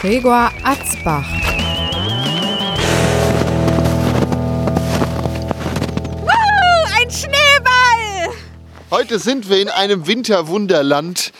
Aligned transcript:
Gregor 0.00 0.52
Atzbach. 0.62 1.26
Ein 6.94 7.10
Schneeball! 7.10 8.34
Heute 8.90 9.18
sind 9.18 9.48
wir 9.48 9.58
in 9.58 9.70
einem 9.70 10.06
Winterwunderland. 10.06 11.32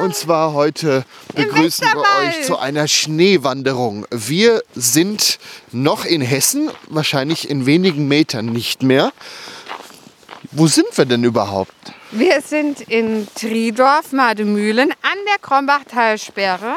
Und 0.00 0.14
zwar 0.14 0.52
heute 0.52 1.04
begrüßen 1.34 1.86
wir 1.88 2.00
euch 2.28 2.46
zu 2.46 2.58
einer 2.58 2.86
Schneewanderung. 2.86 4.06
Wir 4.12 4.62
sind 4.76 5.40
noch 5.72 6.04
in 6.04 6.20
Hessen, 6.20 6.70
wahrscheinlich 6.88 7.50
in 7.50 7.66
wenigen 7.66 8.06
Metern 8.06 8.46
nicht 8.46 8.84
mehr. 8.84 9.12
Wo 10.52 10.68
sind 10.68 10.96
wir 10.96 11.06
denn 11.06 11.24
überhaupt? 11.24 11.72
Wir 12.12 12.40
sind 12.40 12.80
in 12.82 13.26
Tridorf, 13.34 14.12
Mademühlen, 14.12 14.92
an 15.02 15.18
der 15.28 15.38
Krombachtalsperre. 15.40 16.76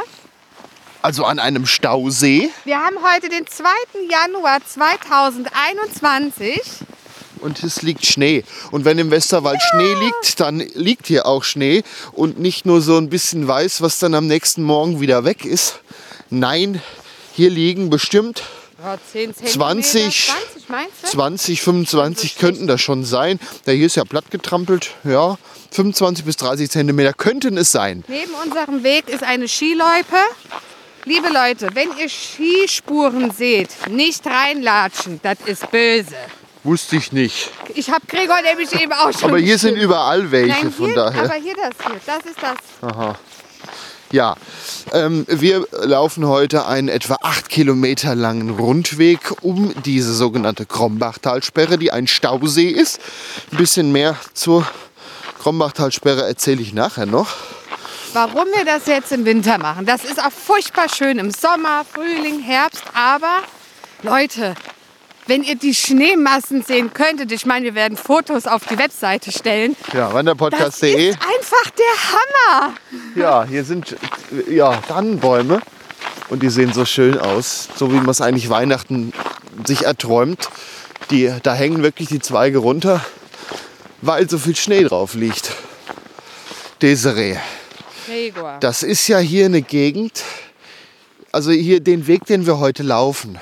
Also 1.08 1.24
an 1.24 1.40
einem 1.40 1.66
Stausee. 1.66 2.50
Wir 2.66 2.80
haben 2.80 2.98
heute 3.02 3.30
den 3.30 3.48
2. 3.48 3.64
Januar 4.10 4.60
2021. 4.68 6.60
Und 7.40 7.64
es 7.64 7.82
liegt 7.82 8.06
Schnee. 8.06 8.44
Und 8.72 8.84
wenn 8.84 9.00
im 9.00 9.10
Westerwald 9.10 9.62
Schnee 9.72 9.94
liegt, 9.94 10.42
dann 10.42 10.60
liegt 10.60 11.08
hier 11.08 11.26
auch 11.26 11.46
Schnee. 11.46 11.84
Und 12.12 12.40
nicht 12.42 12.66
nur 12.66 12.82
so 12.82 12.98
ein 12.98 13.10
bisschen 13.10 13.48
weiß, 13.48 13.82
was 13.82 14.00
dann 14.00 14.16
am 14.16 14.28
nächsten 14.28 14.64
Morgen 14.64 15.00
wieder 15.00 15.24
weg 15.24 15.46
ist. 15.46 15.80
Nein, 16.30 16.82
hier 17.32 17.52
liegen 17.52 17.90
bestimmt 17.90 18.44
Ja, 18.84 18.98
10 19.14 19.34
Zentimeter, 19.34 19.60
20, 19.60 20.26
20 20.28 20.68
meinst 20.68 20.92
du? 21.04 21.08
20, 21.08 21.62
25 21.62 22.38
könnten 22.38 22.68
das 22.68 22.82
schon 22.82 23.06
sein. 23.06 23.40
Der 23.66 23.76
hier 23.76 23.86
ist 23.86 23.96
ja 23.96 24.04
platt 24.04 24.30
getrampelt. 24.30 24.90
Ja, 25.06 25.38
25 25.72 26.26
bis 26.26 26.36
30 26.36 26.70
Zentimeter 26.70 27.14
könnten 27.14 27.58
es 27.58 27.72
sein. 27.72 28.04
Neben 28.10 28.34
unserem 28.44 28.84
Weg 28.84 29.08
ist 29.08 29.24
eine 29.24 29.48
Skiloipe. 29.48 30.18
Liebe 31.08 31.30
Leute, 31.30 31.70
wenn 31.74 31.88
ihr 31.98 32.10
Skispuren 32.10 33.32
seht, 33.32 33.70
nicht 33.90 34.26
reinlatschen, 34.28 35.22
das 35.24 35.38
ist 35.46 35.72
böse. 35.72 36.18
Wusste 36.66 36.98
ich 36.98 37.14
nicht. 37.14 37.50
Ich 37.76 37.90
habe 37.90 38.06
Gregor 38.08 38.42
nämlich 38.42 38.74
eben 38.74 38.92
auch 38.92 39.14
schon 39.14 39.30
Aber 39.30 39.38
hier 39.40 39.58
sind 39.58 39.76
geschrieben. 39.76 39.90
überall 39.94 40.30
welche, 40.32 40.64
Nein, 40.66 40.74
von 40.74 40.86
hier, 40.88 40.96
daher. 40.96 41.24
aber 41.24 41.36
hier 41.36 41.56
das 41.56 41.88
hier, 41.88 42.02
das 42.06 42.26
ist 42.26 42.38
das. 42.42 43.16
Ja, 44.12 44.36
ähm, 44.92 45.26
wir 45.30 45.66
laufen 45.72 46.28
heute 46.28 46.66
einen 46.66 46.90
etwa 46.90 47.18
8 47.22 47.48
Kilometer 47.48 48.14
langen 48.14 48.50
Rundweg 48.50 49.32
um 49.42 49.74
diese 49.86 50.14
sogenannte 50.14 50.66
Krombachtalsperre, 50.66 51.78
die 51.78 51.94
ein 51.94 52.08
Stausee 52.08 52.68
ist. 52.68 53.00
Ein 53.54 53.58
bisschen 53.60 53.94
mehr 53.94 54.18
zur 54.34 54.68
Krombachtalsperre 55.42 56.28
erzähle 56.28 56.62
ich 56.62 56.74
nachher 56.74 57.06
noch. 57.06 57.30
Warum 58.14 58.46
wir 58.56 58.66
das 58.66 58.88
jetzt 58.88 59.12
im 59.12 59.26
Winter 59.26 59.58
machen, 59.58 59.86
das 59.86 60.04
ist 60.04 60.20
auch 60.24 60.32
furchtbar 60.32 60.88
schön 60.90 61.20
im 61.20 61.32
Sommer, 61.32 61.86
Frühling, 61.92 62.40
Herbst. 62.42 62.84
Aber 62.94 63.42
Leute, 64.02 64.56
wenn 65.28 65.44
ihr 65.44 65.56
die 65.56 65.74
Schneemassen 65.74 66.64
sehen 66.64 66.94
könntet, 66.94 67.32
ich 67.32 67.46
meine, 67.46 67.66
wir 67.66 67.76
werden 67.76 67.98
Fotos 67.98 68.48
auf 68.48 68.64
die 68.66 68.78
Webseite 68.78 69.32
stellen. 69.32 69.76
Ja, 69.94 70.06
Das 70.06 70.14
wanderpodcast.de. 70.14 71.10
ist 71.10 71.18
einfach 71.22 71.70
der 71.72 72.62
Hammer. 72.64 72.74
Ja, 73.16 73.44
hier 73.44 73.64
sind 73.64 73.96
ja, 74.50 74.78
Tannenbäume 74.88 75.62
und 76.30 76.42
die 76.44 76.50
sehen 76.50 76.74
so 76.74 76.86
schön 76.86 77.20
aus, 77.20 77.68
so 77.76 77.92
wie 77.92 77.98
man 77.98 78.10
es 78.10 78.22
eigentlich 78.22 78.50
Weihnachten 78.50 79.12
sich 79.66 79.84
erträumt. 79.86 80.50
Die, 81.12 81.32
da 81.44 81.54
hängen 81.54 81.84
wirklich 81.84 82.08
die 82.08 82.20
Zweige 82.20 82.58
runter, 82.60 83.04
weil 84.02 84.30
so 84.30 84.38
viel 84.38 84.56
Schnee 84.56 84.84
drauf 84.84 85.14
liegt. 85.14 85.52
Desiree. 86.82 87.38
Das 88.60 88.84
ist 88.84 89.08
ja 89.08 89.20
hier 89.20 89.46
eine 89.46 89.62
Gegend, 89.62 90.24
also 91.32 91.52
hier 91.52 91.80
den 91.80 92.08
Weg, 92.08 92.26
den 92.26 92.46
wir 92.46 92.60
heute 92.60 92.84
laufen. 92.84 93.40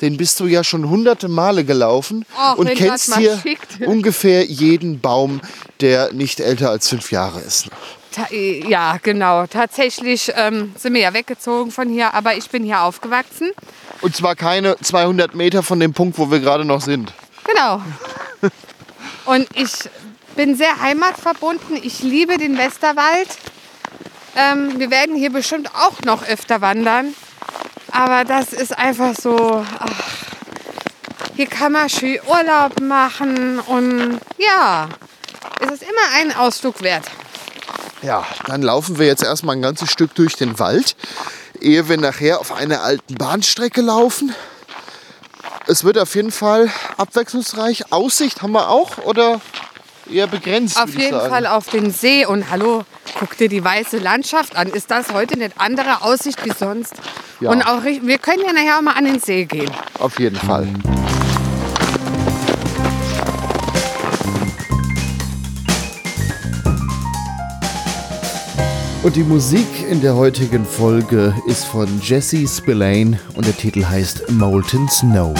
Den 0.00 0.16
bist 0.16 0.38
du 0.38 0.46
ja 0.46 0.62
schon 0.62 0.88
hunderte 0.88 1.28
Male 1.28 1.64
gelaufen 1.64 2.24
Och, 2.36 2.58
und 2.58 2.74
kennst 2.74 3.16
hier 3.16 3.36
schickt. 3.38 3.80
ungefähr 3.86 4.44
jeden 4.44 5.00
Baum, 5.00 5.40
der 5.80 6.12
nicht 6.12 6.40
älter 6.40 6.70
als 6.70 6.88
fünf 6.88 7.10
Jahre 7.10 7.40
ist. 7.40 7.68
Ta 8.12 8.26
äh, 8.30 8.66
ja, 8.68 8.98
genau. 9.02 9.46
Tatsächlich 9.46 10.32
ähm, 10.36 10.72
sind 10.78 10.94
wir 10.94 11.00
ja 11.00 11.14
weggezogen 11.14 11.72
von 11.72 11.88
hier, 11.88 12.14
aber 12.14 12.36
ich 12.36 12.48
bin 12.48 12.62
hier 12.62 12.82
aufgewachsen. 12.82 13.50
Und 14.00 14.14
zwar 14.14 14.36
keine 14.36 14.76
200 14.80 15.34
Meter 15.34 15.62
von 15.62 15.80
dem 15.80 15.92
Punkt, 15.92 16.16
wo 16.18 16.30
wir 16.30 16.38
gerade 16.38 16.64
noch 16.64 16.80
sind. 16.80 17.12
Genau. 17.44 17.82
Und 19.24 19.48
ich 19.54 19.72
bin 20.36 20.56
sehr 20.56 20.80
heimatverbunden. 20.80 21.76
Ich 21.82 22.02
liebe 22.02 22.38
den 22.38 22.56
Westerwald. 22.56 23.28
Ähm, 24.36 24.78
wir 24.78 24.90
werden 24.90 25.16
hier 25.16 25.32
bestimmt 25.32 25.70
auch 25.74 26.00
noch 26.04 26.26
öfter 26.26 26.60
wandern. 26.60 27.14
Aber 27.90 28.24
das 28.24 28.52
ist 28.52 28.76
einfach 28.76 29.14
so. 29.14 29.64
Ach, 29.78 30.18
hier 31.38 31.46
kann 31.46 31.72
man 31.72 31.88
schön 31.88 32.18
Urlaub 32.26 32.80
machen 32.80 33.60
und 33.60 34.18
ja, 34.38 34.88
es 35.60 35.70
ist 35.70 35.82
immer 35.82 36.16
einen 36.16 36.32
Ausflug 36.32 36.82
wert. 36.82 37.04
Ja, 38.02 38.26
dann 38.46 38.62
laufen 38.62 38.98
wir 38.98 39.06
jetzt 39.06 39.22
erstmal 39.22 39.56
ein 39.56 39.62
ganzes 39.62 39.90
Stück 39.90 40.14
durch 40.16 40.34
den 40.34 40.58
Wald, 40.58 40.96
ehe 41.60 41.88
wir 41.88 41.96
nachher 41.96 42.40
auf 42.40 42.52
einer 42.52 42.82
alten 42.82 43.14
Bahnstrecke 43.14 43.80
laufen. 43.80 44.34
Es 45.68 45.84
wird 45.84 45.98
auf 45.98 46.14
jeden 46.14 46.32
Fall 46.32 46.70
abwechslungsreich. 46.96 47.92
Aussicht 47.92 48.42
haben 48.42 48.52
wir 48.52 48.68
auch 48.68 48.98
oder 48.98 49.40
eher 50.10 50.26
begrenzt? 50.26 50.80
Auf 50.80 50.94
jeden. 50.94 51.20
Fall 51.20 51.46
auf 51.46 51.68
den 51.68 51.92
See 51.92 52.26
und 52.26 52.50
hallo, 52.50 52.84
guck 53.18 53.36
dir 53.36 53.48
die 53.48 53.62
weiße 53.62 53.98
Landschaft 53.98 54.56
an. 54.56 54.68
Ist 54.68 54.90
das 54.90 55.12
heute 55.12 55.34
eine 55.34 55.50
andere 55.56 56.02
Aussicht 56.02 56.44
wie 56.44 56.52
sonst? 56.52 56.94
Ja. 57.40 57.50
Und 57.50 57.62
auch 57.62 57.84
wir 57.84 58.18
können 58.18 58.42
ja 58.46 58.52
nachher 58.52 58.78
auch 58.78 58.82
mal 58.82 58.92
an 58.92 59.04
den 59.04 59.20
See 59.20 59.44
gehen. 59.44 59.70
Auf 59.98 60.18
jeden 60.18 60.36
Fall. 60.36 60.68
Und 69.04 69.16
die 69.16 69.22
Musik 69.22 69.66
in 69.88 70.02
der 70.02 70.16
heutigen 70.16 70.66
Folge 70.66 71.34
ist 71.46 71.64
von 71.64 71.88
Jesse 72.02 72.46
Spillane 72.46 73.18
und 73.34 73.46
der 73.46 73.56
Titel 73.56 73.84
heißt 73.84 74.30
Molten 74.30 74.88
Snow. 74.88 75.34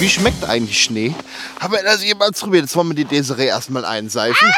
Wie 0.00 0.08
schmeckt 0.08 0.44
eigentlich 0.44 0.82
Schnee? 0.82 1.14
Haben 1.60 1.74
wir 1.74 1.82
das 1.82 2.02
jemals 2.02 2.40
probiert? 2.40 2.64
Jetzt 2.64 2.74
wollen 2.74 2.88
wir 2.88 2.94
die 2.94 3.04
Desiree 3.04 3.46
erstmal 3.46 3.84
einseifen. 3.84 4.52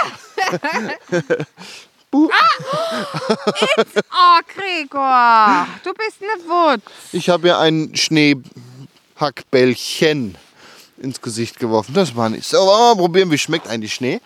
Oh, 2.15 2.29
Gregor, 4.55 5.67
du 5.83 5.95
bist 5.95 6.19
eine 6.21 6.43
Wutz. 6.47 6.83
Ich 7.13 7.31
habe 7.31 7.47
ihr 7.49 7.59
ein 7.59 7.97
Schneehackbällchen 7.97 10.37
ins 10.99 11.23
Gesicht 11.23 11.59
geworfen. 11.59 11.95
Das 11.95 12.15
war 12.15 12.29
nicht 12.29 12.47
so. 12.47 12.59
Aber 12.59 12.95
mal 12.95 12.97
probieren, 12.97 13.31
wie 13.31 13.39
schmeckt 13.39 13.67
eigentlich 13.67 13.95
Schnee? 13.95 14.21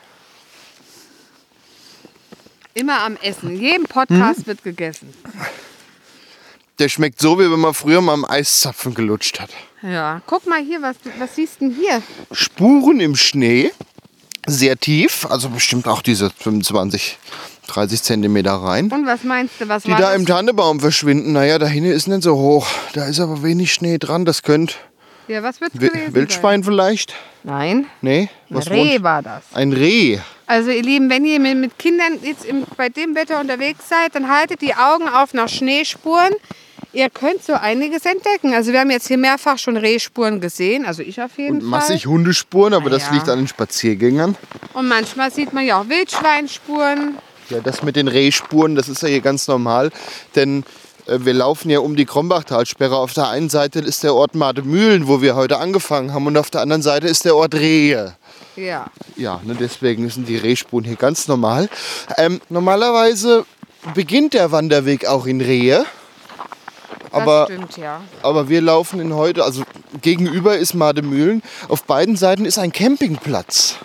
Immer 2.75 3.03
am 3.05 3.17
Essen. 3.23 3.51
In 3.51 3.61
jedem 3.61 3.85
Podcast 3.85 4.41
Mhm. 4.41 4.47
wird 4.49 4.65
gegessen. 4.65 5.15
Der 6.81 6.89
schmeckt 6.89 7.21
so, 7.21 7.39
wie 7.39 7.49
wenn 7.51 7.61
man 7.61 7.73
früher 7.73 8.01
mal 8.01 8.15
am 8.15 8.25
Eiszapfen 8.25 8.95
gelutscht 8.95 9.39
hat. 9.39 9.51
Ja, 9.83 10.21
guck 10.27 10.47
mal 10.47 10.63
hier, 10.63 10.81
was, 10.83 10.97
was 11.19 11.35
siehst 11.37 11.61
du 11.61 11.69
denn 11.69 11.77
hier? 11.77 12.03
Spuren 12.33 12.99
im 13.01 13.15
Schnee, 13.17 13.71
sehr 14.47 14.77
tief, 14.77 15.27
also 15.31 15.49
bestimmt 15.51 15.87
auch 15.87 16.03
diese 16.03 16.31
25, 16.31 17.19
30 17.69 18.03
Zentimeter 18.03 18.53
rein. 18.55 18.91
Und 18.91 19.07
was 19.07 19.23
meinst 19.25 19.55
du, 19.61 19.69
was 19.69 19.83
Die 19.83 19.91
war 19.91 19.99
da 19.99 20.11
das? 20.13 20.17
im 20.21 20.27
Tannebaum 20.27 20.81
verschwinden. 20.81 21.33
Naja, 21.33 21.59
da 21.59 21.67
hinten 21.67 21.91
ist 21.91 22.07
nicht 22.09 22.23
so 22.23 22.37
hoch. 22.37 22.67
Da 22.95 23.05
ist 23.07 23.21
aber 23.21 23.43
wenig 23.43 23.73
Schnee 23.73 23.99
dran. 23.99 24.25
Das 24.25 24.43
könnte 24.43 24.75
Ja, 25.29 25.43
was 25.43 25.61
wird's 25.61 25.79
Wi- 25.81 25.89
gewesen 25.89 26.15
Wildschwein 26.15 26.65
vielleicht? 26.65 27.11
Sein? 27.11 27.17
Nein, 27.45 27.87
Nee? 28.01 28.21
ein 28.51 28.57
Was 28.57 28.71
Reh 28.71 28.95
wohnt? 28.95 29.03
war 29.05 29.23
das. 29.23 29.43
Ein 29.53 29.73
Reh. 29.73 30.19
Also 30.47 30.71
ihr 30.71 30.83
Lieben, 30.83 31.11
wenn 31.11 31.25
ihr 31.25 31.39
mit 31.41 31.57
mit 31.59 31.79
Kindern 31.79 32.19
jetzt 32.23 32.45
im, 32.45 32.65
bei 32.77 32.89
dem 32.89 33.15
Wetter 33.15 33.41
unterwegs 33.41 33.89
seid, 33.89 34.15
dann 34.15 34.29
haltet 34.29 34.63
die 34.63 34.75
Augen 34.75 35.09
auf 35.09 35.35
nach 35.35 35.49
Schneespuren. 35.49 36.33
Ihr 36.97 37.11
könnt 37.11 37.45
so 37.45 37.53
einiges 37.53 38.05
entdecken. 38.07 38.55
Also 38.55 38.73
wir 38.73 38.81
haben 38.81 38.91
jetzt 38.91 39.07
hier 39.07 39.19
mehrfach 39.19 39.59
schon 39.59 39.77
Rehspuren 39.77 40.41
gesehen, 40.41 40.87
also 40.87 41.03
ich 41.03 41.21
auf 41.21 41.37
jeden 41.37 41.57
Und 41.57 41.61
Fall. 41.61 41.71
massig 41.71 42.07
Hundespuren, 42.07 42.73
aber 42.73 42.91
das 42.91 43.07
ja. 43.07 43.13
liegt 43.13 43.29
an 43.29 43.39
den 43.39 43.49
Spaziergängern. 43.49 44.35
Und 44.73 44.89
manchmal 44.89 45.31
sieht 45.31 45.53
man 45.53 45.65
ja 45.65 45.81
auch 45.81 45.89
Wildschweinspuren. 45.89 47.19
Ja, 47.51 47.61
das 47.61 47.83
mit 47.83 47.97
den 47.97 48.09
Rehspuren, 48.09 48.75
das 48.75 48.89
ist 48.89 49.03
ja 49.03 49.09
hier 49.09 49.21
ganz 49.21 49.47
normal, 49.47 49.91
denn 50.35 50.65
äh, 51.07 51.19
wir 51.21 51.35
laufen 51.35 51.71
ja 51.71 51.81
um 51.81 51.95
die 51.97 52.07
Krombachtalsperre. 52.07 52.97
Auf 52.97 53.13
der 53.13 53.29
einen 53.29 53.51
Seite 53.51 53.79
ist 53.81 54.03
der 54.03 54.15
Ort 54.15 54.35
Mademühlen, 54.35 55.07
wo 55.07 55.21
wir 55.21 55.37
heute 55.37 55.59
angefangen 55.59 56.15
haben, 56.15 56.27
und 56.27 56.37
auf 56.39 56.51
der 56.51 56.63
anderen 56.63 56.83
Seite 56.83 57.07
ist 57.07 57.25
der 57.25 57.37
Ort 57.37 57.55
Rehe. 57.55 58.17
Ja. 58.57 58.87
Ja, 59.17 59.41
ne, 59.45 59.55
deswegen 59.59 60.09
sind 60.09 60.29
die 60.29 60.39
Rehspuren 60.39 60.85
hier 60.85 60.97
ganz 60.97 61.29
normal. 61.29 61.69
Ähm, 62.17 62.41
normalerweise 62.49 63.45
beginnt 63.95 64.33
der 64.35 64.51
Wanderweg 64.51 65.07
auch 65.07 65.27
in 65.27 65.43
Rehe. 65.43 65.85
Aber, 67.23 67.47
stimmt, 67.47 67.77
ja. 67.77 68.01
aber 68.23 68.49
wir 68.49 68.61
laufen 68.61 69.01
in 69.01 69.15
heute, 69.15 69.45
also 69.45 69.63
gegenüber 70.03 70.57
ist 70.57 70.75
Mademühlen, 70.75 71.43
auf 71.69 71.85
beiden 71.85 72.17
Seiten 72.17 72.45
ist 72.45 72.59
ein 72.59 72.73
Campingplatz. 72.73 73.77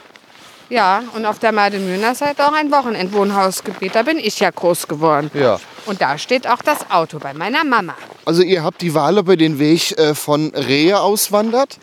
Ja, 0.72 1.04
und 1.16 1.26
auf 1.26 1.38
der 1.38 1.52
Mademühner 1.52 2.16
Seite 2.16 2.48
auch 2.48 2.54
ein 2.54 2.72
Wochenendwohnhausgebiet. 2.72 3.94
Da 3.94 4.04
bin 4.04 4.18
ich 4.18 4.40
ja 4.40 4.52
groß 4.52 4.88
geworden. 4.88 5.30
Ja. 5.34 5.60
Und 5.86 6.02
da 6.02 6.18
steht 6.18 6.48
auch 6.48 6.62
das 6.62 6.90
Auto 6.90 7.20
bei 7.20 7.34
meiner 7.34 7.66
Mama. 7.66 7.94
Also 8.24 8.42
ihr 8.42 8.64
habt 8.64 8.82
die 8.82 8.94
Wahl, 8.94 9.18
ob 9.18 9.28
ihr 9.28 9.36
den 9.36 9.60
Weg 9.60 9.98
äh, 9.98 10.16
von 10.16 10.52
Rehe 10.56 11.02
auswandert. 11.02 11.78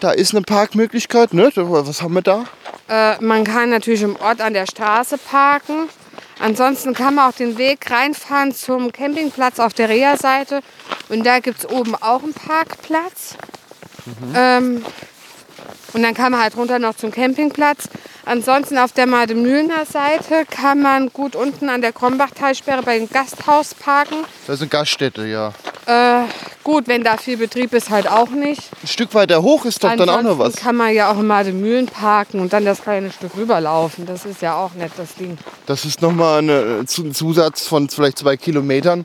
Da 0.00 0.10
ist 0.10 0.34
eine 0.34 0.42
Parkmöglichkeit, 0.42 1.32
ne? 1.32 1.50
Was 1.54 2.02
haben 2.02 2.14
wir 2.14 2.20
da? 2.20 2.44
Äh, 2.88 3.16
man 3.24 3.44
kann 3.44 3.70
natürlich 3.70 4.02
im 4.02 4.16
Ort 4.16 4.42
an 4.42 4.52
der 4.52 4.66
Straße 4.66 5.16
parken. 5.16 5.88
Ansonsten 6.38 6.92
kann 6.92 7.14
man 7.14 7.30
auch 7.30 7.34
den 7.34 7.56
Weg 7.56 7.90
reinfahren 7.90 8.52
zum 8.52 8.92
Campingplatz 8.92 9.58
auf 9.58 9.72
der 9.72 9.88
Reha-Seite. 9.88 10.60
Und 11.08 11.24
da 11.24 11.40
gibt 11.40 11.58
es 11.58 11.68
oben 11.68 11.94
auch 11.94 12.22
einen 12.22 12.34
Parkplatz. 12.34 13.36
Ähm, 14.34 14.84
und 15.92 16.02
dann 16.02 16.14
kann 16.14 16.32
man 16.32 16.42
halt 16.42 16.56
runter 16.56 16.78
noch 16.78 16.96
zum 16.96 17.10
Campingplatz. 17.10 17.88
Ansonsten 18.26 18.78
auf 18.78 18.92
der 18.92 19.06
Mademühlener 19.06 19.84
Seite 19.84 20.44
kann 20.50 20.80
man 20.80 21.10
gut 21.10 21.36
unten 21.36 21.68
an 21.68 21.82
der 21.82 21.92
Krombachtalsperre 21.92 22.82
bei 22.82 22.98
dem 22.98 23.08
Gasthaus 23.08 23.74
parken. 23.74 24.16
Das 24.46 24.56
ist 24.56 24.62
eine 24.62 24.70
Gaststätte, 24.70 25.26
ja. 25.26 25.52
Äh, 25.86 26.24
gut, 26.62 26.88
wenn 26.88 27.04
da 27.04 27.18
viel 27.18 27.36
Betrieb 27.36 27.74
ist, 27.74 27.90
halt 27.90 28.08
auch 28.08 28.30
nicht. 28.30 28.62
Ein 28.82 28.86
Stück 28.88 29.12
weiter 29.14 29.42
hoch 29.42 29.66
ist 29.66 29.84
doch 29.84 29.94
dann 29.94 30.08
auch 30.08 30.22
noch 30.22 30.38
was. 30.38 30.46
Ansonsten 30.46 30.62
kann 30.62 30.76
man 30.76 30.94
ja 30.94 31.12
auch 31.12 31.18
in 31.18 31.26
Mademühlen 31.26 31.86
parken 31.86 32.40
und 32.40 32.54
dann 32.54 32.64
das 32.64 32.80
kleine 32.80 33.12
Stück 33.12 33.36
rüberlaufen. 33.36 34.06
Das 34.06 34.24
ist 34.24 34.40
ja 34.40 34.56
auch 34.56 34.72
nett, 34.72 34.92
das 34.96 35.14
Ding. 35.16 35.36
Das 35.66 35.84
ist 35.84 36.00
nochmal 36.00 36.48
ein 36.48 36.86
Zusatz 36.86 37.66
von 37.68 37.90
vielleicht 37.90 38.18
zwei 38.18 38.38
Kilometern. 38.38 39.04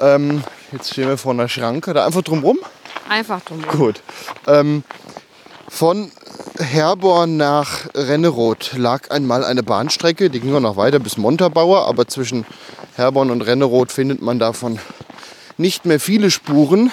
Ähm, 0.00 0.42
jetzt 0.72 0.92
stehen 0.92 1.08
wir 1.08 1.18
vor 1.18 1.32
einer 1.32 1.48
Schranke. 1.48 1.94
Da 1.94 2.06
einfach 2.06 2.22
drum 2.22 2.42
rum. 2.42 2.58
Einfach 3.08 3.40
drum. 3.42 3.62
Gut. 3.66 4.02
Ähm, 4.46 4.84
von 5.68 6.10
Herborn 6.58 7.36
nach 7.36 7.86
Renneroth 7.94 8.72
lag 8.76 9.10
einmal 9.10 9.44
eine 9.44 9.62
Bahnstrecke, 9.62 10.30
die 10.30 10.40
ging 10.40 10.54
auch 10.54 10.60
noch 10.60 10.76
weiter 10.76 10.98
bis 10.98 11.16
Montabaur, 11.16 11.86
aber 11.86 12.06
zwischen 12.06 12.44
Herborn 12.96 13.30
und 13.30 13.42
Renneroth 13.42 13.92
findet 13.92 14.20
man 14.20 14.38
davon 14.38 14.78
nicht 15.56 15.86
mehr 15.86 16.00
viele 16.00 16.30
Spuren. 16.30 16.90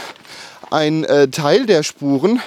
Ein 0.72 1.04
äh, 1.04 1.28
Teil 1.30 1.66
der 1.66 1.84
Spuren 1.84 2.42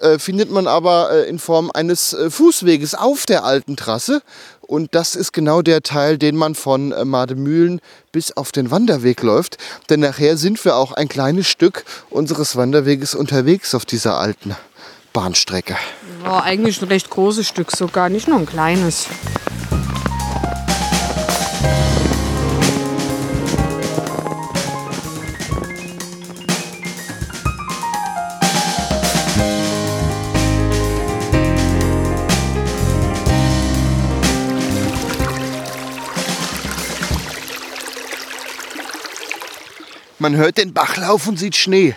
äh, 0.00 0.18
findet 0.18 0.50
man 0.50 0.66
aber 0.66 1.10
äh, 1.10 1.28
in 1.28 1.38
Form 1.38 1.70
eines 1.72 2.12
äh, 2.12 2.30
Fußweges 2.30 2.94
auf 2.94 3.26
der 3.26 3.44
alten 3.44 3.76
Trasse. 3.76 4.22
Und 4.68 4.94
das 4.94 5.16
ist 5.16 5.32
genau 5.32 5.62
der 5.62 5.82
Teil, 5.82 6.18
den 6.18 6.36
man 6.36 6.54
von 6.54 6.92
äh, 6.92 7.06
Mademühlen 7.06 7.80
bis 8.12 8.36
auf 8.36 8.52
den 8.52 8.70
Wanderweg 8.70 9.22
läuft. 9.22 9.56
Denn 9.88 10.00
nachher 10.00 10.36
sind 10.36 10.62
wir 10.62 10.76
auch 10.76 10.92
ein 10.92 11.08
kleines 11.08 11.48
Stück 11.48 11.84
unseres 12.10 12.54
Wanderweges 12.54 13.14
unterwegs 13.14 13.74
auf 13.74 13.86
dieser 13.86 14.18
alten 14.18 14.54
Bahnstrecke. 15.14 15.74
Ja, 16.22 16.42
eigentlich 16.42 16.82
ein 16.82 16.88
recht 16.88 17.08
großes 17.08 17.48
Stück 17.48 17.72
sogar, 17.72 18.10
nicht 18.10 18.28
nur 18.28 18.38
ein 18.38 18.46
kleines. 18.46 19.06
Man 40.28 40.36
hört 40.36 40.58
den 40.58 40.74
Bachlauf 40.74 41.26
und 41.26 41.38
sieht 41.38 41.56
Schnee. 41.56 41.94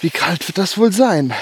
Wie 0.00 0.08
kalt 0.08 0.48
wird 0.48 0.56
das 0.56 0.78
wohl 0.78 0.90
sein? 0.90 1.34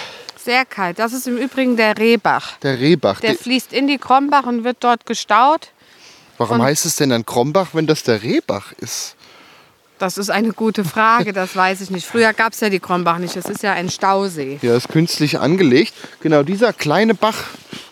Sehr 0.45 0.65
kalt. 0.65 0.99
Das 0.99 1.13
ist 1.13 1.29
im 1.29 1.37
Übrigen 1.37 1.77
der 1.77 1.99
Rehbach. 1.99 2.57
Der 2.65 2.81
Rehbach. 2.81 3.21
Der 3.21 3.35
die- 3.35 3.37
fließt 3.37 3.73
in 3.73 3.87
die 3.87 3.97
Krombach 3.97 4.45
und 4.45 4.65
wird 4.65 4.79
dort 4.81 5.07
gestaut. 5.07 5.69
Warum 6.37 6.61
heißt 6.61 6.85
es 6.85 6.97
denn 6.97 7.11
dann 7.11 7.25
Krombach, 7.25 7.69
wenn 7.75 7.87
das 7.87 8.03
der 8.03 8.25
Rehbach 8.25 8.73
ist? 8.79 9.15
Das 10.01 10.19
ist 10.19 10.31
eine 10.31 10.53
gute 10.53 10.83
Frage, 10.83 11.33
das 11.33 11.55
weiß 11.55 11.81
ich 11.81 11.91
nicht. 11.91 12.09
Früher 12.09 12.33
gab 12.33 12.55
es 12.55 12.61
ja 12.61 12.71
die 12.71 12.81
Krombach 12.81 13.19
nicht. 13.19 13.37
Das 13.37 13.45
ist 13.45 13.63
ja 13.63 13.75
ein 13.75 13.89
Stausee. 13.89 14.59
Ja, 14.63 14.75
ist 14.77 14.89
künstlich 14.89 15.39
angelegt. 15.39 15.95
Genau, 16.23 16.43
dieser 16.43 16.73
kleine 16.73 17.15
Bach, 17.15 17.37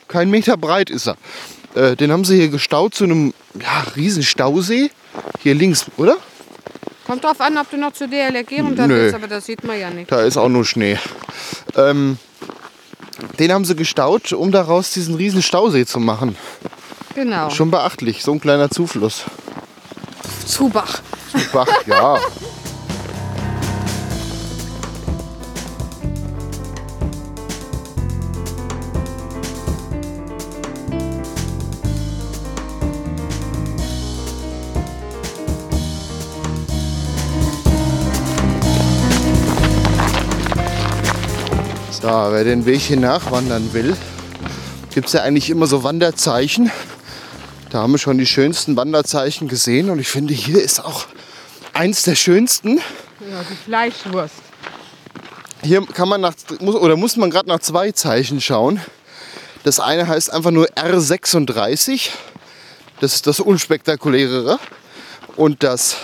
kein 0.08 0.28
Meter 0.28 0.56
breit 0.56 0.90
ist 0.90 1.06
er. 1.06 1.16
Äh, 1.76 1.94
den 1.94 2.10
haben 2.10 2.24
sie 2.24 2.34
hier 2.34 2.48
gestaut 2.48 2.96
zu 2.96 3.04
einem 3.04 3.32
ja, 3.54 3.84
riesen 3.94 4.24
Stausee. 4.24 4.90
Hier 5.40 5.54
links, 5.54 5.86
oder? 5.96 6.16
Kommt 7.08 7.24
drauf 7.24 7.40
an, 7.40 7.56
ob 7.56 7.70
du 7.70 7.78
noch 7.78 7.94
zu 7.94 8.06
DLRG 8.06 8.60
runter 8.60 8.86
willst, 8.86 9.14
aber 9.14 9.28
das 9.28 9.46
sieht 9.46 9.64
man 9.64 9.80
ja 9.80 9.88
nicht. 9.88 10.12
Da 10.12 10.20
ist 10.20 10.36
auch 10.36 10.50
nur 10.50 10.66
Schnee. 10.66 10.98
Ähm, 11.74 12.18
den 13.38 13.50
haben 13.50 13.64
sie 13.64 13.74
gestaut, 13.74 14.34
um 14.34 14.52
daraus 14.52 14.92
diesen 14.92 15.14
riesen 15.14 15.40
Stausee 15.40 15.86
zu 15.86 16.00
machen. 16.00 16.36
Genau. 17.14 17.48
Schon 17.48 17.70
beachtlich, 17.70 18.22
so 18.22 18.32
ein 18.32 18.40
kleiner 18.40 18.68
Zufluss. 18.70 19.24
Zubach. 20.44 21.00
Bach, 21.50 21.66
ja. 21.86 22.18
So, 42.08 42.14
wer 42.14 42.42
den 42.42 42.64
Weg 42.64 42.80
hier 42.80 42.96
nachwandern 42.96 43.74
will, 43.74 43.94
gibt 44.94 45.08
es 45.08 45.12
ja 45.12 45.24
eigentlich 45.24 45.50
immer 45.50 45.66
so 45.66 45.84
Wanderzeichen. 45.84 46.70
Da 47.68 47.82
haben 47.82 47.92
wir 47.92 47.98
schon 47.98 48.16
die 48.16 48.24
schönsten 48.24 48.76
Wanderzeichen 48.76 49.46
gesehen 49.46 49.90
und 49.90 49.98
ich 49.98 50.08
finde, 50.08 50.32
hier 50.32 50.62
ist 50.62 50.82
auch 50.82 51.04
eins 51.74 52.04
der 52.04 52.14
schönsten. 52.14 52.78
Ja, 52.78 53.44
die 53.50 53.54
Fleischwurst. 53.54 54.36
Hier 55.62 55.84
kann 55.84 56.08
man 56.08 56.22
nach, 56.22 56.32
muss, 56.60 56.76
oder 56.76 56.96
muss 56.96 57.18
man 57.18 57.28
gerade 57.28 57.50
nach 57.50 57.60
zwei 57.60 57.92
Zeichen 57.92 58.40
schauen. 58.40 58.80
Das 59.64 59.78
eine 59.78 60.08
heißt 60.08 60.32
einfach 60.32 60.50
nur 60.50 60.66
R36. 60.68 62.08
Das 63.02 63.16
ist 63.16 63.26
das 63.26 63.38
unspektakulärere. 63.38 64.58
Und 65.36 65.62
das 65.62 65.98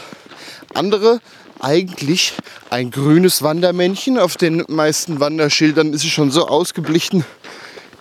andere 0.75 1.23
eigentlich 1.64 2.35
ein 2.71 2.90
grünes 2.90 3.42
Wandermännchen. 3.42 4.18
Auf 4.18 4.37
den 4.37 4.64
meisten 4.68 5.18
Wanderschildern 5.21 5.92
ist 5.92 6.04
es 6.04 6.11
schon 6.11 6.30
so 6.30 6.47
ausgeblichen, 6.47 7.25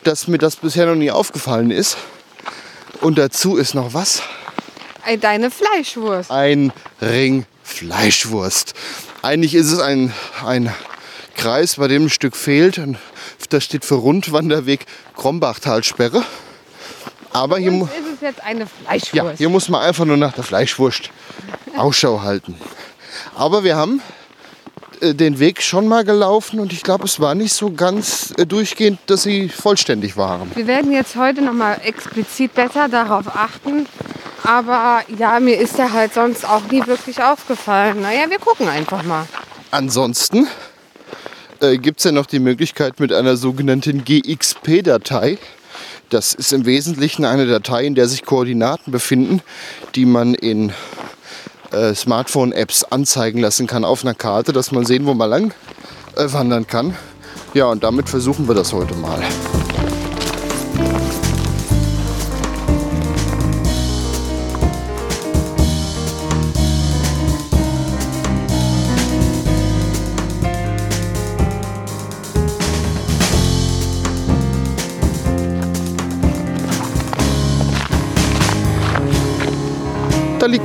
dass 0.03 0.27
mir 0.27 0.37
das 0.37 0.57
bisher 0.57 0.85
noch 0.85 0.95
nie 0.95 1.11
aufgefallen 1.11 1.71
ist. 1.71 1.97
Und 3.01 3.17
dazu 3.17 3.55
ist 3.57 3.73
noch 3.73 3.93
was? 3.93 4.21
Ey, 5.05 5.17
Deine 5.17 5.49
Fleischwurst. 5.51 6.29
ein 6.31 6.71
Ring 7.01 7.45
Fleischwurst. 7.63 8.73
Eigentlich 9.21 9.55
ist 9.55 9.71
es 9.71 9.79
ein, 9.79 10.13
ein 10.45 10.73
Kreis, 11.35 11.75
bei 11.77 11.87
dem 11.87 12.05
ein 12.05 12.09
Stück 12.09 12.35
fehlt. 12.35 12.77
Und 12.77 12.97
das 13.49 13.63
steht 13.63 13.85
für 13.85 13.95
Rundwanderweg 13.95 14.85
Krombachtalsperre. 15.15 16.23
Aber 17.31 17.57
hier, 17.57 17.71
mu- 17.71 17.87
ja, 19.13 19.31
hier 19.37 19.49
muss 19.49 19.67
man 19.69 19.81
einfach 19.81 20.05
nur 20.05 20.17
nach 20.17 20.33
der 20.33 20.43
Fleischwurst 20.43 21.09
Ausschau 21.75 22.21
halten. 22.21 22.55
Aber 23.35 23.63
wir 23.63 23.75
haben 23.75 24.01
äh, 25.01 25.13
den 25.13 25.39
Weg 25.39 25.61
schon 25.61 25.87
mal 25.87 26.03
gelaufen 26.03 26.59
und 26.59 26.73
ich 26.73 26.83
glaube, 26.83 27.05
es 27.05 27.19
war 27.19 27.35
nicht 27.35 27.53
so 27.53 27.71
ganz 27.71 28.33
äh, 28.37 28.45
durchgehend, 28.45 28.99
dass 29.07 29.23
sie 29.23 29.49
vollständig 29.49 30.17
waren. 30.17 30.51
Wir 30.55 30.67
werden 30.67 30.91
jetzt 30.91 31.15
heute 31.15 31.41
noch 31.41 31.53
mal 31.53 31.79
explizit 31.83 32.53
besser 32.53 32.87
darauf 32.87 33.27
achten. 33.35 33.87
Aber 34.43 35.03
ja, 35.17 35.39
mir 35.39 35.57
ist 35.57 35.77
der 35.77 35.93
halt 35.93 36.13
sonst 36.13 36.47
auch 36.47 36.63
nie 36.69 36.85
wirklich 36.85 37.23
aufgefallen. 37.23 38.01
Naja, 38.01 38.29
wir 38.29 38.39
gucken 38.39 38.67
einfach 38.67 39.03
mal. 39.03 39.25
Ansonsten 39.71 40.47
äh, 41.61 41.77
gibt 41.77 41.99
es 41.99 42.03
ja 42.03 42.11
noch 42.11 42.25
die 42.25 42.39
Möglichkeit 42.39 42.99
mit 42.99 43.13
einer 43.13 43.37
sogenannten 43.37 44.03
GXP-Datei. 44.03 45.37
Das 46.09 46.33
ist 46.33 46.51
im 46.51 46.65
Wesentlichen 46.65 47.25
eine 47.25 47.47
Datei, 47.47 47.85
in 47.85 47.95
der 47.95 48.07
sich 48.07 48.25
Koordinaten 48.25 48.91
befinden, 48.91 49.41
die 49.95 50.05
man 50.05 50.33
in 50.33 50.73
äh, 51.73 51.93
Smartphone-Apps 51.93 52.85
anzeigen 52.85 53.39
lassen 53.39 53.67
kann 53.67 53.83
auf 53.83 54.03
einer 54.03 54.13
Karte, 54.13 54.53
dass 54.53 54.71
man 54.71 54.85
sehen, 54.85 55.05
wo 55.05 55.13
man 55.13 55.29
lang 55.29 55.53
äh, 56.15 56.31
wandern 56.31 56.67
kann. 56.67 56.95
Ja, 57.53 57.65
und 57.65 57.83
damit 57.83 58.09
versuchen 58.09 58.47
wir 58.47 58.55
das 58.55 58.73
heute 58.73 58.95
mal. 58.95 59.19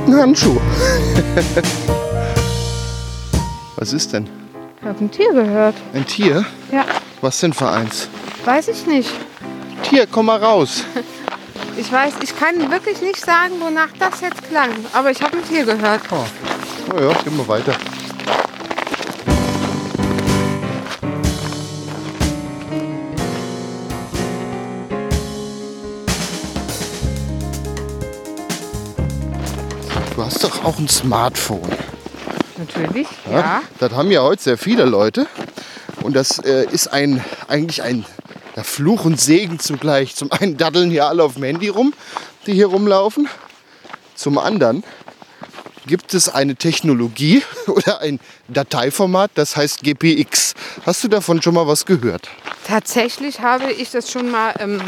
Ein 0.09 0.15
Handschuh. 0.15 0.57
Was 3.75 3.93
ist 3.93 4.11
denn? 4.11 4.27
Ich 4.81 4.87
habe 4.87 5.05
ein 5.05 5.11
Tier 5.11 5.31
gehört. 5.31 5.75
Ein 5.93 6.03
Tier? 6.07 6.43
Ja, 6.71 6.83
Was 7.21 7.39
denn 7.41 7.53
für 7.53 7.69
eins? 7.69 8.09
weiß 8.43 8.69
ich 8.69 8.87
nicht. 8.87 9.11
Tier, 9.83 10.07
komm 10.07 10.25
mal 10.25 10.43
raus. 10.43 10.83
Ich 11.77 11.91
weiß, 11.91 12.13
ich 12.23 12.35
kann 12.35 12.71
wirklich 12.71 13.03
nicht 13.03 13.23
sagen, 13.23 13.53
wonach 13.59 13.89
das 13.99 14.21
jetzt 14.21 14.49
klang. 14.49 14.71
Aber 14.93 15.11
ich 15.11 15.21
habe 15.21 15.37
ein 15.37 15.47
Tier 15.47 15.63
gehört. 15.63 16.01
Oh 16.11 16.99
ja, 16.99 17.13
gehen 17.13 17.37
wir 17.37 17.47
weiter. 17.47 17.73
Hast 30.41 30.53
doch 30.53 30.63
auch 30.63 30.79
ein 30.79 30.87
Smartphone. 30.87 31.69
Natürlich, 32.57 33.07
ja. 33.29 33.61
Das 33.77 33.91
haben 33.91 34.09
ja 34.09 34.21
heute 34.21 34.41
sehr 34.41 34.57
viele 34.57 34.85
Leute. 34.85 35.27
Und 36.01 36.15
das 36.15 36.39
äh, 36.39 36.65
ist 36.71 36.87
ein, 36.87 37.21
eigentlich 37.49 37.83
ein 37.83 38.05
ja, 38.55 38.63
Fluch 38.63 39.03
und 39.03 39.19
Segen 39.19 39.59
zugleich. 39.59 40.15
Zum 40.15 40.31
einen 40.31 40.55
daddeln 40.55 40.91
hier 40.91 41.07
alle 41.07 41.25
auf 41.25 41.33
dem 41.33 41.43
Handy 41.43 41.67
rum, 41.67 41.93
die 42.45 42.53
hier 42.53 42.67
rumlaufen. 42.67 43.27
Zum 44.15 44.37
anderen 44.37 44.85
gibt 45.87 46.13
es 46.13 46.29
eine 46.29 46.55
Technologie 46.55 47.43
oder 47.67 47.99
ein 47.99 48.21
Dateiformat, 48.47 49.31
das 49.35 49.57
heißt 49.57 49.83
GPX. 49.83 50.53
Hast 50.85 51.03
du 51.03 51.09
davon 51.09 51.41
schon 51.41 51.55
mal 51.55 51.67
was 51.67 51.85
gehört? 51.85 52.29
Tatsächlich 52.65 53.41
habe 53.41 53.73
ich 53.73 53.91
das 53.91 54.09
schon 54.09 54.31
mal 54.31 54.53
ähm, 54.59 54.79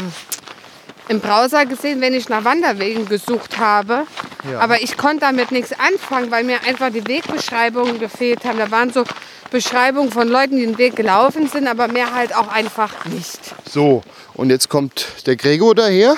im 1.08 1.20
Browser 1.20 1.66
gesehen, 1.66 2.00
wenn 2.00 2.14
ich 2.14 2.28
nach 2.28 2.44
Wanderwegen 2.44 3.06
gesucht 3.08 3.58
habe. 3.58 4.04
Ja. 4.50 4.60
Aber 4.60 4.82
ich 4.82 4.96
konnte 4.96 5.20
damit 5.20 5.52
nichts 5.52 5.72
anfangen, 5.72 6.30
weil 6.30 6.44
mir 6.44 6.62
einfach 6.66 6.90
die 6.90 7.06
Wegbeschreibungen 7.06 7.98
gefehlt 7.98 8.44
haben. 8.44 8.58
Da 8.58 8.70
waren 8.70 8.92
so 8.92 9.04
Beschreibungen 9.50 10.10
von 10.10 10.28
Leuten, 10.28 10.56
die 10.56 10.66
den 10.66 10.78
Weg 10.78 10.96
gelaufen 10.96 11.48
sind, 11.48 11.66
aber 11.66 11.88
mehr 11.88 12.14
halt 12.14 12.34
auch 12.34 12.48
einfach 12.48 13.04
nicht. 13.06 13.38
So, 13.70 14.02
und 14.34 14.50
jetzt 14.50 14.68
kommt 14.68 15.06
der 15.26 15.36
Gregor 15.36 15.74
daher, 15.74 16.16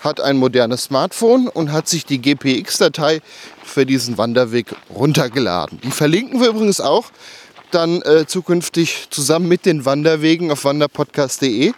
hat 0.00 0.20
ein 0.20 0.36
modernes 0.36 0.84
Smartphone 0.84 1.48
und 1.48 1.72
hat 1.72 1.88
sich 1.88 2.06
die 2.06 2.20
GPX-Datei 2.20 3.20
für 3.62 3.84
diesen 3.84 4.16
Wanderweg 4.18 4.74
runtergeladen. 4.88 5.80
Die 5.82 5.90
verlinken 5.90 6.40
wir 6.40 6.48
übrigens 6.48 6.80
auch 6.80 7.10
dann 7.70 8.02
äh, 8.02 8.26
zukünftig 8.26 9.08
zusammen 9.10 9.48
mit 9.48 9.66
den 9.66 9.84
Wanderwegen 9.84 10.50
auf 10.50 10.64
wanderpodcast.de, 10.64 11.72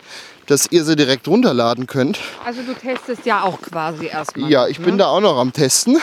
dass 0.47 0.67
ihr 0.71 0.85
sie 0.85 0.97
direkt 0.97 1.29
runterladen 1.29 1.87
könnt. 1.87 2.19
Also 2.45 2.63
du 2.63 2.75
testest 2.75 3.25
ja 3.27 3.43
auch 3.43 3.61
quasi 3.61 4.07
erstmal. 4.07 4.51
Ja, 4.51 4.67
ich 4.69 4.81
bin 4.81 4.99
da 4.99 5.07
auch 5.07 5.21
noch 5.21 5.37
am 5.39 5.53
Testen. 5.53 5.99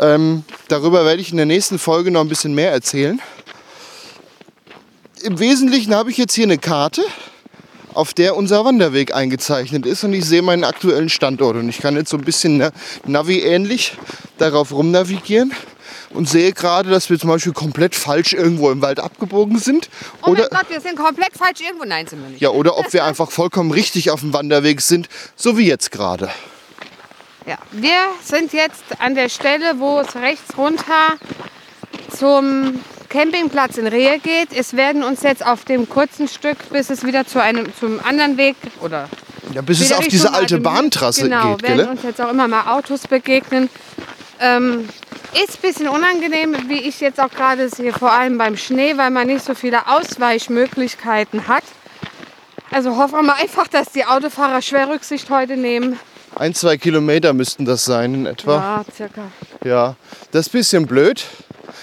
Ähm, 0.00 0.44
darüber 0.68 1.04
werde 1.04 1.20
ich 1.20 1.30
in 1.30 1.36
der 1.36 1.46
nächsten 1.46 1.78
Folge 1.78 2.10
noch 2.10 2.20
ein 2.20 2.28
bisschen 2.28 2.54
mehr 2.54 2.72
erzählen. 2.72 3.20
Im 5.22 5.38
Wesentlichen 5.38 5.94
habe 5.94 6.10
ich 6.10 6.16
jetzt 6.18 6.34
hier 6.34 6.44
eine 6.44 6.58
Karte, 6.58 7.02
auf 7.94 8.12
der 8.12 8.36
unser 8.36 8.64
Wanderweg 8.64 9.14
eingezeichnet 9.14 9.86
ist 9.86 10.04
und 10.04 10.12
ich 10.12 10.24
sehe 10.24 10.42
meinen 10.42 10.64
aktuellen 10.64 11.08
Standort 11.08 11.56
und 11.56 11.68
ich 11.68 11.78
kann 11.78 11.96
jetzt 11.96 12.10
so 12.10 12.16
ein 12.16 12.24
bisschen 12.24 12.58
na- 12.58 12.72
Navi-ähnlich 13.06 13.96
darauf 14.38 14.72
rumnavigieren 14.72 15.52
und 16.14 16.28
sehe 16.28 16.52
gerade, 16.52 16.88
dass 16.90 17.10
wir 17.10 17.18
zum 17.18 17.28
Beispiel 17.28 17.52
komplett 17.52 17.94
falsch 17.94 18.32
irgendwo 18.32 18.70
im 18.70 18.80
Wald 18.80 19.00
abgebogen 19.00 19.58
sind 19.58 19.90
Oh 20.22 20.30
oder, 20.30 20.48
mein 20.50 20.60
Gott, 20.60 20.70
wir 20.70 20.80
sind 20.80 20.96
komplett 20.96 21.36
falsch 21.36 21.60
irgendwo. 21.60 21.84
Nein, 21.84 22.06
sind 22.06 22.22
wir 22.22 22.30
nicht. 22.30 22.40
ja, 22.40 22.50
oder 22.50 22.78
ob 22.78 22.92
wir 22.92 23.04
einfach 23.04 23.30
vollkommen 23.30 23.70
richtig 23.70 24.10
auf 24.10 24.20
dem 24.20 24.32
Wanderweg 24.32 24.80
sind, 24.80 25.08
so 25.36 25.58
wie 25.58 25.66
jetzt 25.66 25.90
gerade. 25.90 26.30
Ja, 27.46 27.58
wir 27.72 27.98
sind 28.22 28.52
jetzt 28.54 28.84
an 29.00 29.14
der 29.14 29.28
Stelle, 29.28 29.74
wo 29.78 30.00
es 30.00 30.16
rechts 30.16 30.56
runter 30.56 31.18
zum 32.16 32.80
Campingplatz 33.10 33.76
in 33.76 33.86
Rehe 33.86 34.18
geht. 34.18 34.48
Es 34.56 34.74
werden 34.74 35.04
uns 35.04 35.22
jetzt 35.22 35.44
auf 35.44 35.64
dem 35.64 35.88
kurzen 35.88 36.26
Stück, 36.26 36.56
bis 36.70 36.88
es 36.88 37.04
wieder 37.04 37.26
zu 37.26 37.42
einem 37.42 37.66
zum 37.78 38.00
anderen 38.02 38.38
Weg 38.38 38.56
oder 38.80 39.08
Ja, 39.52 39.60
bis 39.60 39.80
es 39.80 39.92
auf 39.92 39.98
Richtung 39.98 40.10
diese 40.10 40.32
alte 40.32 40.58
Bahntrasse 40.58 41.24
genau, 41.24 41.56
geht, 41.56 41.64
werden 41.64 41.76
gell? 41.76 41.88
uns 41.88 42.02
jetzt 42.02 42.20
auch 42.20 42.30
immer 42.30 42.48
mal 42.48 42.76
Autos 42.76 43.06
begegnen. 43.06 43.68
Ähm, 44.40 44.88
ist 45.34 45.56
ein 45.56 45.60
bisschen 45.62 45.88
unangenehm, 45.88 46.56
wie 46.68 46.80
ich 46.80 47.00
jetzt 47.00 47.20
auch 47.20 47.30
gerade 47.30 47.68
sehe, 47.68 47.92
vor 47.92 48.12
allem 48.12 48.38
beim 48.38 48.56
Schnee, 48.56 48.96
weil 48.96 49.10
man 49.10 49.26
nicht 49.26 49.44
so 49.44 49.54
viele 49.54 49.86
Ausweichmöglichkeiten 49.88 51.48
hat. 51.48 51.64
Also 52.70 52.96
hoffen 52.96 53.14
wir 53.14 53.22
mal 53.22 53.36
einfach, 53.40 53.68
dass 53.68 53.92
die 53.92 54.04
Autofahrer 54.04 54.62
schwer 54.62 54.88
Rücksicht 54.88 55.30
heute 55.30 55.56
nehmen. 55.56 55.98
Ein, 56.36 56.54
zwei 56.54 56.76
Kilometer 56.76 57.32
müssten 57.32 57.64
das 57.64 57.84
sein 57.84 58.14
in 58.14 58.26
etwa. 58.26 58.56
Ja, 58.56 58.84
circa. 58.92 59.22
Ja, 59.64 59.96
das 60.32 60.46
ist 60.46 60.54
ein 60.54 60.58
bisschen 60.58 60.86
blöd. 60.86 61.24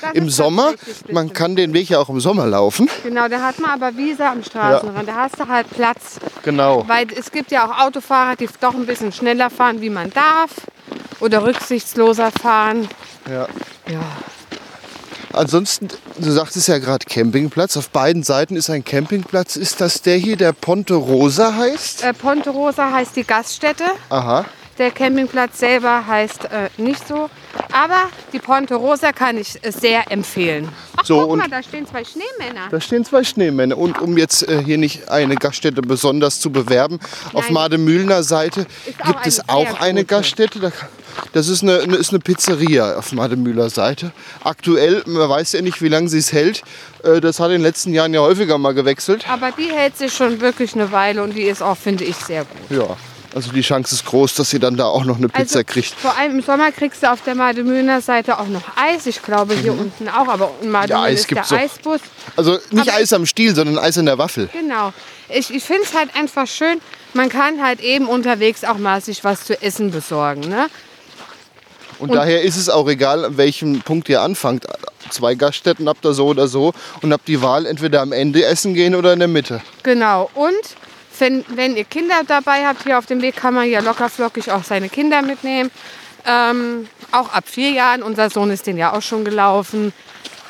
Das 0.01 0.13
Im 0.13 0.29
Sommer, 0.29 0.74
man 1.12 1.31
kann 1.31 1.55
den 1.55 1.74
Weg 1.74 1.89
ja 1.89 2.00
auch 2.00 2.10
im 2.10 2.20
Sommer 2.20 2.46
laufen. 2.48 2.89
Genau, 3.03 3.27
da 3.27 3.41
hat 3.41 3.60
man 3.60 3.72
aber 3.72 3.96
Wiese 3.98 4.25
am 4.25 4.43
Straßenrand. 4.43 5.08
Da 5.08 5.15
hast 5.15 5.39
du 5.39 5.48
halt 5.48 5.70
Platz. 5.70 6.20
Genau. 6.43 6.84
Weil 6.88 7.08
es 7.15 7.31
gibt 7.31 7.51
ja 7.51 7.65
auch 7.65 7.86
Autofahrer, 7.86 8.36
die 8.36 8.50
doch 8.60 8.74
ein 8.74 8.86
bisschen 8.86 9.12
schneller 9.12 9.50
fahren, 9.50 9.81
wie 9.81 9.89
man 9.89 10.10
darf. 10.10 10.51
Oder 11.20 11.43
rücksichtsloser 11.46 12.31
fahren. 12.31 12.88
Ja. 13.29 13.47
Ja. 13.89 14.01
Ansonsten, 15.33 15.87
du 16.17 16.31
sagtest 16.31 16.67
ja 16.67 16.77
gerade 16.79 17.05
Campingplatz. 17.05 17.77
Auf 17.77 17.89
beiden 17.89 18.23
Seiten 18.23 18.55
ist 18.55 18.69
ein 18.69 18.83
Campingplatz. 18.83 19.55
Ist 19.55 19.79
das 19.79 20.01
der 20.01 20.17
hier, 20.17 20.35
der 20.35 20.51
Ponte 20.51 20.95
Rosa 20.95 21.55
heißt? 21.55 22.03
Äh, 22.03 22.13
Ponte 22.13 22.49
Rosa 22.49 22.91
heißt 22.91 23.15
die 23.15 23.23
Gaststätte. 23.23 23.85
Aha. 24.09 24.45
Der 24.81 24.89
Campingplatz 24.89 25.59
selber 25.59 26.07
heißt 26.07 26.45
äh, 26.45 26.69
nicht 26.81 27.07
so. 27.07 27.29
Aber 27.71 28.09
die 28.33 28.39
Ponte 28.39 28.73
Rosa 28.73 29.11
kann 29.11 29.38
ich 29.38 29.63
äh, 29.63 29.71
sehr 29.71 30.11
empfehlen. 30.11 30.69
Ach, 30.97 31.05
So, 31.05 31.19
guck 31.19 31.29
und- 31.29 31.38
mal, 31.38 31.47
da 31.50 31.61
stehen 31.61 31.85
zwei 31.85 32.03
Schneemänner. 32.03 32.67
Da 32.71 32.81
stehen 32.81 33.05
zwei 33.05 33.23
Schneemänner. 33.23 33.77
Und 33.77 34.01
um 34.01 34.17
jetzt 34.17 34.41
äh, 34.50 34.63
hier 34.63 34.79
nicht 34.79 35.07
eine 35.07 35.35
Gaststätte 35.35 35.83
besonders 35.83 36.39
zu 36.39 36.51
bewerben, 36.51 37.00
auf 37.33 37.43
Nein. 37.45 37.53
Mademühlner 37.53 38.23
Seite 38.23 38.65
gibt 39.05 39.27
es 39.27 39.47
auch 39.47 39.79
eine. 39.81 40.03
Gaststätte. 40.03 40.59
Da, 40.59 40.71
das 41.33 41.47
ist 41.47 41.61
eine, 41.61 41.81
eine, 41.81 41.97
ist 41.97 42.09
eine 42.09 42.17
Pizzeria 42.19 42.97
auf 42.97 43.11
Mademühler 43.11 43.69
Seite. 43.69 44.11
Aktuell, 44.43 45.03
man 45.05 45.29
weiß 45.29 45.51
ja 45.53 45.61
nicht, 45.61 45.79
wie 45.83 45.89
lange 45.89 46.09
sie 46.09 46.17
es 46.17 46.33
hält. 46.33 46.63
Äh, 47.03 47.21
das 47.21 47.39
hat 47.39 47.47
in 47.47 47.57
den 47.57 47.61
letzten 47.61 47.93
Jahren 47.93 48.15
ja 48.15 48.21
häufiger 48.21 48.57
mal 48.57 48.73
gewechselt. 48.73 49.25
Aber 49.29 49.51
die 49.51 49.71
hält 49.71 49.95
sich 49.95 50.11
schon 50.11 50.41
wirklich 50.41 50.73
eine 50.73 50.91
Weile 50.91 51.21
und 51.21 51.35
die 51.35 51.43
ist 51.43 51.61
auch, 51.61 51.77
finde 51.77 52.03
ich, 52.03 52.15
sehr 52.15 52.45
gut. 52.45 52.77
Ja, 52.79 52.97
also 53.33 53.51
die 53.51 53.61
Chance 53.61 53.95
ist 53.95 54.05
groß, 54.05 54.35
dass 54.35 54.50
sie 54.50 54.59
dann 54.59 54.75
da 54.77 54.85
auch 54.85 55.05
noch 55.05 55.17
eine 55.17 55.29
Pizza 55.29 55.59
Also, 55.59 55.63
kriegt. 55.65 55.93
Vor 55.93 56.17
allem 56.17 56.33
im 56.39 56.41
Sommer 56.41 56.71
kriegst 56.71 57.01
du 57.03 57.11
auf 57.11 57.21
der 57.23 57.35
Mademühner 57.35 58.01
Seite 58.01 58.39
auch 58.39 58.47
noch 58.47 58.63
Eis. 58.75 59.05
Ich 59.05 59.21
glaube 59.21 59.53
hier 59.55 59.71
unten 59.73 60.09
auch, 60.09 60.27
aber 60.27 60.51
in 60.61 60.69
Mademüner 60.71 61.00
Mhm. 61.00 61.05
Eis 61.05 61.19
ist 61.21 61.31
der 61.31 61.41
doch. 61.43 61.51
Eisbus. 61.51 62.01
Also 62.35 62.57
nicht 62.71 62.89
Aber- 62.89 62.97
Eis 62.97 63.13
am 63.13 63.25
Stiel, 63.25 63.55
sondern 63.55 63.77
Eis 63.77 63.97
in 63.97 64.05
der 64.05 64.17
Waffel. 64.17 64.50
Genau. 64.53 64.93
Ich, 65.29 65.53
ich 65.53 65.63
finde 65.63 65.83
es 65.83 65.93
halt 65.95 66.09
einfach 66.15 66.45
schön, 66.47 66.81
man 67.13 67.29
kann 67.29 67.63
halt 67.63 67.79
eben 67.81 68.07
unterwegs 68.07 68.63
auch 68.65 68.77
mal 68.77 69.00
sich 69.01 69.23
was 69.23 69.45
zu 69.45 69.61
essen 69.61 69.91
besorgen. 69.91 70.41
Ne? 70.41 70.67
Und, 72.00 72.13
daher 72.15 72.41
ist 72.41 72.57
es 72.57 72.67
auch 72.67 72.88
egal, 72.89 73.23
an 73.25 73.38
welchem 73.38 73.81
Punkt 73.81 74.09
ihr 74.09 74.21
anfangt. 74.21 74.65
Zwei 75.09 75.35
Gaststätten 75.35 75.88
habt 75.88 76.03
ihr 76.05 76.13
so 76.13 76.27
oder 76.27 76.47
so 76.47 76.73
und 77.01 77.13
habt 77.13 77.27
die 77.27 77.41
Wahl, 77.41 77.65
entweder 77.65 78.01
am 78.01 78.11
Ende 78.11 78.43
essen 78.43 78.73
gehen 78.73 78.95
oder 78.95 79.13
in 79.13 79.19
der 79.19 79.27
Mitte. 79.27 79.61
Genau. 79.83 80.29
Und 80.33 80.55
wenn, 81.21 81.45
wenn 81.55 81.77
ihr 81.77 81.85
Kinder 81.85 82.21
dabei 82.27 82.65
habt, 82.65 82.83
hier 82.83 82.97
auf 82.97 83.05
dem 83.05 83.21
Weg 83.21 83.37
kann 83.37 83.53
man 83.53 83.69
ja 83.69 83.79
locker 83.79 84.09
flockig 84.09 84.51
auch 84.51 84.63
seine 84.63 84.89
Kinder 84.89 85.21
mitnehmen. 85.21 85.71
Ähm, 86.25 86.87
auch 87.11 87.31
ab 87.31 87.45
vier 87.47 87.71
Jahren, 87.71 88.03
unser 88.03 88.29
Sohn 88.29 88.51
ist 88.51 88.67
den 88.67 88.77
ja 88.77 88.93
auch 88.93 89.01
schon 89.01 89.23
gelaufen. 89.23 89.93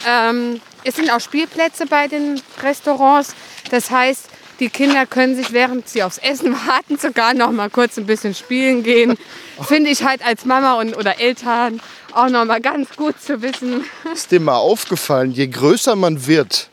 Ähm, 0.08 0.60
es 0.84 0.96
sind 0.96 1.12
auch 1.12 1.20
Spielplätze 1.20 1.86
bei 1.86 2.08
den 2.08 2.42
Restaurants. 2.64 3.36
Das 3.70 3.92
heißt, 3.92 4.28
die 4.60 4.70
Kinder 4.70 5.06
können 5.06 5.36
sich, 5.36 5.54
während 5.54 5.90
sie 5.90 6.04
aufs 6.04 6.18
Essen 6.18 6.54
warten, 6.68 6.98
sogar 6.98 7.34
noch 7.34 7.52
mal 7.52 7.70
kurz 7.70 7.98
ein 7.98 8.06
bisschen 8.06 8.34
spielen 8.34 8.84
gehen. 8.84 9.18
Finde 9.62 9.90
ich 9.90 10.04
halt 10.04 10.26
als 10.26 10.46
Mama 10.46 10.74
und, 10.80 10.96
oder 10.96 11.20
Eltern 11.20 11.82
auch 12.14 12.30
noch 12.30 12.46
mal 12.46 12.62
ganz 12.62 12.90
gut 12.96 13.22
zu 13.22 13.42
wissen. 13.42 13.86
Ist 14.14 14.32
dir 14.32 14.40
mal 14.40 14.58
aufgefallen, 14.58 15.32
je 15.32 15.48
größer 15.48 15.96
man 15.96 16.28
wird, 16.28 16.70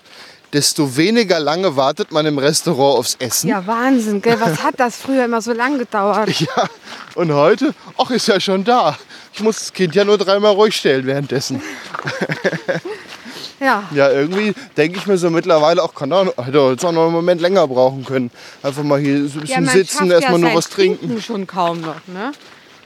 desto 0.53 0.97
weniger 0.97 1.39
lange 1.41 1.77
wartet 1.77 2.11
man 2.13 2.25
im 2.27 2.39
Restaurant 2.39 2.99
aufs 2.99 3.17
Essen. 3.19 3.49
Ja, 3.49 3.67
Wahnsinn, 3.67 4.23
gell? 4.23 4.41
Was 4.41 4.63
hat 4.63 4.75
das 4.79 4.97
früher 4.97 5.25
immer 5.27 5.43
so 5.43 5.53
lang 5.53 5.79
gedauert? 5.79 6.29
Ja, 6.41 6.69
und 7.15 7.33
heute, 7.33 7.75
ach, 7.99 8.11
ist 8.11 8.29
ja 8.29 8.39
schon 8.41 8.65
da. 8.65 8.97
Ich 9.35 9.41
muss 9.41 9.59
das 9.59 9.73
Kind 9.73 9.95
ja 9.95 10.05
nur 10.05 10.17
dreimal 10.19 10.53
ruhig 10.55 10.75
stellen 10.77 11.05
währenddessen. 11.07 11.61
Ja. 13.61 13.83
Ja, 13.93 14.11
irgendwie 14.11 14.55
denke 14.77 14.99
ich 14.99 15.07
mir 15.07 15.19
so 15.19 15.31
mittlerweile, 15.31 15.83
auch 15.83 15.95
kann 15.95 16.13
er 16.13 16.33
hätte 16.45 16.59
jetzt 16.71 16.85
auch 16.85 16.93
noch 16.93 17.05
einen 17.05 17.13
Moment 17.13 17.41
länger 17.41 17.67
brauchen 17.67 18.05
können. 18.05 18.31
Einfach 18.63 18.85
mal 18.85 19.01
hier 19.01 19.27
so 19.29 19.41
ein 19.41 19.47
Ja, 19.47 19.59
bisschen 19.61 19.65
man 19.65 19.75
sitzen, 19.75 20.11
erstmal 20.13 20.41
ja 20.41 20.49
nur 20.49 20.55
was 20.55 20.69
trinken. 20.69 21.21
schon 21.21 21.47
kaum 21.47 21.81
noch, 21.81 21.97
ne? 22.07 22.31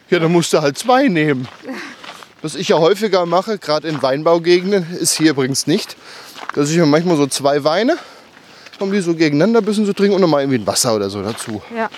Ja, 0.09 0.19
dann 0.19 0.33
musst 0.33 0.53
du 0.53 0.61
halt 0.63 0.79
zwei 0.79 1.09
nehmen. 1.09 1.47
Was 2.43 2.57
ich 2.57 2.69
ja 2.71 2.79
häufiger 2.79 3.25
mache, 3.25 3.57
gerade 3.59 3.87
in 3.87 4.03
Weinbaugegenden, 4.03 4.85
ist 4.99 5.13
hier 5.17 5.31
übrigens 5.31 5.69
nicht, 5.69 5.97
dass 6.55 6.71
ich 6.71 6.77
mir 6.77 6.87
manchmal 6.87 7.17
so 7.17 7.27
zwei 7.27 7.63
Weine, 7.65 7.97
um 8.79 8.93
die 8.93 9.01
so 9.01 9.15
gegeneinander 9.15 9.61
ein 9.61 9.65
bisschen 9.65 9.87
zu 9.87 9.93
trinken 9.95 10.15
und 10.17 10.21
nochmal 10.21 10.43
irgendwie 10.43 10.59
ein 10.59 10.67
Wasser 10.67 10.95
oder 10.95 11.09
so 11.11 11.23
dazu. 11.23 11.63
Ja. 11.77 11.89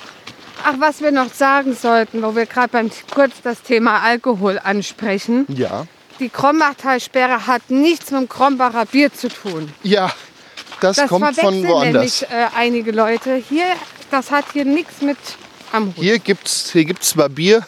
Ach, 0.65 0.75
was 0.79 1.01
wir 1.03 1.11
noch 1.13 1.33
sagen 1.33 1.75
sollten, 1.75 2.23
wo 2.23 2.35
wir 2.35 2.47
gerade 2.47 2.69
beim 2.69 2.91
kurz 3.13 3.35
das 3.43 3.63
Thema 3.63 4.01
Alkohol 4.03 4.59
ansprechen. 4.63 5.45
Ja. 5.49 5.87
Die 6.21 6.29
Krombachtalsperre 6.29 7.47
hat 7.47 7.69
nichts 7.71 8.11
mit 8.13 8.21
dem 8.21 8.29
Krombacher 8.29 8.87
Bier 8.87 9.13
zu 9.13 9.29
tun. 9.29 9.73
Ja, 9.83 10.11
das, 10.81 10.97
Das 10.97 11.09
kommt 11.09 11.37
von 11.39 11.67
woanders. 11.67 11.93
nämlich 11.93 12.23
äh, 12.23 12.47
einige 12.57 12.93
Leute. 12.93 13.35
Hier, 13.37 13.65
das 14.11 14.31
hat 14.31 14.45
hier 14.53 14.65
nichts 14.65 15.03
mit 15.03 15.19
am 15.73 15.89
Hut. 15.89 15.95
Hier 15.97 16.19
gibt 16.19 16.47
es 16.47 16.71
hier 16.71 16.85
gibt's 16.85 17.11
zwar 17.11 17.29
Bier, 17.29 17.67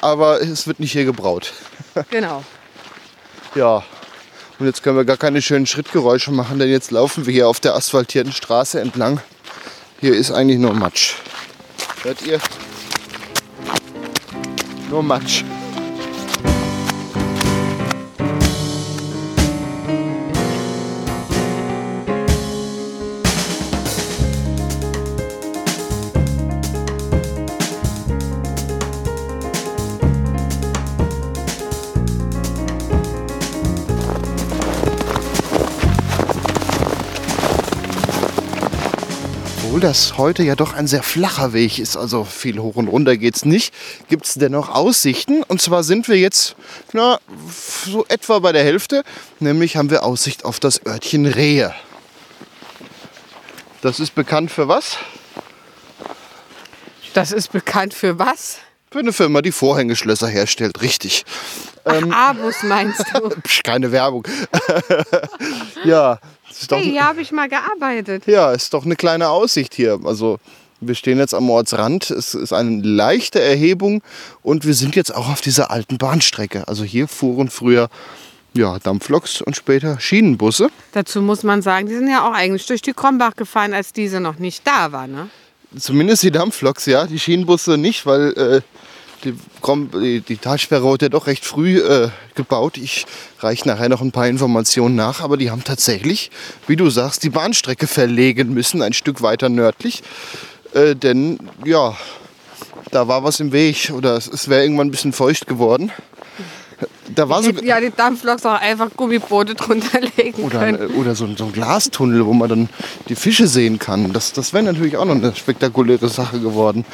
aber 0.00 0.40
es 0.40 0.66
wird 0.66 0.80
nicht 0.80 0.92
hier 0.92 1.04
gebraut. 1.04 1.52
Genau. 2.10 2.42
Ja. 3.54 3.84
Und 4.58 4.66
jetzt 4.66 4.82
können 4.82 4.96
wir 4.96 5.04
gar 5.04 5.16
keine 5.16 5.42
schönen 5.42 5.66
Schrittgeräusche 5.66 6.30
machen, 6.30 6.58
denn 6.58 6.70
jetzt 6.70 6.90
laufen 6.90 7.26
wir 7.26 7.32
hier 7.32 7.48
auf 7.48 7.60
der 7.60 7.74
asphaltierten 7.74 8.32
Straße 8.32 8.80
entlang. 8.80 9.20
Hier 10.00 10.14
ist 10.14 10.30
eigentlich 10.30 10.58
nur 10.58 10.74
Matsch. 10.74 11.14
Hört 12.02 12.22
ihr? 12.22 12.38
Nur 14.90 15.02
Matsch. 15.02 15.42
Das 39.84 40.16
heute 40.16 40.42
ja 40.42 40.56
doch 40.56 40.72
ein 40.72 40.86
sehr 40.86 41.02
flacher 41.02 41.52
Weg 41.52 41.78
ist, 41.78 41.98
also 41.98 42.24
viel 42.24 42.58
hoch 42.58 42.76
und 42.76 42.88
runter 42.88 43.18
geht's 43.18 43.44
nicht, 43.44 43.74
gibt 44.08 44.24
es 44.24 44.32
dennoch 44.32 44.70
Aussichten. 44.70 45.42
Und 45.42 45.60
zwar 45.60 45.84
sind 45.84 46.08
wir 46.08 46.16
jetzt 46.16 46.56
na, 46.94 47.20
so 47.84 48.06
etwa 48.08 48.38
bei 48.38 48.52
der 48.52 48.64
Hälfte, 48.64 49.04
nämlich 49.40 49.76
haben 49.76 49.90
wir 49.90 50.02
Aussicht 50.02 50.46
auf 50.46 50.58
das 50.58 50.86
Örtchen 50.86 51.26
Rehe. 51.26 51.74
Das 53.82 54.00
ist 54.00 54.14
bekannt 54.14 54.50
für 54.50 54.68
was? 54.68 54.96
Das 57.12 57.30
ist 57.30 57.52
bekannt 57.52 57.92
für 57.92 58.18
was? 58.18 58.60
Für 58.90 59.00
eine 59.00 59.12
Firma, 59.12 59.42
die 59.42 59.52
Vorhängeschlösser 59.52 60.28
herstellt, 60.28 60.80
richtig. 60.80 61.26
Ähm. 61.84 62.10
Ach, 62.10 62.30
Abus 62.30 62.62
meinst 62.62 63.04
du? 63.12 63.28
Psch, 63.42 63.62
keine 63.62 63.92
Werbung. 63.92 64.26
ja, 65.84 66.20
doch, 66.68 66.78
Hey, 66.78 66.90
hier 66.90 67.04
habe 67.04 67.20
ich 67.20 67.32
mal 67.32 67.48
gearbeitet. 67.48 68.26
ja, 68.26 68.52
ist 68.52 68.74
doch 68.74 68.84
eine 68.84 68.96
kleine 68.96 69.28
Aussicht 69.28 69.74
hier. 69.74 70.00
Also 70.04 70.38
wir 70.80 70.94
stehen 70.94 71.18
jetzt 71.18 71.34
am 71.34 71.48
Ortsrand. 71.50 72.10
Es 72.10 72.34
ist 72.34 72.52
eine 72.52 72.82
leichte 72.82 73.40
Erhebung 73.40 74.02
und 74.42 74.66
wir 74.66 74.74
sind 74.74 74.96
jetzt 74.96 75.14
auch 75.14 75.28
auf 75.30 75.40
dieser 75.40 75.70
alten 75.70 75.98
Bahnstrecke. 75.98 76.66
Also 76.68 76.84
hier 76.84 77.08
fuhren 77.08 77.48
früher 77.50 77.88
ja, 78.56 78.78
Dampfloks 78.78 79.42
und 79.42 79.56
später 79.56 79.98
Schienenbusse. 79.98 80.68
Dazu 80.92 81.22
muss 81.22 81.42
man 81.42 81.60
sagen, 81.62 81.88
die 81.88 81.94
sind 81.94 82.08
ja 82.08 82.28
auch 82.28 82.34
eigentlich 82.34 82.66
durch 82.66 82.82
die 82.82 82.92
Krombach 82.92 83.34
gefahren, 83.34 83.74
als 83.74 83.92
diese 83.92 84.20
noch 84.20 84.38
nicht 84.38 84.66
da 84.66 84.92
war. 84.92 85.06
Ne? 85.06 85.28
Zumindest 85.76 86.22
die 86.22 86.30
Dampfloks, 86.30 86.86
ja, 86.86 87.06
die 87.06 87.18
Schienenbusse 87.18 87.76
nicht, 87.78 88.06
weil 88.06 88.32
äh, 88.34 88.60
die, 89.24 90.20
die 90.20 90.36
Talsperre 90.36 90.82
wurde 90.84 91.06
ja 91.06 91.08
doch 91.08 91.26
recht 91.26 91.44
früh 91.44 91.78
äh, 91.78 92.08
gebaut. 92.34 92.76
Ich 92.76 93.06
reiche 93.40 93.66
nachher 93.66 93.88
noch 93.88 94.00
ein 94.00 94.12
paar 94.12 94.28
Informationen 94.28 94.94
nach, 94.94 95.20
aber 95.20 95.36
die 95.36 95.50
haben 95.50 95.64
tatsächlich, 95.64 96.30
wie 96.66 96.76
du 96.76 96.90
sagst, 96.90 97.22
die 97.22 97.30
Bahnstrecke 97.30 97.86
verlegen 97.86 98.52
müssen, 98.54 98.82
ein 98.82 98.92
Stück 98.92 99.22
weiter 99.22 99.48
nördlich. 99.48 100.02
Äh, 100.74 100.94
denn 100.94 101.38
ja, 101.64 101.96
da 102.90 103.08
war 103.08 103.24
was 103.24 103.40
im 103.40 103.52
Weg 103.52 103.92
oder 103.94 104.16
es, 104.16 104.28
es 104.28 104.48
wäre 104.48 104.62
irgendwann 104.62 104.88
ein 104.88 104.92
bisschen 104.92 105.12
feucht 105.12 105.46
geworden. 105.46 105.90
Da 107.14 107.28
war 107.28 107.42
so, 107.42 107.50
ja 107.50 107.80
die 107.80 107.90
Dampfloks 107.94 108.46
auch 108.46 108.60
einfach 108.60 108.88
Gummiboote 108.96 109.54
drunter 109.54 110.00
legen 110.16 110.42
oder, 110.42 110.58
können. 110.58 110.94
oder 110.94 111.14
so, 111.14 111.24
ein- 111.26 111.36
so 111.36 111.44
ein 111.44 111.52
Glastunnel, 111.52 112.24
wo 112.24 112.32
man 112.32 112.48
dann 112.48 112.68
die 113.08 113.14
Fische 113.14 113.46
sehen 113.46 113.78
kann. 113.78 114.12
Das, 114.14 114.32
das 114.32 114.52
wäre 114.54 114.62
natürlich 114.64 114.96
auch 114.96 115.04
noch 115.04 115.14
eine 115.14 115.34
spektakuläre 115.36 116.08
Sache 116.08 116.40
geworden. 116.40 116.84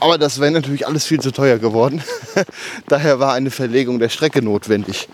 Aber 0.00 0.18
das 0.18 0.40
wäre 0.40 0.50
natürlich 0.50 0.86
alles 0.88 1.04
viel 1.04 1.20
zu 1.20 1.30
teuer 1.30 1.58
geworden. 1.58 2.02
Daher 2.88 3.20
war 3.20 3.34
eine 3.34 3.50
Verlegung 3.52 4.00
der 4.00 4.08
Strecke 4.08 4.42
notwendig. 4.42 5.08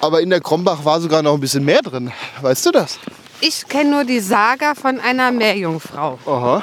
Aber 0.00 0.20
in 0.20 0.30
der 0.30 0.40
Krombach 0.40 0.84
war 0.84 1.00
sogar 1.00 1.22
noch 1.22 1.34
ein 1.34 1.40
bisschen 1.40 1.64
mehr 1.64 1.82
drin. 1.82 2.12
Weißt 2.42 2.66
du 2.66 2.70
das? 2.70 2.98
Ich 3.40 3.66
kenne 3.66 3.90
nur 3.90 4.04
die 4.04 4.20
Saga 4.20 4.74
von 4.74 5.00
einer 5.00 5.32
Meerjungfrau. 5.32 6.18
Aha. 6.26 6.62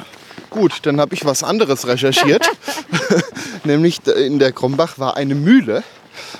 Gut, 0.49 0.79
dann 0.83 1.01
habe 1.01 1.15
ich 1.15 1.25
was 1.25 1.43
anderes 1.43 1.85
recherchiert. 1.87 2.47
Nämlich 3.63 3.99
in 4.07 4.39
der 4.39 4.51
Krombach 4.51 4.99
war 4.99 5.17
eine 5.17 5.35
Mühle. 5.35 5.83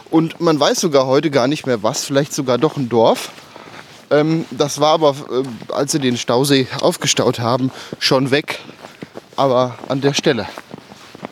Und 0.10 0.40
man 0.42 0.60
weiß 0.60 0.80
sogar 0.80 1.06
heute 1.06 1.32
gar 1.32 1.48
nicht 1.48 1.66
mehr 1.66 1.84
was, 1.84 2.04
vielleicht 2.06 2.34
sogar 2.34 2.58
doch 2.58 2.78
ein 2.78 2.90
Dorf. 2.90 3.30
Ähm, 4.12 4.46
das 4.52 4.80
war 4.80 4.90
aber, 4.94 5.16
äh, 5.32 5.74
als 5.74 5.92
sie 5.92 6.00
den 6.00 6.18
Stausee 6.18 6.68
aufgestaut 6.82 7.40
haben, 7.40 7.72
schon 8.00 8.32
weg. 8.32 8.60
Aber 9.36 9.76
an 9.90 10.02
der 10.02 10.14
Stelle 10.14 10.46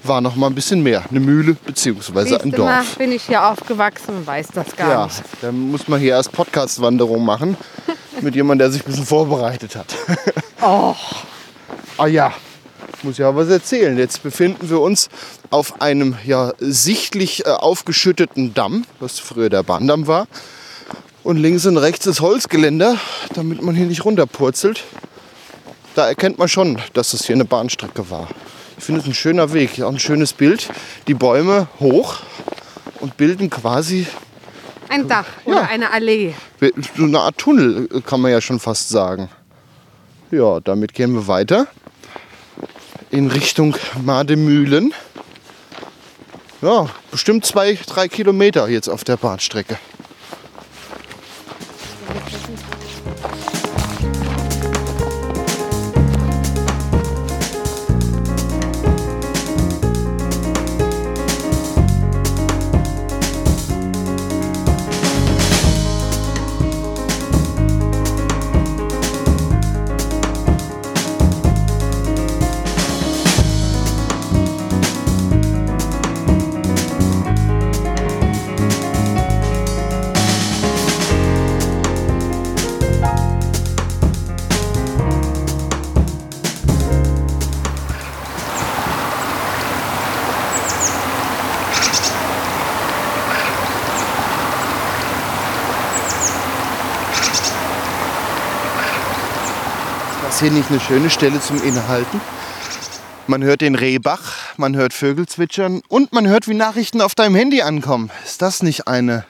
war 0.03 0.21
noch 0.21 0.35
mal 0.35 0.47
ein 0.47 0.55
bisschen 0.55 0.81
mehr. 0.81 1.03
Eine 1.11 1.19
Mühle 1.19 1.53
bzw. 1.53 2.37
ein 2.37 2.49
mal, 2.49 2.55
Dorf. 2.57 2.95
bin 2.97 3.11
ich 3.11 3.23
hier 3.23 3.45
aufgewachsen 3.45 4.15
und 4.17 4.27
weiß 4.27 4.47
das 4.55 4.75
gar 4.75 4.89
Ja, 4.89 5.05
nicht. 5.05 5.21
dann 5.41 5.59
muss 5.71 5.87
man 5.87 5.99
hier 5.99 6.13
erst 6.13 6.31
Podcast-Wanderung 6.31 7.23
machen 7.23 7.55
mit 8.21 8.33
jemandem, 8.33 8.65
der 8.65 8.71
sich 8.71 8.81
ein 8.83 8.89
bisschen 8.89 9.05
vorbereitet 9.05 9.75
hat. 9.75 9.93
Oh, 10.61 10.95
Ah 11.97 12.07
ja, 12.07 12.33
muss 13.03 13.17
ja 13.17 13.35
was 13.35 13.49
erzählen. 13.49 13.97
Jetzt 13.97 14.23
befinden 14.23 14.69
wir 14.69 14.79
uns 14.79 15.09
auf 15.49 15.81
einem 15.81 16.15
ja, 16.25 16.53
sichtlich 16.59 17.45
äh, 17.45 17.49
aufgeschütteten 17.49 18.53
Damm, 18.53 18.85
was 18.99 19.19
früher 19.19 19.49
der 19.49 19.63
Bahndamm 19.63 20.07
war. 20.07 20.27
Und 21.23 21.37
links 21.37 21.65
und 21.65 21.77
rechts 21.77 22.07
ist 22.07 22.21
Holzgeländer, 22.21 22.97
damit 23.35 23.61
man 23.61 23.75
hier 23.75 23.85
nicht 23.85 24.05
runterpurzelt. 24.05 24.83
Da 25.95 26.07
erkennt 26.07 26.39
man 26.39 26.47
schon, 26.47 26.79
dass 26.93 27.11
das 27.11 27.25
hier 27.25 27.35
eine 27.35 27.45
Bahnstrecke 27.45 28.09
war. 28.09 28.27
Ich 28.77 28.83
finde 28.83 29.01
es 29.01 29.07
ein 29.07 29.13
schöner 29.13 29.53
Weg, 29.53 29.81
auch 29.81 29.91
ein 29.91 29.99
schönes 29.99 30.33
Bild. 30.33 30.69
Die 31.07 31.13
Bäume 31.13 31.67
hoch 31.79 32.17
und 32.99 33.17
bilden 33.17 33.49
quasi 33.49 34.07
ein 34.89 35.07
Dach 35.07 35.25
Ja. 35.45 35.51
oder 35.51 35.69
eine 35.69 35.91
Allee. 35.91 36.33
so 36.97 37.03
eine 37.03 37.19
Art 37.19 37.37
Tunnel, 37.37 37.87
kann 38.05 38.21
man 38.21 38.31
ja 38.31 38.41
schon 38.41 38.59
fast 38.59 38.89
sagen. 38.89 39.29
Ja, 40.31 40.59
damit 40.59 40.93
gehen 40.93 41.13
wir 41.13 41.27
weiter 41.27 41.67
in 43.11 43.27
Richtung 43.27 43.75
Mademühlen. 44.03 44.93
Ja, 46.61 46.89
bestimmt 47.11 47.45
zwei, 47.45 47.77
drei 47.87 48.07
Kilometer 48.07 48.69
jetzt 48.69 48.87
auf 48.87 49.03
der 49.03 49.17
Bahnstrecke. 49.17 49.77
Hier 100.41 100.51
nicht 100.51 100.71
eine 100.71 100.79
schöne 100.79 101.09
Stelle 101.09 101.39
zum 101.39 101.61
Innehalten? 101.61 102.19
Man 103.27 103.43
hört 103.43 103.61
den 103.61 103.75
Rehbach, 103.75 104.35
man 104.57 104.75
hört 104.75 104.91
Vögel 104.91 105.27
zwitschern 105.27 105.81
und 105.87 106.13
man 106.13 106.27
hört, 106.27 106.47
wie 106.47 106.55
Nachrichten 106.55 106.99
auf 106.99 107.13
deinem 107.13 107.35
Handy 107.35 107.61
ankommen. 107.61 108.09
Ist 108.25 108.41
das 108.41 108.63
nicht 108.63 108.87
eine 108.87 109.23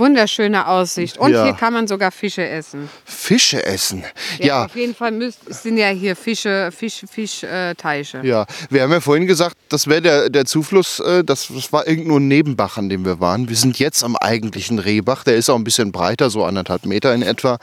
Wunderschöne 0.00 0.66
Aussicht. 0.66 1.18
Und 1.18 1.30
Ja. 1.32 1.44
hier 1.44 1.52
kann 1.52 1.72
man 1.72 1.86
sogar 1.86 2.10
Fische 2.10 2.44
essen. 2.46 2.88
Fische 3.04 3.64
essen? 3.64 4.04
Ja, 4.38 4.46
Ja, 4.46 4.64
auf 4.64 4.74
jeden 4.74 4.94
Fall 4.96 5.12
müsst, 5.12 5.40
sind 5.62 5.76
ja 5.76 5.88
hier 5.88 6.16
Fische, 6.16 6.70
Fisch, 6.76 7.04
Fisch, 7.08 7.44
äh, 7.44 7.74
ja. 8.22 8.46
Wir 8.70 8.82
haben 8.82 8.90
ja 8.90 9.00
vorhin 9.00 9.26
gesagt, 9.26 9.56
das 9.68 9.86
wäre 9.86 10.02
der, 10.02 10.30
der 10.30 10.44
Zufluss, 10.46 10.98
äh, 11.00 11.22
das, 11.22 11.48
das 11.54 11.72
war 11.72 11.86
irgendwo 11.86 12.16
ein 12.18 12.26
Nebenbach, 12.26 12.78
an 12.78 12.88
dem 12.88 13.04
wir 13.04 13.20
waren. 13.20 13.48
Wir 13.48 13.56
sind 13.56 13.78
jetzt 13.78 14.02
am 14.02 14.16
eigentlichen 14.16 14.78
Rehbach, 14.78 15.22
der 15.22 15.36
ist 15.36 15.48
auch 15.50 15.56
ein 15.56 15.64
bisschen 15.64 15.92
breiter, 15.92 16.30
so 16.30 16.44
anderthalb 16.44 16.86
Meter 16.86 17.14
in 17.14 17.22
etwa. 17.22 17.58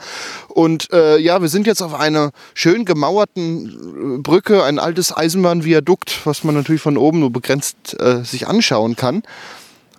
Und 0.48 0.90
äh, 0.92 1.18
ja, 1.18 1.42
wir 1.42 1.48
sind 1.48 1.66
jetzt 1.66 1.82
auf 1.82 1.94
einer 1.94 2.30
schön 2.54 2.84
gemauerten 2.84 4.16
äh, 4.18 4.22
Brücke, 4.22 4.62
ein 4.64 4.78
altes 4.78 5.14
Eisenbahnviadukt, 5.14 6.20
was 6.24 6.44
man 6.44 6.54
natürlich 6.54 6.82
von 6.82 6.96
oben 6.96 7.20
nur 7.20 7.32
begrenzt 7.32 8.00
äh, 8.00 8.22
sich 8.24 8.46
anschauen 8.46 8.96
kann, 8.96 9.22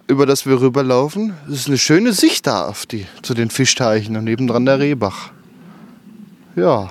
über 0.10 0.26
das 0.26 0.46
wir 0.48 0.60
rüberlaufen. 0.60 1.34
Es 1.48 1.62
ist 1.62 1.68
eine 1.68 1.78
schöne 1.78 2.14
Sicht 2.14 2.48
da 2.48 2.66
auf 2.66 2.88
die, 2.88 3.06
zu 3.22 3.36
den 3.36 3.52
Fischteichen 3.52 4.18
und 4.18 4.24
nebendran 4.24 4.66
der 4.66 4.80
Rehbach. 4.80 5.30
Ja. 6.56 6.90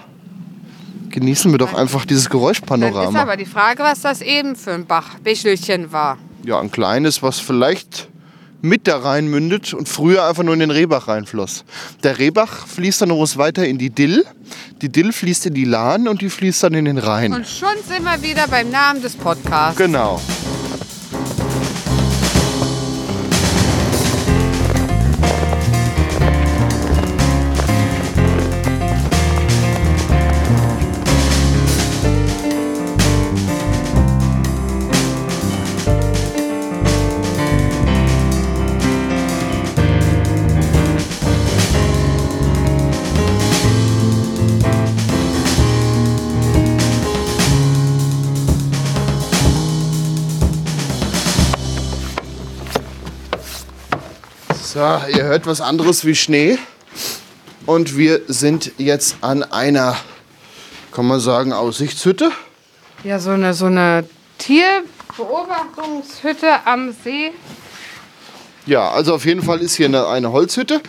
Genießen 1.11 1.51
wir 1.51 1.59
doch 1.59 1.75
einfach 1.75 2.05
dieses 2.05 2.25
Dann 2.25 2.29
ist 2.29 2.31
Geräuschpanorama. 2.31 3.21
aber 3.21 3.37
die 3.37 3.45
Frage, 3.45 3.83
was 3.83 4.03
das 4.03 4.21
eben 4.21 4.55
für 4.55 4.73
ein 4.73 4.87
Bach, 4.87 5.19
Bächelchen 5.19 5.91
war. 5.91 6.17
Ja, 6.45 6.61
ein 6.61 6.71
kleines, 6.71 7.21
was 7.23 7.41
vielleicht 7.41 8.09
mit 8.63 8.87
da 8.87 8.99
rein 8.99 9.27
mündet 9.27 9.75
und 9.75 9.89
früher 9.89 10.25
einfach 10.25 10.45
nur 10.45 10.55
in 10.55 10.61
den 10.61 10.71
Rehbach 10.71 11.09
reinfloss. 11.09 11.65
Der 12.05 12.19
Rehbach 12.19 12.67
fließt 12.69 13.03
dann 13.03 13.09
noch 13.09 13.37
weiter 13.37 13.67
in 13.67 13.79
die 13.79 13.91
Dill. 13.91 14.25
Die 14.81 14.91
Dill 14.91 15.13
fließt 15.13 15.47
in 15.47 15.55
die 15.55 15.65
Lahn 15.65 16.07
und 16.07 16.21
die 16.23 16.31
fließt 16.31 16.63
dann 16.63 16.75
in 16.75 16.85
den 16.85 16.99
Rhein. 16.99 17.33
Und 17.33 17.49
schon 17.49 17.69
sind 17.87 18.05
wir 18.05 18.23
wieder 18.23 18.47
beim 18.47 18.71
Namen 18.71 19.03
des 19.03 19.17
Podcasts. 19.17 19.77
Genau. 19.77 20.21
So, 54.79 54.87
ihr 55.09 55.25
hört 55.25 55.47
was 55.49 55.61
anderes 55.61 56.05
wie 56.05 56.15
Schnee. 56.15 56.57
Und 57.67 57.97
wir 57.97 58.21
sind 58.29 58.71
jetzt 58.79 59.17
an 59.23 59.43
einer, 59.43 59.97
kann 60.93 61.05
man 61.05 61.19
sagen, 61.19 61.53
Aussichtshütte. 61.53 62.31
Ja, 63.03 63.19
so 63.19 63.31
eine, 63.31 63.55
so 63.55 63.67
eine 63.67 64.05
Tierbeobachtungshütte 64.39 66.65
am 66.65 66.93
See. 66.93 67.33
Ja, 68.67 68.93
also 68.93 69.15
auf 69.15 69.25
jeden 69.25 69.43
Fall 69.43 69.59
ist 69.63 69.75
hier 69.75 69.87
eine, 69.87 70.07
eine 70.07 70.31
Holzhütte, 70.31 70.81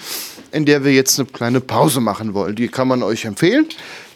in 0.51 0.65
der 0.65 0.83
wir 0.83 0.93
jetzt 0.93 1.19
eine 1.19 1.27
kleine 1.27 1.62
Pause 1.62 1.99
machen 2.01 2.33
wollen. 2.33 2.55
Die 2.55 2.67
kann 2.67 2.88
man 2.88 3.03
euch 3.03 3.25
empfehlen, 3.25 3.67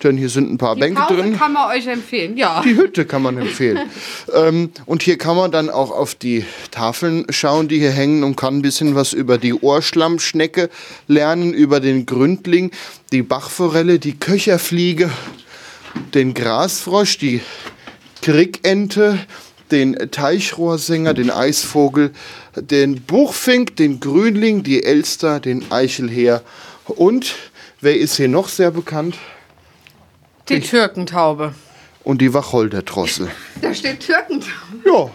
denn 0.03 0.17
hier 0.17 0.29
sind 0.29 0.51
ein 0.51 0.57
paar 0.57 0.75
Die 0.75 0.81
Bänke 0.81 1.01
Pause 1.01 1.15
drin. 1.15 1.37
kann 1.37 1.53
man 1.53 1.69
euch 1.69 1.87
empfehlen, 1.87 2.37
ja. 2.37 2.61
Die 2.63 2.75
Hütte 2.75 3.05
kann 3.05 3.21
man 3.21 3.37
empfehlen. 3.37 3.79
ähm, 4.33 4.71
und 4.85 5.03
hier 5.03 5.17
kann 5.17 5.35
man 5.35 5.51
dann 5.51 5.69
auch 5.69 5.91
auf 5.91 6.15
die 6.15 6.45
Tafeln 6.71 7.25
schauen, 7.29 7.67
die 7.67 7.79
hier 7.79 7.91
hängen 7.91 8.23
und 8.23 8.35
kann 8.35 8.57
ein 8.57 8.61
bisschen 8.61 8.95
was 8.95 9.13
über 9.13 9.37
die 9.37 9.53
Ohrschlammschnecke 9.53 10.69
lernen, 11.07 11.53
über 11.53 11.79
den 11.79 12.05
Gründling, 12.05 12.71
die 13.11 13.21
Bachforelle, 13.21 13.99
die 13.99 14.17
Köcherfliege, 14.17 15.09
den 16.13 16.33
Grasfrosch, 16.33 17.17
die 17.17 17.41
Krickente, 18.21 19.19
den 19.73 20.11
Teichrohrsänger, 20.11 21.13
den 21.13 21.29
Eisvogel, 21.31 22.11
den 22.55 23.01
Buchfink, 23.01 23.75
den 23.75 23.99
Grünling, 23.99 24.63
die 24.63 24.83
Elster, 24.83 25.39
den 25.39 25.69
Eichelheer 25.71 26.41
und 26.85 27.35
wer 27.81 27.97
ist 27.97 28.15
hier 28.17 28.27
noch 28.29 28.47
sehr 28.47 28.71
bekannt? 28.71 29.15
Die 30.49 30.59
Türkentaube. 30.59 31.53
Und 32.03 32.21
die 32.21 32.33
Wacholdertrossel. 32.33 33.29
Da 33.61 33.73
steht 33.73 34.01
Türkentaube. 34.01 34.51
Ja, 34.85 35.09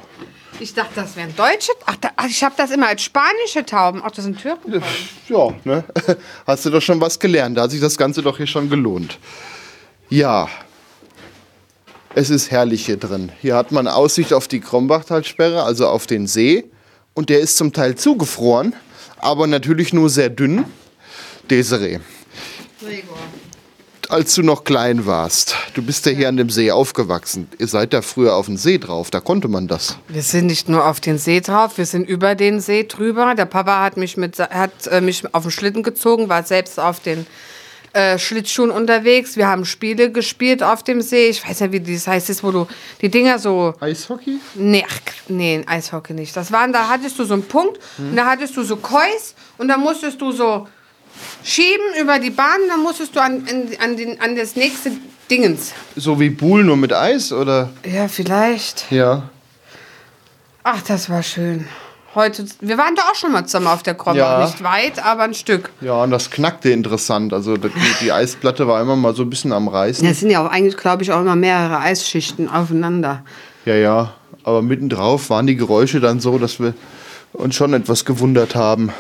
Ich 0.59 0.73
dachte, 0.75 0.93
das 0.97 1.15
wären 1.17 1.37
deutsche. 1.37 1.73
Ach, 1.87 1.97
da, 2.01 2.11
ich 2.27 2.43
habe 2.43 2.55
das 2.57 2.71
immer 2.71 2.89
als 2.89 3.03
spanische 3.03 3.65
Tauben. 3.67 4.01
Ach, 4.03 4.11
das 4.11 4.25
sind 4.25 4.41
Türkentauben. 4.41 4.87
Ja, 5.29 5.53
ne? 5.65 5.85
Hast 6.47 6.65
du 6.65 6.71
doch 6.71 6.81
schon 6.81 7.01
was 7.01 7.19
gelernt. 7.19 7.59
Da 7.59 7.63
hat 7.63 7.71
sich 7.71 7.81
das 7.81 7.97
Ganze 7.99 8.23
doch 8.23 8.39
hier 8.39 8.47
schon 8.47 8.71
gelohnt. 8.71 9.19
Ja. 10.09 10.49
Es 12.15 12.31
ist 12.31 12.51
herrlich 12.51 12.87
hier 12.87 12.97
drin. 12.97 13.31
Hier 13.41 13.55
hat 13.55 13.71
man 13.71 13.87
Aussicht 13.87 14.33
auf 14.33 14.49
die 14.49 14.61
Krombachtalsperre, 14.61 15.63
also 15.63 15.87
auf 15.89 16.07
den 16.07 16.27
See. 16.27 16.65
Und 17.15 17.29
der 17.29 17.41
ist 17.41 17.57
zum 17.57 17.73
Teil 17.73 17.97
zugefroren, 17.97 18.75
aber 19.19 19.47
natürlich 19.47 19.93
nur 19.93 20.09
sehr 20.09 20.31
dünn. 20.31 20.65
Desiree, 21.51 21.99
als 24.09 24.35
du 24.35 24.43
noch 24.43 24.65
klein 24.65 25.07
warst, 25.07 25.55
du 25.75 25.83
bist 25.83 26.07
ja 26.07 26.13
hier 26.13 26.29
an 26.29 26.37
dem 26.37 26.51
See 26.51 26.71
aufgewachsen. 26.71 27.49
Ihr 27.59 27.67
seid 27.67 27.93
da 27.93 28.03
früher 28.03 28.35
auf 28.37 28.47
dem 28.47 28.57
See 28.57 28.79
drauf, 28.79 29.11
da 29.11 29.21
konnte 29.21 29.49
man 29.49 29.67
das. 29.67 29.99
Wir 30.09 30.23
sind 30.23 30.47
nicht 30.47 30.69
nur 30.69 30.87
auf 30.87 31.01
den 31.01 31.19
See 31.19 31.41
drauf, 31.41 31.79
wir 31.79 31.87
sind 31.87 32.09
über 32.09 32.35
den 32.35 32.61
See 32.61 32.85
drüber. 32.85 33.35
Der 33.35 33.47
Papa 33.47 33.83
hat 33.83 33.97
mich, 33.97 34.17
mit, 34.17 34.39
hat, 34.39 34.87
äh, 34.87 35.01
mich 35.01 35.23
auf 35.35 35.43
den 35.43 35.51
Schlitten 35.51 35.83
gezogen, 35.83 36.29
war 36.29 36.43
selbst 36.43 36.79
auf 36.79 37.01
den 37.01 37.27
äh, 37.93 38.19
Schlittschuhen 38.19 38.71
unterwegs. 38.71 39.37
Wir 39.37 39.49
haben 39.49 39.65
Spiele 39.65 40.11
gespielt 40.11 40.63
auf 40.63 40.83
dem 40.83 41.01
See. 41.01 41.29
Ich 41.29 41.47
weiß 41.47 41.61
ja, 41.61 41.73
wie 41.73 41.81
das 41.81 42.07
heißt, 42.07 42.31
ist, 42.31 42.45
wo 42.45 42.51
du 42.51 42.67
die 43.01 43.09
Dinger 43.09 43.39
so. 43.39 43.75
Eishockey? 43.81 44.39
Nee, 44.55 44.85
ach, 44.89 44.99
nee, 45.29 45.63
Eishockey 45.67 46.15
nicht. 46.15 46.37
Das 46.37 46.53
waren, 46.53 46.73
da 46.73 46.89
hattest 46.89 47.19
du 47.19 47.25
so 47.25 47.35
einen 47.35 47.45
Punkt 47.45 47.79
und 47.99 48.17
da 48.17 48.27
hattest 48.27 48.57
du 48.57 48.63
so 48.63 48.77
Kois 48.77 49.35
und 49.57 49.69
da 49.69 49.77
musstest 49.77 50.21
du 50.21 50.33
so 50.33 50.67
schieben 51.43 51.87
über 52.01 52.19
die 52.19 52.31
Bahn, 52.31 52.61
dann 52.69 52.81
musstest 52.81 53.17
du 53.17 53.21
an, 53.21 53.47
an, 53.49 53.69
an, 53.81 53.97
den, 53.97 54.21
an 54.21 54.37
das 54.37 54.57
nächste 54.57 54.93
Dingens. 55.31 55.73
So 55.97 56.19
wie 56.21 56.31
Buhl, 56.31 56.65
nur 56.65 56.77
mit 56.77 56.93
Eis, 56.93 57.33
oder? 57.33 57.71
Ja, 57.85 58.09
vielleicht. 58.09 58.91
Ja. 58.91 59.31
Ach, 60.63 60.83
das 60.83 61.09
war 61.11 61.23
schön. 61.23 61.67
Heute, 62.19 62.45
wir 62.61 62.77
waren 62.79 62.97
da 62.97 63.03
auch 63.03 63.15
schon 63.15 63.31
mal 63.31 63.47
zusammen 63.47 63.69
auf 63.69 63.85
der 63.85 63.95
Krombach. 63.95 64.41
Ja. 64.41 64.45
Nicht 64.45 64.65
weit, 64.65 65.05
aber 65.05 65.23
ein 65.23 65.35
Stück. 65.35 65.71
Ja, 65.81 66.03
und 66.03 66.11
das 66.11 66.33
knackte 66.33 66.69
interessant. 66.71 67.33
Also 67.33 67.57
die, 67.57 67.71
die 68.01 68.11
Eisplatte 68.11 68.67
war 68.67 68.83
immer 68.83 68.97
mal 68.97 69.15
so 69.15 69.23
ein 69.23 69.31
bisschen 69.31 69.53
am 69.53 69.69
Reißen. 69.69 70.05
Es 70.05 70.19
sind 70.19 70.31
ja 70.31 70.45
auch 70.45 70.51
eigentlich, 70.51 70.77
glaube 70.77 71.05
ich, 71.05 71.13
auch 71.13 71.21
immer 71.21 71.37
mehrere 71.37 71.79
Eisschichten 71.79 72.49
aufeinander. 72.49 73.23
Ja, 73.67 73.77
ja. 73.77 74.15
Aber 74.43 74.63
mittendrauf 74.63 75.31
waren 75.31 75.47
die 75.47 75.55
Geräusche 75.55 76.01
dann 76.01 76.19
so, 76.19 76.39
dass 76.39 76.59
wir 76.59 76.75
uns 77.35 77.55
schon 77.55 77.73
etwas 77.73 78.05
gewundert 78.05 78.57
haben. 78.57 78.93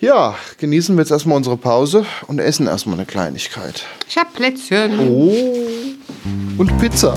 Ja, 0.00 0.34
genießen 0.58 0.96
wir 0.96 1.02
jetzt 1.02 1.12
erstmal 1.12 1.36
unsere 1.36 1.56
Pause 1.56 2.06
und 2.26 2.40
essen 2.40 2.66
erstmal 2.66 2.96
eine 2.96 3.06
Kleinigkeit. 3.06 3.84
Ich 4.08 4.18
hab 4.18 4.34
Plätzchen. 4.34 4.98
Oh. 4.98 5.32
Und 6.56 6.76
Pizza. 6.80 7.16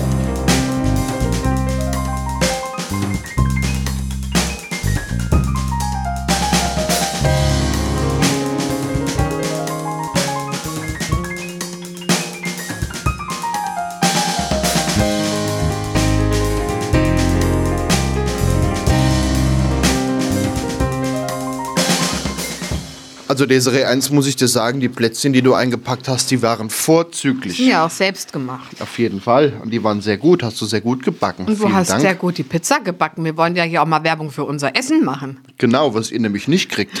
Also 23.42 23.48
Desiree, 23.48 23.86
eins 23.86 24.08
muss 24.10 24.28
ich 24.28 24.36
dir 24.36 24.46
sagen, 24.46 24.78
die 24.78 24.88
Plätzchen, 24.88 25.32
die 25.32 25.42
du 25.42 25.52
eingepackt 25.52 26.06
hast, 26.06 26.30
die 26.30 26.42
waren 26.42 26.70
vorzüglich. 26.70 27.56
Sind 27.56 27.70
ja 27.70 27.84
auch 27.84 27.90
selbst 27.90 28.32
gemacht. 28.32 28.76
Auf 28.78 29.00
jeden 29.00 29.20
Fall. 29.20 29.54
Und 29.60 29.72
die 29.72 29.82
waren 29.82 30.00
sehr 30.00 30.16
gut. 30.16 30.44
Hast 30.44 30.60
du 30.60 30.64
sehr 30.64 30.80
gut 30.80 31.02
gebacken. 31.02 31.46
Und 31.46 31.54
du 31.54 31.56
Vielen 31.56 31.74
hast 31.74 31.90
Dank. 31.90 32.02
sehr 32.02 32.14
gut 32.14 32.38
die 32.38 32.44
Pizza 32.44 32.78
gebacken. 32.78 33.24
Wir 33.24 33.36
wollen 33.36 33.56
ja 33.56 33.64
hier 33.64 33.82
auch 33.82 33.86
mal 33.86 34.04
Werbung 34.04 34.30
für 34.30 34.44
unser 34.44 34.76
Essen 34.76 35.04
machen. 35.04 35.40
Genau, 35.58 35.92
was 35.92 36.12
ihr 36.12 36.20
nämlich 36.20 36.46
nicht 36.46 36.70
kriegt. 36.70 37.00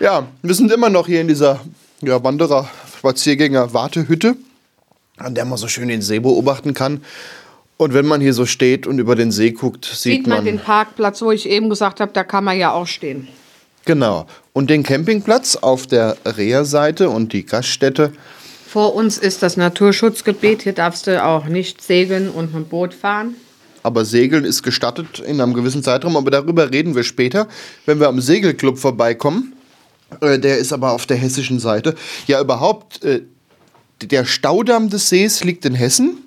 ja, 0.00 0.26
wir 0.40 0.54
sind 0.54 0.72
immer 0.72 0.88
noch 0.88 1.06
hier 1.06 1.20
in 1.20 1.28
dieser 1.28 1.60
ja, 2.00 2.24
Wanderer, 2.24 2.70
Spaziergänger, 2.96 3.74
Wartehütte, 3.74 4.36
an 5.18 5.34
der 5.34 5.44
man 5.44 5.58
so 5.58 5.68
schön 5.68 5.88
den 5.88 6.00
See 6.00 6.18
beobachten 6.18 6.72
kann. 6.72 7.02
Und 7.76 7.92
wenn 7.92 8.06
man 8.06 8.22
hier 8.22 8.32
so 8.32 8.46
steht 8.46 8.86
und 8.86 8.98
über 8.98 9.16
den 9.16 9.30
See 9.30 9.50
guckt, 9.50 9.84
sieht, 9.84 9.98
Sieht 9.98 10.26
man 10.26 10.46
den 10.46 10.60
Parkplatz, 10.60 11.20
wo 11.20 11.30
ich 11.30 11.46
eben 11.46 11.68
gesagt 11.68 12.00
habe, 12.00 12.12
da 12.14 12.24
kann 12.24 12.44
man 12.44 12.58
ja 12.58 12.72
auch 12.72 12.86
stehen. 12.86 13.28
Genau. 13.84 14.26
Und 14.52 14.70
den 14.70 14.82
Campingplatz 14.82 15.56
auf 15.56 15.86
der 15.86 16.16
Reha-Seite 16.24 17.08
und 17.10 17.32
die 17.32 17.44
Gaststätte 17.44 18.12
Vor 18.68 18.94
uns 18.94 19.18
ist 19.18 19.42
das 19.42 19.56
Naturschutzgebiet. 19.56 20.62
Hier 20.62 20.72
darfst 20.72 21.06
du 21.06 21.22
auch 21.22 21.46
nicht 21.46 21.82
segeln 21.82 22.28
und 22.28 22.54
ein 22.54 22.66
Boot 22.66 22.94
fahren. 22.94 23.34
Aber 23.82 24.04
Segeln 24.04 24.44
ist 24.44 24.62
gestattet 24.62 25.18
in 25.18 25.40
einem 25.40 25.54
gewissen 25.54 25.82
Zeitraum, 25.82 26.16
aber 26.16 26.30
darüber 26.30 26.70
reden 26.70 26.94
wir 26.94 27.02
später, 27.02 27.48
wenn 27.84 27.98
wir 27.98 28.08
am 28.08 28.20
Segelclub 28.20 28.78
vorbeikommen. 28.78 29.54
Äh, 30.20 30.38
der 30.38 30.58
ist 30.58 30.72
aber 30.72 30.92
auf 30.92 31.06
der 31.06 31.16
hessischen 31.16 31.58
Seite. 31.58 31.94
Ja, 32.26 32.40
überhaupt, 32.40 33.02
äh, 33.02 33.22
der 34.00 34.24
Staudamm 34.24 34.88
des 34.88 35.08
Sees 35.08 35.42
liegt 35.42 35.64
in 35.64 35.74
Hessen 35.74 36.18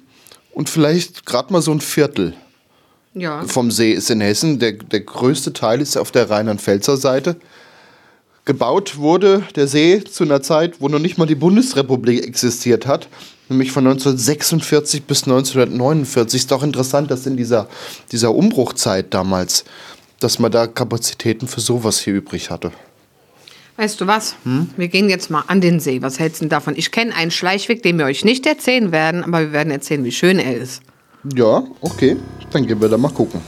und 0.51 0.69
vielleicht 0.69 1.25
gerade 1.25 1.53
mal 1.53 1.61
so 1.61 1.71
ein 1.71 1.81
Viertel 1.81 2.33
Ja. 3.15 3.43
vom 3.45 3.71
See 3.71 3.93
ist 3.93 4.11
in 4.11 4.21
Hessen. 4.21 4.59
Der, 4.59 4.73
der 4.73 4.99
größte 4.99 5.53
Teil 5.53 5.81
ist 5.81 5.97
auf 5.97 6.11
der 6.11 6.29
Rheinland-Pfälzer 6.29 6.97
Seite. 6.97 7.37
Gebaut 8.43 8.97
wurde 8.97 9.43
der 9.55 9.67
See 9.67 10.03
zu 10.03 10.23
einer 10.23 10.41
Zeit, 10.41 10.79
wo 10.79 10.87
noch 10.87 10.99
nicht 10.99 11.17
mal 11.17 11.25
die 11.25 11.33
Bundesrepublik 11.33 12.23
existiert 12.23 12.85
hat, 12.85 13.07
nämlich 13.49 13.71
von 13.71 13.87
1946 13.87 15.03
bis 15.03 15.23
1949. 15.23 16.41
Ist 16.41 16.51
doch 16.51 16.61
interessant, 16.61 17.09
dass 17.09 17.25
in 17.25 17.37
dieser, 17.37 17.67
dieser 18.11 18.35
Umbruchzeit 18.35 19.13
damals, 19.13 19.65
dass 20.19 20.37
man 20.37 20.51
da 20.51 20.67
Kapazitäten 20.67 21.47
für 21.47 21.61
sowas 21.61 21.99
hier 21.99 22.13
übrig 22.13 22.51
hatte. 22.51 22.71
Weißt 23.77 23.99
du 23.99 24.07
was? 24.07 24.35
Wir 24.77 24.87
gehen 24.87 25.09
jetzt 25.09 25.29
mal 25.29 25.43
an 25.47 25.59
den 25.59 25.79
See. 25.79 26.01
Was 26.01 26.19
hältst 26.19 26.41
du 26.41 26.45
davon? 26.45 26.75
Ich 26.77 26.91
kenne 26.91 27.15
einen 27.15 27.31
Schleichweg, 27.31 27.81
den 27.81 27.97
wir 27.97 28.05
euch 28.05 28.23
nicht 28.23 28.45
erzählen 28.45 28.91
werden, 28.91 29.23
aber 29.23 29.39
wir 29.41 29.51
werden 29.51 29.71
erzählen, 29.71 30.03
wie 30.05 30.11
schön 30.11 30.39
er 30.39 30.55
ist. 30.55 30.81
Ja, 31.33 31.63
okay, 31.81 32.17
dann 32.51 32.67
gehen 32.67 32.79
wir 32.79 32.87
da 32.87 32.97
mal 32.97 33.09
gucken. 33.11 33.41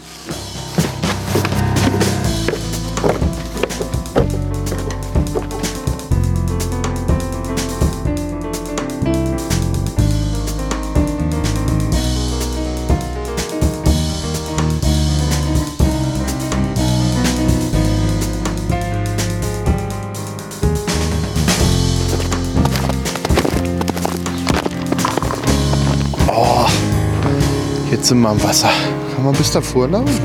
Jetzt 28.08 28.12
sind 28.12 28.22
wir 28.22 28.30
am 28.30 28.42
Wasser. 28.42 28.72
Kann 29.14 29.26
man 29.26 29.36
bis 29.36 29.52
davor 29.52 29.90
laufen? 29.90 30.18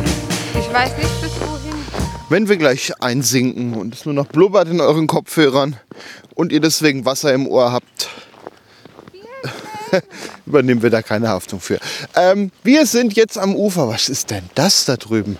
Ich 0.56 0.72
weiß 0.72 0.96
nicht, 0.98 1.20
bis 1.20 1.32
wohin. 1.40 1.74
Wenn 2.28 2.48
wir 2.48 2.56
gleich 2.56 2.92
einsinken 3.02 3.74
und 3.74 3.92
es 3.92 4.04
nur 4.04 4.14
noch 4.14 4.28
blubbert 4.28 4.68
in 4.68 4.80
euren 4.80 5.08
Kopfhörern 5.08 5.74
und 6.36 6.52
ihr 6.52 6.60
deswegen 6.60 7.04
Wasser 7.04 7.34
im 7.34 7.48
Ohr 7.48 7.72
habt, 7.72 8.08
übernehmen 10.46 10.80
wir 10.80 10.90
da 10.90 11.02
keine 11.02 11.26
Haftung 11.26 11.58
für. 11.58 11.80
Ähm, 12.14 12.52
wir 12.62 12.86
sind 12.86 13.14
jetzt 13.14 13.36
am 13.36 13.56
Ufer. 13.56 13.88
Was 13.88 14.08
ist 14.08 14.30
denn 14.30 14.48
das 14.54 14.84
da 14.84 14.96
drüben 14.96 15.36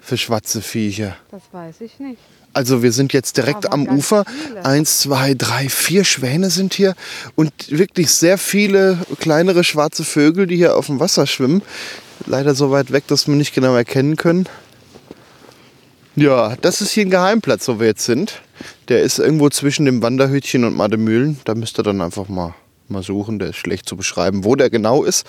für 0.00 0.16
schwarze 0.16 0.62
Viecher? 0.62 1.18
Das 1.30 1.42
weiß 1.52 1.82
ich 1.82 1.98
nicht. 1.98 2.22
Also 2.56 2.82
wir 2.82 2.90
sind 2.90 3.12
jetzt 3.12 3.36
direkt 3.36 3.70
am 3.70 3.86
Ufer. 3.86 4.24
viele. 4.24 4.64
Eins, 4.64 5.00
zwei, 5.00 5.34
drei, 5.34 5.68
vier 5.68 6.04
Schwäne 6.04 6.48
sind 6.48 6.72
hier 6.72 6.94
und 7.34 7.52
wirklich 7.68 8.10
sehr 8.10 8.38
viele 8.38 8.96
kleinere 9.20 9.62
schwarze 9.62 10.04
Vögel, 10.04 10.46
die 10.46 10.56
hier 10.56 10.74
auf 10.74 10.86
dem 10.86 10.98
Wasser 10.98 11.26
schwimmen. 11.26 11.60
Leider 12.24 12.54
so 12.54 12.70
weit 12.70 12.92
weg, 12.92 13.06
dass 13.08 13.28
wir 13.28 13.34
nicht 13.34 13.54
genau 13.54 13.76
erkennen 13.76 14.16
können. 14.16 14.48
Ja, 16.14 16.56
das 16.62 16.80
ist 16.80 16.92
hier 16.92 17.04
ein 17.04 17.10
Geheimplatz, 17.10 17.68
wo 17.68 17.78
wir 17.78 17.88
jetzt 17.88 18.06
sind. 18.06 18.40
Der 18.88 19.02
ist 19.02 19.18
irgendwo 19.18 19.50
zwischen 19.50 19.84
dem 19.84 20.02
Wanderhütchen 20.02 20.64
und 20.64 20.74
Mademühlen. 20.74 21.38
Da 21.44 21.54
müsst 21.54 21.78
ihr 21.78 21.82
dann 21.82 22.00
einfach 22.00 22.28
mal, 22.28 22.54
mal 22.88 23.02
suchen. 23.02 23.38
Der 23.38 23.50
ist 23.50 23.56
schlecht 23.56 23.86
zu 23.86 23.98
beschreiben, 23.98 24.44
wo 24.44 24.56
der 24.56 24.70
genau 24.70 25.04
ist. 25.04 25.26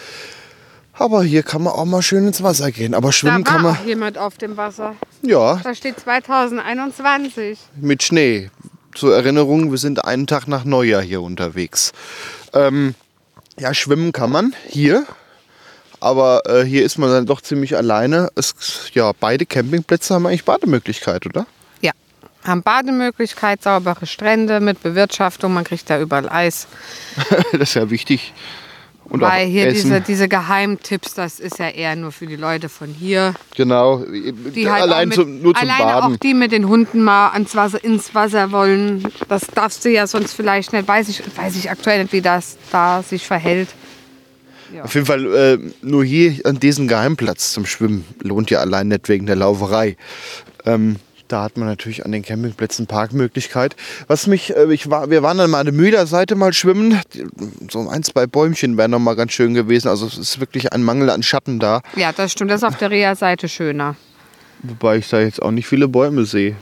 Aber 1.00 1.24
hier 1.24 1.44
kann 1.44 1.64
man 1.64 1.74
auch 1.74 1.86
mal 1.86 2.02
schön 2.02 2.26
ins 2.28 2.42
Wasser 2.44 2.72
gehen. 2.72 2.94
Aber 2.94 3.10
Da 3.10 3.12
schwimmen 3.12 3.46
war 3.46 3.54
kann 3.54 3.62
man, 3.64 3.76
auch 3.76 3.86
jemand 3.86 4.18
auf 4.18 4.38
dem 4.38 4.58
Wasser. 4.58 4.96
ja, 5.22 5.58
Da 5.64 5.76
steht 5.76 6.00
2021. 6.00 7.60
mit 7.80 8.04
Schnee. 8.04 8.50
Zur 8.96 9.16
Erinnerung, 9.16 9.70
wir 9.70 9.78
sind 9.78 10.04
einen 10.06 10.26
Tag 10.26 10.48
nach 10.48 10.64
Neujahr 10.64 11.04
hier 11.04 11.22
unterwegs. 11.22 11.92
Ähm, 12.54 12.96
ja, 13.60 13.74
schwimmen 13.76 14.12
kann 14.12 14.32
man 14.32 14.56
hier, 14.68 15.06
aber 16.00 16.42
äh, 16.48 16.64
hier 16.64 16.84
ist 16.84 16.98
man 16.98 17.12
dann 17.12 17.28
doch 17.28 17.42
ziemlich 17.42 17.78
alleine. 17.78 18.30
Es, 18.34 18.56
ja, 18.96 19.12
beide 19.20 19.46
Campingplätze 19.46 20.16
haben 20.16 20.26
eigentlich 20.26 20.46
Bademöglichkeit, 20.46 21.28
oder? 21.28 21.46
Ja. 21.82 21.92
Haben 22.44 22.64
Bademöglichkeit, 22.64 23.62
saubere 23.62 24.08
Strände 24.08 24.60
mit 24.62 24.82
Bewirtschaftung. 24.82 25.54
Man 25.54 25.64
kriegt 25.64 25.88
da 25.92 26.00
überall 26.00 26.28
Eis. 26.30 26.68
das 27.52 27.62
ist 27.62 27.74
ja 27.76 27.92
wichtig. 27.92 28.34
Und 29.10 29.22
Weil 29.22 29.48
hier 29.48 29.68
Essen. 29.68 29.90
diese, 29.90 30.02
diese 30.02 30.28
Geheimtipps, 30.28 31.14
das 31.14 31.40
ist 31.40 31.60
ja 31.60 31.70
eher 31.70 31.96
nur 31.96 32.12
für 32.12 32.28
die 32.28 32.36
Leute 32.36 32.68
von 32.68 32.90
hier. 32.90 33.34
Genau, 33.56 34.04
Die 34.04 34.70
halt 34.70 34.84
allein 34.84 35.04
auch 35.04 35.06
mit, 35.06 35.14
zum, 35.16 35.42
nur 35.42 35.56
zum 35.56 35.68
Baden. 35.68 36.14
auch 36.14 36.18
die 36.18 36.34
mit 36.34 36.52
den 36.52 36.68
Hunden 36.68 37.04
mal 37.04 37.30
ans 37.30 37.56
Wasser, 37.56 37.82
ins 37.82 38.14
Wasser 38.14 38.52
wollen. 38.52 39.08
Das 39.30 39.48
darfst 39.48 39.86
du 39.86 39.90
ja 39.90 40.08
sonst 40.08 40.34
vielleicht 40.34 40.74
nicht. 40.74 40.88
Weiß 40.88 41.08
ich, 41.08 41.22
weiß 41.38 41.56
ich 41.56 41.72
aktuell 41.72 42.02
nicht, 42.02 42.12
wie 42.12 42.22
das 42.22 42.58
da 42.72 43.02
sich 43.02 43.26
verhält. 43.26 43.70
Auf 44.84 44.94
jeden 44.94 45.06
Fall 45.06 45.26
äh, 45.34 45.58
nur 45.82 46.04
hier 46.04 46.36
an 46.44 46.60
diesem 46.60 46.90
Geheimplatz 46.90 47.54
zum 47.54 47.66
Schwimmen 47.66 48.04
lohnt 48.22 48.50
ja 48.50 48.60
allein 48.60 48.90
nicht 48.90 49.08
wegen 49.08 49.26
der 49.26 49.38
Lauferei. 49.38 49.96
Ähm, 50.66 50.98
da 51.28 51.44
hat 51.44 51.58
man 51.58 51.68
natürlich 51.68 52.06
an 52.06 52.12
den 52.12 52.24
Campingplätzen 52.24 52.88
Parkmöglichkeit. 52.88 53.76
Was 54.08 54.28
mich, 54.28 54.56
äh, 54.56 54.72
ich 54.74 54.90
war, 54.90 55.10
wir 55.10 55.24
waren 55.24 55.40
an 55.40 55.50
meiner 55.50 55.72
Mühlerseite 55.72 56.36
mal 56.36 56.54
schwimmen. 56.54 57.00
So 57.70 57.88
ein, 57.90 58.04
zwei 58.04 58.28
Bäumchen 58.28 58.78
wären 58.78 58.92
noch 58.92 59.00
mal 59.00 59.16
ganz 59.16 59.34
schön 59.34 59.54
gewesen. 59.54 59.88
Also 59.88 60.08
es 60.08 60.18
ist 60.18 60.40
wirklich 60.40 60.74
ein 60.74 60.84
Mangel 60.84 61.10
an 61.10 61.24
Schatten 61.24 61.60
da. 61.60 61.82
Ja, 61.96 62.12
das 62.12 62.32
stimmt. 62.32 62.52
Das 62.52 62.62
ist 62.62 62.68
auf 62.68 62.78
der 62.78 62.92
Reha-Seite 62.92 63.50
schöner. 63.50 63.96
Wobei 64.64 64.98
ich 64.98 65.10
da 65.10 65.20
jetzt 65.20 65.42
auch 65.42 65.52
nicht 65.52 65.68
viele 65.68 65.88
Bäume 65.88 66.26
sehe. 66.26 66.56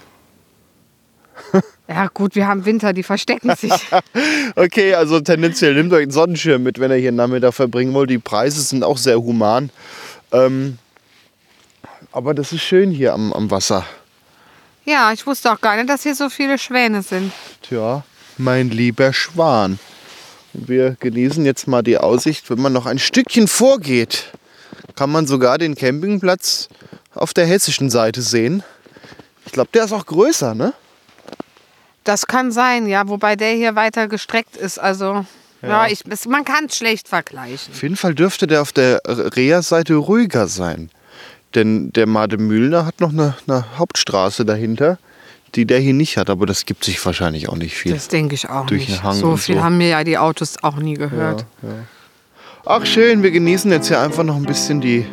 Ja, 1.88 2.08
gut, 2.08 2.36
wir 2.36 2.48
haben 2.48 2.66
Winter, 2.66 2.94
die 2.94 3.04
verstecken 3.04 3.56
sich. 3.56 3.72
Okay, 4.56 4.96
also 4.96 5.20
tendenziell 5.20 5.76
nehmt 5.76 5.92
euch 5.92 6.04
einen 6.04 6.12
Sonnenschirm 6.12 6.64
mit, 6.64 6.80
wenn 6.80 6.90
ihr 6.92 6.98
hier 6.98 7.10
einen 7.10 7.18
Nachmittag 7.18 7.54
verbringen 7.54 7.94
wollt. 7.94 8.10
Die 8.10 8.18
Preise 8.18 8.62
sind 8.62 8.84
auch 8.84 8.98
sehr 8.98 9.18
human. 9.18 9.70
Ähm, 10.32 10.78
aber 12.12 12.34
das 12.34 12.54
ist 12.54 12.62
schön 12.62 12.90
hier 12.90 13.14
am, 13.14 13.34
am 13.34 13.52
Wasser. 13.52 13.86
Ja, 14.86 15.12
ich 15.12 15.26
wusste 15.26 15.52
auch 15.52 15.62
gar 15.62 15.76
nicht, 15.76 15.90
dass 15.90 16.04
hier 16.04 16.16
so 16.16 16.30
viele 16.30 16.58
Schwäne 16.58 17.02
sind. 17.02 17.32
Tja, 17.62 18.04
mein 18.38 18.70
lieber 18.70 19.14
Schwan. 19.14 19.80
Wir 20.54 20.96
genießen 21.00 21.46
jetzt 21.46 21.68
mal 21.68 21.82
die 21.82 21.98
Aussicht. 21.98 22.50
Wenn 22.50 22.62
man 22.62 22.72
noch 22.72 22.86
ein 22.86 23.00
Stückchen 23.00 23.48
vorgeht, 23.48 24.32
kann 24.96 25.12
man 25.12 25.28
sogar 25.28 25.58
den 25.58 25.76
Campingplatz 25.76 26.70
auf 27.14 27.34
der 27.34 27.46
hessischen 27.46 27.90
Seite 27.90 28.22
sehen. 28.22 28.64
Ich 29.46 29.52
glaube, 29.52 29.70
der 29.74 29.86
ist 29.86 29.92
auch 29.92 30.06
größer, 30.06 30.56
ne? 30.56 30.74
Das 32.04 32.28
kann 32.28 32.52
sein, 32.52 32.88
ja, 32.88 33.08
wobei 33.08 33.36
der 33.36 33.54
hier 33.54 33.76
weiter 33.76 34.08
gestreckt 34.08 34.56
ist. 34.56 34.78
Also, 34.78 35.26
ja, 35.62 35.88
ich, 35.88 36.04
es, 36.08 36.26
man 36.28 36.46
kann 36.46 36.66
es 36.66 36.78
schlecht 36.78 37.08
vergleichen. 37.08 37.74
Auf 37.74 37.82
jeden 37.82 37.96
Fall 37.96 38.14
dürfte 38.14 38.48
der 38.48 38.62
auf 38.62 38.72
der 38.72 39.02
Reha-Seite 39.06 39.96
ruhiger 39.96 40.48
sein. 40.48 40.92
Denn 41.56 41.92
der 41.94 42.06
Mademühlner 42.06 42.86
hat 42.86 43.00
noch 43.00 43.12
eine, 43.12 43.36
eine 43.48 43.78
Hauptstraße 43.78 44.44
dahinter, 44.46 44.98
die 45.56 45.66
der 45.66 45.80
hier 45.80 45.94
nicht 45.94 46.18
hat. 46.18 46.30
Aber 46.30 46.46
das 46.46 46.66
gibt 46.66 46.84
sich 46.84 47.04
wahrscheinlich 47.06 47.48
auch 47.48 47.56
nicht 47.56 47.76
viel. 47.76 47.94
Das 47.94 48.10
denke 48.10 48.36
ich 48.36 48.50
auch 48.50 48.66
Durch 48.66 48.90
nicht. 48.90 49.00
den 49.00 49.04
Hang 49.04 49.16
so 49.16 49.38
viel 49.38 49.56
so. 49.56 49.64
haben 49.64 49.78
mir 49.78 49.88
ja 49.88 50.04
die 50.04 50.18
Autos 50.18 50.62
auch 50.62 50.76
nie 50.76 50.96
gehört. 50.96 51.46
Ach 52.66 52.86
schön, 52.86 53.24
wir 53.24 53.32
genießen 53.32 53.72
jetzt 53.72 53.88
hier 53.88 54.02
einfach 54.02 54.24
noch 54.24 54.36
ein 54.36 54.44
bisschen 54.44 54.82
die 54.82 55.06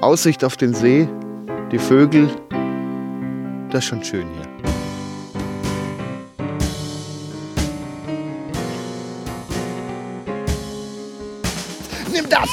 Aussicht 0.00 0.44
auf 0.44 0.56
den 0.56 0.74
See, 0.74 1.08
die 1.72 1.78
Vögel. 1.78 2.28
Das 3.70 3.82
ist 3.82 3.88
schon 3.88 4.04
schön 4.04 4.26
hier. 4.32 4.48
Nimm 12.12 12.28
das! 12.28 12.48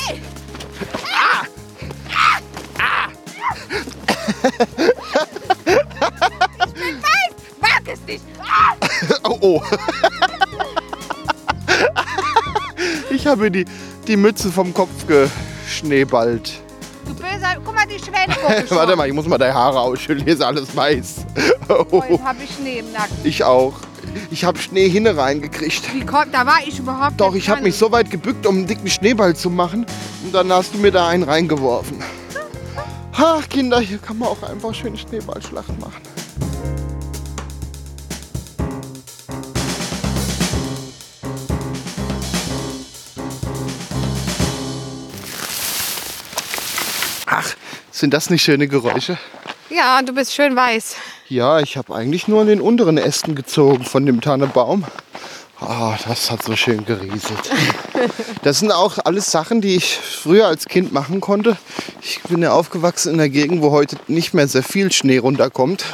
Wag 7.59 7.81
es 7.91 7.99
nicht! 8.07 8.23
Oh, 9.23 9.37
oh. 9.41 9.61
Ich 13.09 13.27
habe 13.27 13.51
die, 13.51 13.65
die 14.07 14.17
Mütze 14.17 14.51
vom 14.51 14.73
Kopf 14.73 14.89
geschneeballt. 15.07 16.61
Du 17.05 17.13
böser, 17.15 17.55
guck 17.63 17.75
mal, 17.75 17.85
die 17.85 17.99
schon. 17.99 18.11
Warte 18.77 18.95
mal, 18.95 19.07
ich 19.07 19.13
muss 19.13 19.27
mal 19.27 19.37
deine 19.37 19.53
Haare 19.53 19.79
ausschütteln. 19.79 20.23
Hier 20.23 20.33
ist 20.33 20.41
alles 20.41 20.75
weiß. 20.75 21.25
Oh, 21.69 21.85
Oh, 21.91 22.03
jetzt 22.09 22.23
habe 22.23 22.43
ich 22.43 22.55
Schnee 22.55 22.79
im 22.79 22.91
Nacken. 22.91 23.15
ich 23.23 23.43
auch. 23.43 23.73
Ich 24.29 24.43
habe 24.43 24.57
Schnee 24.59 24.89
hinne 24.89 25.15
reingekriegt. 25.15 25.93
Wie 25.93 26.05
kommt, 26.05 26.33
da 26.33 26.45
war 26.45 26.59
ich 26.65 26.79
überhaupt 26.79 27.19
Doch, 27.21 27.33
ich 27.35 27.47
habe 27.49 27.61
mich 27.61 27.75
so 27.75 27.91
weit 27.91 28.09
gebückt, 28.09 28.45
um 28.45 28.57
einen 28.57 28.67
dicken 28.67 28.89
Schneeball 28.89 29.35
zu 29.35 29.49
machen. 29.49 29.85
Und 30.23 30.33
dann 30.33 30.51
hast 30.51 30.73
du 30.73 30.79
mir 30.79 30.91
da 30.91 31.07
einen 31.07 31.23
reingeworfen. 31.23 32.03
Ach 33.23 33.47
Kinder, 33.47 33.79
hier 33.79 33.99
kann 33.99 34.17
man 34.17 34.29
auch 34.29 34.41
einfach 34.41 34.73
schöne 34.73 34.97
Schneeballschlacht 34.97 35.79
machen. 35.79 36.01
Ach, 47.27 47.55
sind 47.91 48.15
das 48.15 48.31
nicht 48.31 48.41
schöne 48.41 48.67
Geräusche? 48.67 49.19
Ja, 49.69 50.01
du 50.01 50.13
bist 50.13 50.33
schön 50.33 50.55
weiß. 50.55 50.95
Ja, 51.29 51.59
ich 51.59 51.77
habe 51.77 51.93
eigentlich 51.93 52.27
nur 52.27 52.41
an 52.41 52.47
den 52.47 52.59
unteren 52.59 52.97
Ästen 52.97 53.35
gezogen 53.35 53.83
von 53.83 54.07
dem 54.07 54.21
Tannebaum. 54.21 54.83
Ah, 55.61 55.95
das 56.07 56.31
hat 56.31 56.43
so 56.43 56.55
schön 56.55 56.85
gerieselt. 56.85 57.39
Das 58.41 58.59
sind 58.59 58.71
auch 58.71 58.97
alles 59.05 59.29
Sachen, 59.31 59.61
die 59.61 59.75
ich 59.75 59.95
früher 59.97 60.47
als 60.47 60.65
Kind 60.65 60.91
machen 60.91 61.21
konnte. 61.21 61.55
Ich 62.01 62.19
bin 62.23 62.41
ja 62.41 62.51
aufgewachsen 62.51 63.13
in 63.13 63.19
einer 63.19 63.29
Gegend, 63.29 63.61
wo 63.61 63.69
heute 63.71 63.95
nicht 64.07 64.33
mehr 64.33 64.47
sehr 64.47 64.63
viel 64.63 64.91
Schnee 64.91 65.19
runterkommt. 65.19 65.85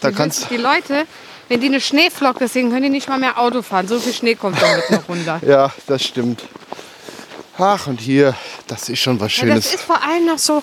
Da 0.00 0.10
kannst 0.10 0.48
Die 0.50 0.56
Leute, 0.56 1.04
wenn 1.48 1.60
die 1.60 1.66
eine 1.66 1.80
Schneeflocke 1.82 2.48
sehen, 2.48 2.70
können 2.70 2.84
die 2.84 2.88
nicht 2.88 3.08
mal 3.08 3.18
mehr 3.18 3.38
Auto 3.38 3.60
fahren. 3.60 3.86
So 3.88 4.00
viel 4.00 4.14
Schnee 4.14 4.34
kommt 4.36 4.60
damit 4.62 4.90
noch 4.90 5.06
runter. 5.08 5.40
Ja, 5.46 5.70
das 5.86 6.02
stimmt. 6.02 6.42
Ach, 7.58 7.88
und 7.88 8.00
hier, 8.00 8.34
das 8.68 8.88
ist 8.88 9.00
schon 9.00 9.20
was 9.20 9.36
Ja, 9.36 9.42
das 9.46 9.50
Schönes. 9.64 9.74
ist 9.74 9.82
vor 9.82 10.02
allem 10.02 10.24
noch 10.26 10.38
so 10.38 10.62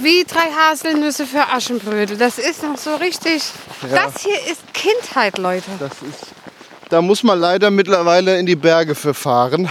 wie 0.00 0.24
drei 0.24 0.50
Haselnüsse 0.52 1.26
für 1.26 1.48
Aschenbrödel. 1.48 2.16
Das 2.16 2.38
ist 2.38 2.62
noch 2.62 2.76
so 2.78 2.94
richtig. 2.96 3.42
Das 3.90 4.22
hier 4.22 4.36
ist 4.52 4.60
Kindheit, 4.74 5.38
Leute. 5.38 5.70
Das 5.80 5.92
ist, 5.92 6.26
da 6.90 7.02
muss 7.02 7.22
man 7.22 7.38
leider 7.38 7.70
mittlerweile 7.70 8.38
in 8.38 8.46
die 8.46 8.56
Berge 8.56 8.94
für 8.94 9.14
fahren. 9.14 9.70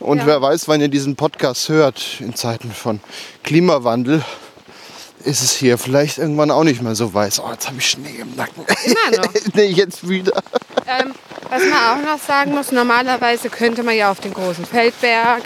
Und 0.00 0.18
Ja. 0.18 0.26
wer 0.26 0.42
weiß, 0.42 0.68
wann 0.68 0.80
ihr 0.80 0.88
diesen 0.88 1.16
Podcast 1.16 1.68
hört, 1.68 2.02
in 2.20 2.34
Zeiten 2.34 2.70
von 2.72 3.00
Klimawandel, 3.44 4.24
ist 5.24 5.42
es 5.42 5.52
hier 5.52 5.78
vielleicht 5.78 6.18
irgendwann 6.18 6.50
auch 6.50 6.62
nicht 6.64 6.82
mehr 6.82 6.94
so 6.94 7.12
weiß. 7.12 7.40
Oh, 7.40 7.50
jetzt 7.50 7.66
habe 7.66 7.78
ich 7.78 7.88
Schnee 7.90 8.16
im 8.20 8.34
Nacken. 8.36 8.64
Immer 8.84 9.22
noch. 9.24 9.32
nee, 9.54 9.66
jetzt 9.66 10.08
wieder. 10.08 10.32
Ähm, 10.86 11.14
was 11.50 11.62
man 11.62 11.72
auch 11.72 12.14
noch 12.16 12.22
sagen 12.22 12.52
muss, 12.52 12.70
normalerweise 12.72 13.48
könnte 13.48 13.82
man 13.82 13.96
ja 13.96 14.10
auf 14.10 14.20
den 14.20 14.34
großen 14.34 14.64
Feldberg 14.64 15.42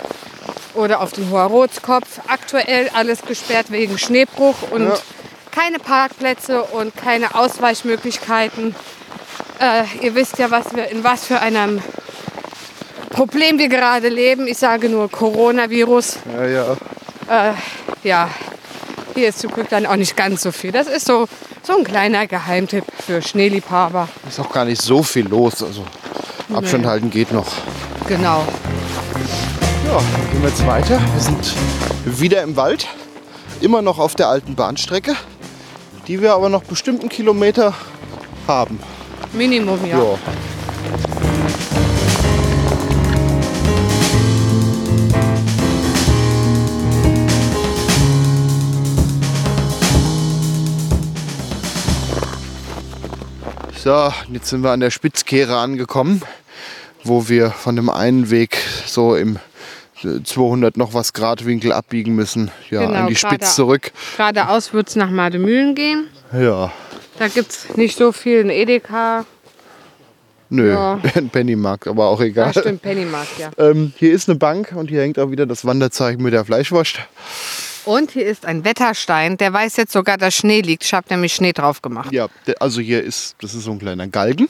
oder 0.75 1.01
auf 1.01 1.13
den 1.13 1.31
Hoher 1.31 1.45
Rotskopf. 1.45 2.21
Aktuell 2.27 2.91
alles 2.93 3.23
gesperrt 3.23 3.71
wegen 3.71 3.97
Schneebruch 3.99 4.57
und 4.71 4.89
Ja. 4.89 4.95
keine 5.53 5.79
Parkplätze 5.79 6.63
und 6.63 6.95
keine 6.97 7.35
Ausweichmöglichkeiten. 7.35 8.75
Äh, 9.61 9.85
ihr 10.01 10.15
wisst 10.15 10.39
ja, 10.39 10.51
was 10.51 10.75
wir, 10.75 10.89
in 10.89 11.05
was 11.05 11.27
für 11.27 11.39
einem 11.41 11.83
Problem 13.11 13.59
wir 13.59 13.69
gerade 13.69 14.09
leben. 14.09 14.47
Ich 14.47 14.57
sage 14.57 14.89
nur 14.89 15.11
Coronavirus. 15.11 16.17
Ja, 16.35 16.47
ja. 16.47 16.73
Äh, 17.29 17.53
ja, 18.03 18.31
hier 19.15 19.29
ist 19.29 19.41
zum 19.41 19.51
Glück 19.51 19.69
dann 19.69 19.85
auch 19.85 19.97
nicht 19.97 20.17
ganz 20.17 20.43
so 20.43 20.51
viel. 20.51 20.73
Das 20.73 20.87
ist 20.87 21.05
so, 21.05 21.29
so 21.63 21.77
ein 21.77 21.85
kleiner 21.85 22.27
Geheimtipp 22.27 22.85
für 23.07 23.21
Schneeliebhaber. 23.21 24.09
Ist 24.27 24.41
auch 24.41 24.51
gar 24.51 24.65
nicht 24.65 24.81
so 24.81 25.03
viel 25.03 25.29
los. 25.29 25.63
Also 25.63 25.85
Abstand 26.55 26.87
halten 26.87 27.11
geht 27.11 27.31
noch. 27.31 27.47
Genau. 28.09 28.47
Ja, 29.87 29.93
dann 29.93 30.31
gehen 30.33 30.43
wir 30.43 30.49
jetzt 30.49 30.67
weiter. 30.67 30.99
Wir 31.13 31.21
sind 31.21 31.55
wieder 32.07 32.43
im 32.43 32.57
Wald. 32.57 32.89
Immer 33.61 33.83
noch 33.83 33.99
auf 33.99 34.15
der 34.15 34.29
alten 34.29 34.55
Bahnstrecke, 34.55 35.15
die 36.09 36.23
wir 36.23 36.33
aber 36.33 36.49
noch 36.49 36.63
bestimmt 36.63 37.01
einen 37.01 37.11
Kilometer 37.11 37.75
haben. 38.47 38.81
Minimum, 39.33 39.85
ja. 39.87 39.99
Ja. 39.99 40.19
So, 53.83 54.13
jetzt 54.33 54.49
sind 54.51 54.63
wir 54.63 54.71
an 54.73 54.81
der 54.81 54.91
Spitzkehre 54.91 55.57
angekommen, 55.57 56.23
wo 57.03 57.29
wir 57.29 57.51
von 57.51 57.77
dem 57.77 57.89
einen 57.89 58.31
Weg 58.31 58.59
so 58.87 59.17
im 59.17 59.37
äh, 60.05 60.23
200 60.23 60.77
noch 60.77 60.93
was 60.93 61.15
Grad 61.15 61.47
Winkel 61.47 61.73
abbiegen 61.73 62.15
müssen. 62.15 62.51
Ja, 62.69 62.81
Genau, 62.83 62.93
an 63.01 63.07
die 63.07 63.17
Spitze 63.17 63.55
zurück. 63.55 63.93
Geradeaus 64.19 64.75
wird 64.75 64.89
es 64.91 64.97
nach 64.97 65.09
Mademühlen 65.11 65.75
gehen. 65.75 66.09
Ja, 66.33 66.71
Da 67.21 67.29
gibt 67.29 67.51
es 67.51 67.77
nicht 67.77 67.99
so 67.99 68.13
viel. 68.13 68.41
Ein 68.41 68.49
Edeka. 68.49 69.27
nö, 70.49 70.73
Ja. 70.73 70.99
ein 71.15 71.29
Pennymarkt, 71.29 71.87
aber 71.87 72.07
auch 72.07 72.19
egal. 72.23 72.53
Ja, 72.55 72.63
stimmt, 72.63 72.81
Pennymarkt, 72.81 73.39
ja. 73.39 73.51
Ähm, 73.59 73.93
hier 73.99 74.15
ist 74.15 74.31
eine 74.31 74.39
Bank 74.39 74.73
und 74.75 74.89
hier 74.89 75.03
hängt 75.03 75.19
auch 75.19 75.31
wieder 75.31 75.45
das 75.45 75.67
Wanderzeichen 75.67 76.23
mit 76.23 76.33
der 76.33 76.47
Fleischwurst. 76.47 76.99
Und 77.85 78.13
hier 78.13 78.25
ist 78.25 78.47
ein 78.47 78.65
Wetterstein. 78.65 79.37
Der 79.37 79.53
weiß 79.53 79.77
jetzt 79.77 79.93
sogar, 79.93 80.17
dass 80.17 80.35
Schnee 80.35 80.63
liegt. 80.63 80.83
Ich 80.83 80.95
habe 80.95 81.09
nämlich 81.11 81.35
Schnee 81.35 81.53
drauf 81.53 81.83
gemacht. 81.83 82.11
Ja, 82.11 82.29
also 82.59 82.81
hier 82.81 83.03
ist, 83.03 83.37
das 83.43 83.53
ist 83.53 83.65
so 83.65 83.73
ein 83.73 83.79
kleiner 83.79 84.09
Galgen. 84.09 84.49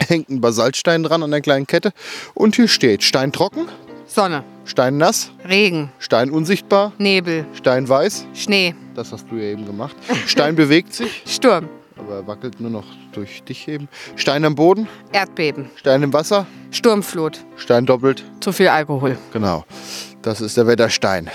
Hängt 0.08 0.30
ein 0.30 0.40
Basaltstein 0.40 1.02
dran 1.02 1.22
an 1.22 1.30
der 1.30 1.42
kleinen 1.42 1.66
Kette. 1.66 1.92
Und 2.32 2.56
hier 2.56 2.68
steht 2.68 3.02
Stein 3.02 3.32
trocken, 3.32 3.68
Sonne, 4.06 4.44
Stein 4.64 4.96
nass, 4.96 5.30
Regen, 5.46 5.92
Stein 5.98 6.30
unsichtbar, 6.30 6.92
Nebel, 6.96 7.44
Stein 7.52 7.86
weiß. 7.86 8.24
Schnee, 8.32 8.74
Das 8.94 9.12
hast 9.12 9.26
du 9.30 9.36
ja 9.36 9.44
eben 9.52 9.66
gemacht. 9.66 9.94
Stein 10.26 10.56
bewegt 10.56 10.94
sich, 10.94 11.22
Sturm, 11.26 11.68
aber 12.06 12.16
er 12.16 12.26
wackelt 12.26 12.60
nur 12.60 12.70
noch 12.70 12.84
durch 13.12 13.42
dich 13.44 13.68
eben. 13.68 13.88
Stein 14.16 14.44
am 14.44 14.54
Boden, 14.54 14.88
Erdbeben, 15.12 15.70
Stein 15.76 16.02
im 16.02 16.12
Wasser, 16.12 16.46
Sturmflut, 16.70 17.38
Stein 17.56 17.86
doppelt. 17.86 18.24
zu 18.40 18.52
viel 18.52 18.68
Alkohol. 18.68 19.16
Genau, 19.32 19.64
das 20.22 20.40
ist 20.40 20.56
der 20.56 20.66
Wetterstein. 20.66 21.30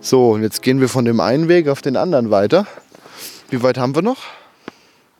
So, 0.00 0.32
und 0.32 0.42
jetzt 0.42 0.62
gehen 0.62 0.80
wir 0.80 0.88
von 0.88 1.04
dem 1.04 1.20
einen 1.20 1.48
Weg 1.48 1.68
auf 1.68 1.82
den 1.82 1.96
anderen 1.96 2.30
weiter. 2.30 2.66
Wie 3.50 3.62
weit 3.62 3.78
haben 3.78 3.94
wir 3.94 4.02
noch? 4.02 4.18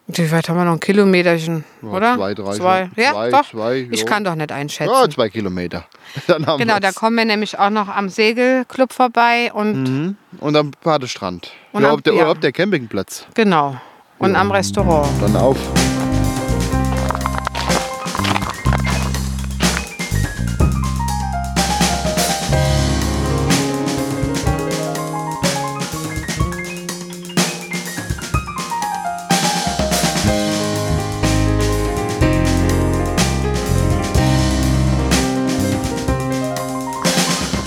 Wie 0.08 0.30
weit 0.32 0.48
haben 0.48 0.56
wir 0.56 0.64
noch? 0.64 0.72
Ein 0.72 0.80
Kilometerchen, 0.80 1.64
oder? 1.82 2.16
zwei, 2.16 2.34
drei, 2.34 2.54
Zwei. 2.56 2.90
Ja, 2.96 3.12
Zwei, 3.12 3.30
doch. 3.30 3.48
zwei, 3.48 3.88
ich 3.92 4.04
kann 4.04 4.24
doch 4.24 4.34
nicht 4.34 4.50
einschätzen. 4.50 4.90
Ja, 4.92 5.08
zwei 5.08 5.28
Kilometer. 5.28 5.84
Dann 6.26 6.44
haben 6.46 6.58
genau, 6.58 6.78
da 6.80 6.88
wir's. 6.88 6.96
kommen 6.96 7.16
wir 7.16 7.24
nämlich 7.24 7.58
auch 7.58 7.70
noch 7.70 7.88
am 7.88 8.08
Segelclub 8.08 8.92
vorbei 8.92 9.52
und 9.54 10.16
Und 10.40 10.56
am 10.56 10.72
Badestrand. 10.82 11.52
Und 11.72 11.82
ja, 11.82 11.88
am- 11.90 11.94
ob 11.94 12.02
der, 12.04 12.14
ja. 12.14 12.22
oder 12.22 12.30
ob 12.32 12.40
der 12.40 12.50
Campingplatz. 12.52 13.26
genau. 13.34 13.76
Und 14.22 14.36
am 14.36 14.52
Restaurant. 14.52 15.08
Dann 15.20 15.34
auf. 15.34 15.56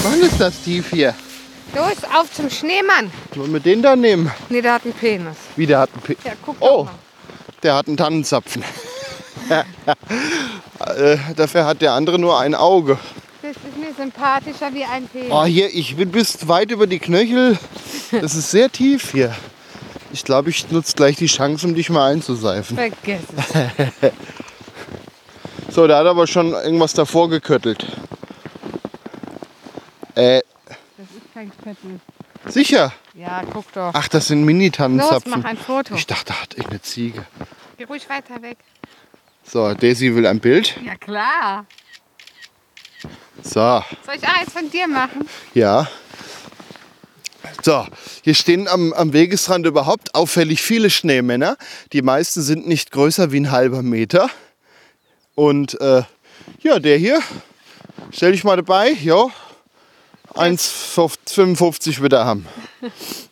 Was 0.03 0.15
ist 0.15 0.39
das 0.39 0.61
tief 0.61 0.89
hier? 0.91 1.13
Los, 1.75 1.97
auf 2.17 2.31
zum 2.33 2.49
Schneemann. 2.49 3.11
Wollen 3.35 3.51
wir 3.53 3.59
den 3.59 3.81
da 3.81 3.95
nehmen? 3.95 4.31
Nee, 4.49 4.61
der 4.61 4.73
hat 4.75 4.83
einen 4.85 4.93
Penis. 4.93 5.35
Wie, 5.55 5.65
der 5.65 5.79
hat 5.79 5.89
einen 5.93 6.01
P 6.01 6.15
Ja, 6.23 6.31
guck 6.43 6.55
Oh, 6.61 6.85
mal. 6.85 6.93
der 7.63 7.75
hat 7.75 7.87
einen 7.87 7.97
Tannenzapfen. 7.97 8.63
äh, 10.95 11.17
dafür 11.35 11.65
hat 11.65 11.81
der 11.81 11.93
andere 11.93 12.17
nur 12.17 12.39
ein 12.39 12.55
Auge. 12.55 12.97
Das 13.41 13.51
ist 13.51 13.77
mir 13.77 13.93
sympathischer 13.95 14.73
wie 14.73 14.85
ein 14.85 15.07
Penis. 15.07 15.29
Oh, 15.31 15.43
hier, 15.43 15.73
ich 15.73 15.95
bin 15.95 16.11
bis 16.11 16.47
weit 16.47 16.71
über 16.71 16.87
die 16.87 16.99
Knöchel. 16.99 17.57
Das 18.11 18.35
ist 18.35 18.51
sehr 18.51 18.71
tief 18.71 19.11
hier. 19.11 19.35
Ich 20.13 20.23
glaube, 20.23 20.49
ich 20.49 20.71
nutze 20.71 20.93
gleich 20.95 21.17
die 21.17 21.25
Chance, 21.27 21.67
um 21.67 21.75
dich 21.75 21.89
mal 21.89 22.09
einzuseifen. 22.11 22.77
Vergiss 22.77 23.21
es. 24.01 24.11
So, 25.71 25.87
der 25.87 25.97
hat 25.97 26.05
aber 26.05 26.25
schon 26.25 26.53
irgendwas 26.53 26.93
davor 26.93 27.29
geköttelt. 27.29 27.85
Äh, 30.15 30.39
Köttel. 31.63 31.99
sicher. 32.47 32.93
Ja, 33.13 33.43
guck 33.51 33.71
doch. 33.73 33.91
Ach, 33.93 34.07
das 34.07 34.27
sind 34.27 34.39
Los, 34.39 34.45
Mini-Tannenzapfen. 34.47 35.31
mach 35.31 35.43
ein 35.43 35.57
Foto. 35.57 35.95
Ich 35.95 36.07
dachte, 36.07 36.25
da 36.33 36.41
hat 36.41 36.53
irgendeine 36.53 36.81
Ziege. 36.81 37.25
Geh 37.77 37.83
ruhig 37.85 38.09
weiter 38.09 38.41
weg. 38.41 38.57
So, 39.43 39.73
Daisy 39.73 40.15
will 40.15 40.25
ein 40.25 40.39
Bild. 40.39 40.75
Ja, 40.83 40.95
klar. 40.95 41.65
So, 43.43 43.83
Soll 44.05 44.15
ich 44.15 44.27
eins 44.27 44.51
von 44.51 44.69
dir 44.71 44.87
machen? 44.87 45.27
ja. 45.53 45.87
So, 47.61 47.85
hier 48.23 48.33
stehen 48.33 48.67
am, 48.67 48.91
am 48.93 49.13
Wegesrand 49.13 49.65
überhaupt 49.67 50.13
auffällig 50.15 50.61
viele 50.63 50.89
Schneemänner. 50.89 51.57
Die 51.93 52.01
meisten 52.01 52.41
sind 52.41 52.67
nicht 52.67 52.91
größer 52.91 53.31
wie 53.31 53.39
ein 53.39 53.51
halber 53.51 53.81
Meter. 53.83 54.29
Und 55.35 55.79
äh, 55.79 56.03
ja, 56.61 56.79
der 56.79 56.97
hier, 56.97 57.21
stell 58.11 58.31
dich 58.31 58.43
mal 58.43 58.55
dabei, 58.55 58.91
ja, 58.91 59.27
1,55 60.35 62.01
wird 62.01 62.13
haben. 62.13 62.45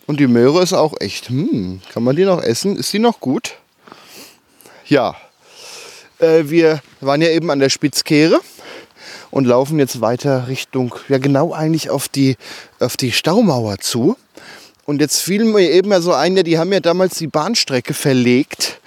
Und 0.08 0.20
die 0.20 0.28
Möhre 0.28 0.64
ist 0.64 0.74
auch 0.74 0.94
echt, 1.00 1.30
hm, 1.30 1.82
kann 1.92 2.04
man 2.04 2.16
die 2.16 2.26
noch 2.26 2.42
essen? 2.42 2.78
Ist 2.78 2.94
die 2.94 3.00
noch 3.00 3.20
gut? 3.20 3.56
Ja, 4.86 5.16
äh, 6.20 6.44
wir 6.46 6.82
waren 7.02 7.22
ja 7.22 7.30
eben 7.30 7.52
an 7.52 7.60
der 7.60 7.70
Spitzkehre 7.70 8.40
und 9.32 9.46
laufen 9.46 9.80
jetzt 9.80 10.02
weiter 10.02 10.48
Richtung, 10.48 10.96
ja 11.10 11.18
genau 11.18 11.54
eigentlich 11.54 11.90
auf 11.90 12.08
die, 12.08 12.38
auf 12.80 12.98
die 12.98 13.12
Staumauer 13.12 13.80
zu. 13.80 14.18
Und 14.86 15.02
jetzt 15.02 15.22
fiel 15.22 15.46
mir 15.46 15.72
eben 15.72 15.92
ja 15.92 16.02
so 16.02 16.14
ein, 16.14 16.36
ja, 16.36 16.44
die 16.44 16.58
haben 16.58 16.74
ja 16.74 16.80
damals 16.80 17.18
die 17.18 17.28
Bahnstrecke 17.28 17.94
verlegt, 17.94 18.80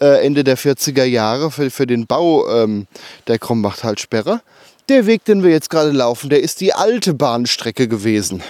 äh, 0.00 0.24
Ende 0.24 0.44
der 0.44 0.58
40er 0.58 1.04
Jahre, 1.04 1.50
für, 1.50 1.70
für 1.70 1.86
den 1.86 2.06
Bau 2.06 2.48
ähm, 2.48 2.86
der 3.28 3.38
Krombachtalsperre. 3.38 4.42
Der 4.88 5.06
Weg, 5.06 5.24
den 5.24 5.42
wir 5.42 5.50
jetzt 5.50 5.68
gerade 5.68 5.90
laufen, 5.90 6.30
der 6.30 6.40
ist 6.40 6.60
die 6.60 6.72
alte 6.72 7.12
Bahnstrecke 7.12 7.88
gewesen. 7.88 8.42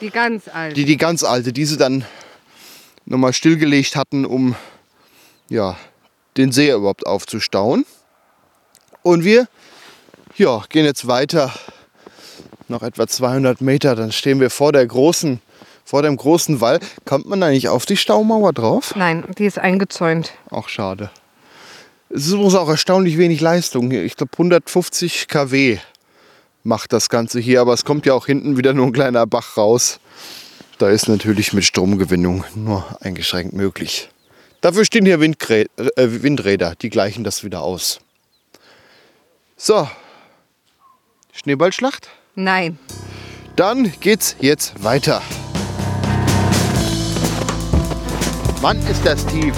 Die 0.00 0.10
ganz 0.10 0.48
alte. 0.48 0.74
Die, 0.74 0.86
die 0.86 0.96
ganz 0.96 1.22
alte, 1.22 1.52
die 1.52 1.66
sie 1.66 1.76
dann 1.76 2.04
nochmal 3.04 3.34
stillgelegt 3.34 3.94
hatten, 3.94 4.24
um 4.24 4.56
ja, 5.48 5.76
den 6.36 6.50
See 6.50 6.70
überhaupt 6.70 7.06
aufzustauen. 7.06 7.84
Und 9.02 9.24
wir 9.24 9.48
ja, 10.36 10.62
gehen 10.68 10.84
jetzt 10.84 11.06
weiter, 11.06 11.52
noch 12.68 12.82
etwa 12.82 13.06
200 13.06 13.60
Meter, 13.60 13.94
dann 13.94 14.12
stehen 14.12 14.40
wir 14.40 14.50
vor 14.50 14.72
der 14.72 14.86
großen, 14.86 15.40
vor 15.84 16.02
dem 16.02 16.16
großen 16.16 16.60
Wall. 16.60 16.80
Kommt 17.04 17.26
man 17.26 17.40
da 17.40 17.50
nicht 17.50 17.68
auf 17.68 17.86
die 17.86 17.96
Staumauer 17.96 18.52
drauf? 18.52 18.94
Nein, 18.96 19.24
die 19.38 19.44
ist 19.44 19.58
eingezäunt. 19.58 20.32
Auch 20.50 20.68
schade. 20.68 21.10
Es 22.08 22.26
ist 22.26 22.32
übrigens 22.32 22.54
auch 22.54 22.68
erstaunlich 22.68 23.18
wenig 23.18 23.40
Leistung. 23.40 23.90
Ich 23.90 24.16
glaube 24.16 24.32
150 24.34 25.26
kW 25.28 25.78
macht 26.62 26.92
das 26.92 27.08
Ganze 27.08 27.40
hier, 27.40 27.60
aber 27.60 27.72
es 27.72 27.84
kommt 27.84 28.06
ja 28.06 28.14
auch 28.14 28.26
hinten 28.26 28.56
wieder 28.56 28.74
nur 28.74 28.86
ein 28.86 28.92
kleiner 28.92 29.26
Bach 29.26 29.56
raus. 29.56 29.98
Da 30.78 30.88
ist 30.88 31.08
natürlich 31.08 31.52
mit 31.52 31.64
Stromgewinnung 31.64 32.44
nur 32.54 32.84
eingeschränkt 33.00 33.54
möglich. 33.54 34.08
Dafür 34.60 34.84
stehen 34.84 35.06
hier 35.06 35.20
Windgrä 35.20 35.66
äh, 35.76 36.22
Windräder, 36.22 36.74
die 36.80 36.90
gleichen 36.90 37.24
das 37.24 37.44
wieder 37.44 37.62
aus. 37.62 38.00
So, 39.56 39.88
Schneeballschlacht? 41.32 42.08
Nein. 42.34 42.78
Dann 43.56 43.92
geht's 44.00 44.36
jetzt 44.40 44.82
weiter. 44.82 45.22
Wann 48.60 48.78
ist 48.86 49.04
das 49.04 49.24
tief? 49.26 49.54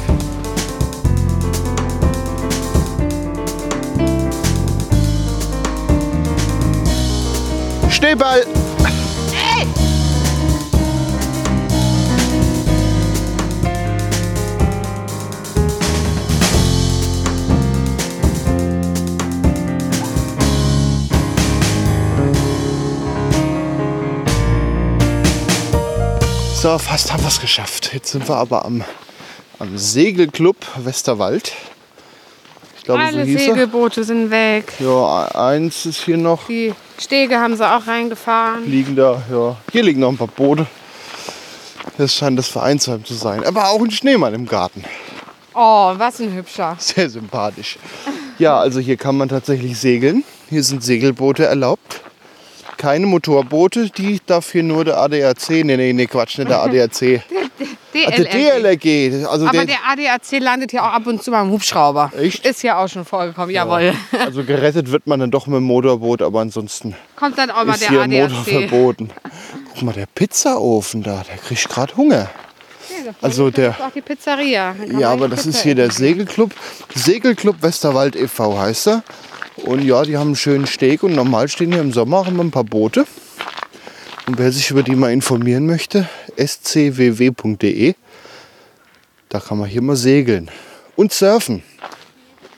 Schneeball! 7.99 8.47
So, 26.55 26.79
fast 26.79 27.13
haben 27.13 27.23
wir 27.25 27.29
es 27.29 27.41
geschafft. 27.41 27.93
Jetzt 27.93 28.13
sind 28.13 28.29
wir 28.29 28.37
aber 28.37 28.65
am, 28.65 28.85
am 29.59 29.77
Segelclub 29.77 30.55
Westerwald. 30.77 31.53
Ich 32.77 32.85
glaube, 32.85 33.03
Alle 33.03 33.25
so 33.25 33.27
hieß 33.27 33.41
er. 33.41 33.55
Segelboote 33.55 34.05
sind 34.05 34.31
weg. 34.31 34.73
Ja, 34.79 35.27
eins 35.35 35.85
ist 35.85 36.05
hier 36.05 36.17
noch 36.17 36.47
Die 36.47 36.73
Stege 36.99 37.39
haben 37.39 37.57
sie 37.57 37.65
auch 37.69 37.87
reingefahren. 37.87 38.69
liegen 38.69 38.97
da. 38.97 39.23
Ja, 39.31 39.57
hier 39.71 39.83
liegen 39.83 40.01
noch 40.01 40.11
ein 40.11 40.17
paar 40.17 40.27
Boote. 40.27 40.67
Das 41.97 42.15
scheint 42.15 42.39
das 42.39 42.49
Vereinsheim 42.49 43.05
zu 43.05 43.15
sein. 43.15 43.45
Aber 43.45 43.69
auch 43.69 43.81
ein 43.81 43.91
Schneemann 43.91 44.35
im 44.35 44.47
Garten. 44.47 44.85
Oh, 45.55 45.95
was 45.97 46.21
ein 46.21 46.33
hübscher. 46.33 46.77
Sehr 46.79 47.09
sympathisch. 47.11 47.79
Ja, 48.39 48.59
also 48.59 48.79
hier 48.79 48.97
kann 48.97 49.17
man 49.17 49.29
tatsächlich 49.29 49.79
segeln. 49.79 50.23
Hier 50.49 50.63
sind 50.63 50.83
Segelboote 50.85 51.45
erlaubt. 51.45 52.03
Keine 52.79 53.07
Motorboote, 53.07 53.91
die 53.91 54.21
dafür 54.25 54.63
nur 54.63 54.85
der 54.85 54.99
ADAC, 54.99 55.51
nee, 55.51 55.77
nee, 55.77 55.93
nee, 55.93 56.07
Quatsch, 56.07 56.39
nicht 56.39 56.49
der 56.49 56.63
ADAC. 56.63 57.23
Ah, 58.07 58.11
der 58.11 58.27
DLRG. 58.27 59.11
DLRG. 59.11 59.27
Also 59.27 59.47
Aber 59.49 59.65
der, 59.65 59.79
ADAC 59.89 60.41
landet 60.41 60.73
ja 60.73 60.83
auch 60.83 60.93
ab 60.93 61.07
und 61.07 61.23
zu 61.23 61.31
mal 61.33 61.43
im 61.43 61.51
Hubschrauber. 61.51 62.13
Echt? 62.17 62.47
Ist 62.47 62.63
ja 62.63 62.79
auch 62.79 62.87
schon 62.87 63.05
vorgekommen, 63.05 63.51
jawohl. 63.51 63.93
also 64.25 64.45
gerettet 64.45 64.93
wird 64.93 65.07
man 65.09 65.19
dann 65.19 65.31
doch 65.33 65.47
mit 65.47 65.57
dem 65.57 65.65
Motorboot, 65.65 66.23
aber 66.23 66.41
ansonsten 66.41 66.95
Kommt 67.17 67.39
dann 67.39 67.51
auch 67.51 67.65
mal 67.65 67.77
der 67.77 67.89
hier 67.89 68.03
ein 68.03 68.11
Motor 68.11 68.39
ADAC. 68.39 68.69
verboten. 68.69 69.11
Guck 69.73 69.83
mal, 69.83 69.95
der 69.95 70.07
Pizzaofen 70.07 71.03
da, 71.03 71.25
der 71.29 71.39
kriegt 71.39 71.69
gerade 71.69 71.97
Hunger. 71.97 72.29
Also 73.23 73.51
der, 73.51 73.71
Auch 73.71 73.91
die 73.93 74.01
Pizzeria. 74.03 74.77
Ja, 74.99 75.11
aber 75.11 75.29
das 75.29 75.45
Pizza 75.45 75.51
ist 75.51 75.63
hier 75.63 75.75
der. 75.75 75.91
Segelclub. 75.91 76.53
Segelclub 76.95 77.63
Westerwald 77.63 78.15
e.V. 78.17 78.59
heißt 78.59 78.89
er. 78.89 79.03
Und 79.65 79.83
ja, 79.85 80.03
die 80.03 80.17
haben 80.17 80.29
einen 80.29 80.37
schönen 80.37 80.67
Steg 80.67 81.03
und 81.03 81.15
normal 81.15 81.49
stehen 81.49 81.73
hier 81.73 81.81
im 81.81 81.93
Sommer 81.93 82.19
auch 82.19 82.29
immer 82.29 82.43
ein 82.45 82.51
paar 82.51 82.65
Boote. 82.65 83.07
Und 84.27 84.39
wer 84.39 84.53
sich 84.53 84.71
über 84.71 84.83
die 84.83 84.95
mal 84.95 85.13
informieren 85.13 85.67
möchte, 85.67 86.09
scww.de, 86.39 87.95
da 89.29 89.41
kann 89.41 89.59
man 89.59 89.69
hier 89.69 89.83
mal 89.83 89.97
segeln. 89.97 90.51
Und 90.97 91.13
surfen. 91.13 91.63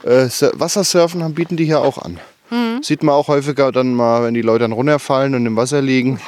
Äh, 0.05 0.27
Sur- 0.29 0.53
Wassersurfen 0.55 1.23
haben- 1.23 1.35
bieten 1.35 1.57
die 1.57 1.65
hier 1.65 1.81
auch 1.81 1.99
an. 1.99 2.19
Mhm. 2.51 2.83
Sieht 2.83 3.03
man 3.03 3.15
auch 3.15 3.29
häufiger 3.29 3.71
dann 3.71 3.95
mal, 3.95 4.25
wenn 4.25 4.35
die 4.35 4.43
Leute 4.43 4.61
dann 4.61 4.73
runterfallen 4.73 5.35
und 5.35 5.47
im 5.47 5.57
Wasser 5.57 5.83
liegen. 5.83 6.21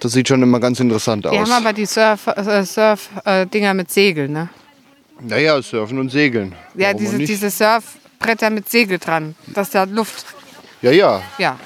Das 0.00 0.12
sieht 0.12 0.28
schon 0.28 0.42
immer 0.42 0.58
ganz 0.60 0.80
interessant 0.80 1.26
aus. 1.26 1.32
Die 1.32 1.38
haben 1.38 1.52
aber 1.52 1.72
die 1.72 1.84
Surf-Dinger 1.86 2.64
Surf, 2.64 3.10
äh, 3.26 3.74
mit 3.74 3.90
Segeln, 3.90 4.32
ne? 4.32 4.48
naja, 5.22 5.60
surfen 5.60 5.98
und 5.98 6.08
segeln. 6.10 6.54
Ja, 6.74 6.88
Warum 6.88 6.98
diese, 7.00 7.18
diese 7.18 7.50
Surfbretter 8.20 8.50
mit 8.50 8.68
Segel 8.68 8.98
dran. 8.98 9.34
Dass 9.48 9.70
da 9.70 9.84
Luft. 9.84 10.26
Ja, 10.82 10.90
ja. 10.90 11.22
Ja. 11.38 11.58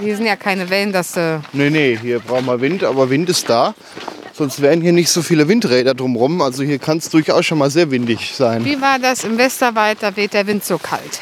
Hier 0.00 0.16
sind 0.16 0.26
ja 0.26 0.36
keine 0.36 0.70
Wellen, 0.70 0.92
dass. 0.92 1.16
Äh, 1.16 1.38
Nee, 1.52 1.70
nee, 1.70 1.98
hier 2.00 2.20
brauchen 2.20 2.46
wir 2.46 2.60
Wind, 2.60 2.84
aber 2.84 3.10
Wind 3.10 3.28
ist 3.28 3.48
da. 3.48 3.74
Sonst 4.32 4.62
wären 4.62 4.80
hier 4.80 4.92
nicht 4.92 5.10
so 5.10 5.22
viele 5.22 5.48
Windräder 5.48 5.94
drumherum. 5.94 6.40
Also 6.42 6.62
hier 6.62 6.78
kann 6.78 6.98
es 6.98 7.08
durchaus 7.10 7.44
schon 7.46 7.58
mal 7.58 7.70
sehr 7.70 7.90
windig 7.90 8.34
sein. 8.34 8.64
wie 8.64 8.80
war 8.80 8.98
das 9.00 9.24
im 9.24 9.36
Westerwald? 9.38 9.98
Da 10.00 10.14
weht 10.16 10.32
der 10.34 10.46
Wind 10.46 10.64
so 10.64 10.78
kalt. 10.78 11.20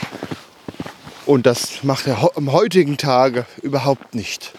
Und 1.24 1.46
das 1.46 1.82
macht 1.82 2.06
er 2.06 2.30
am 2.36 2.52
heutigen 2.52 2.98
Tage 2.98 3.46
überhaupt 3.62 4.14
nicht. 4.14 4.52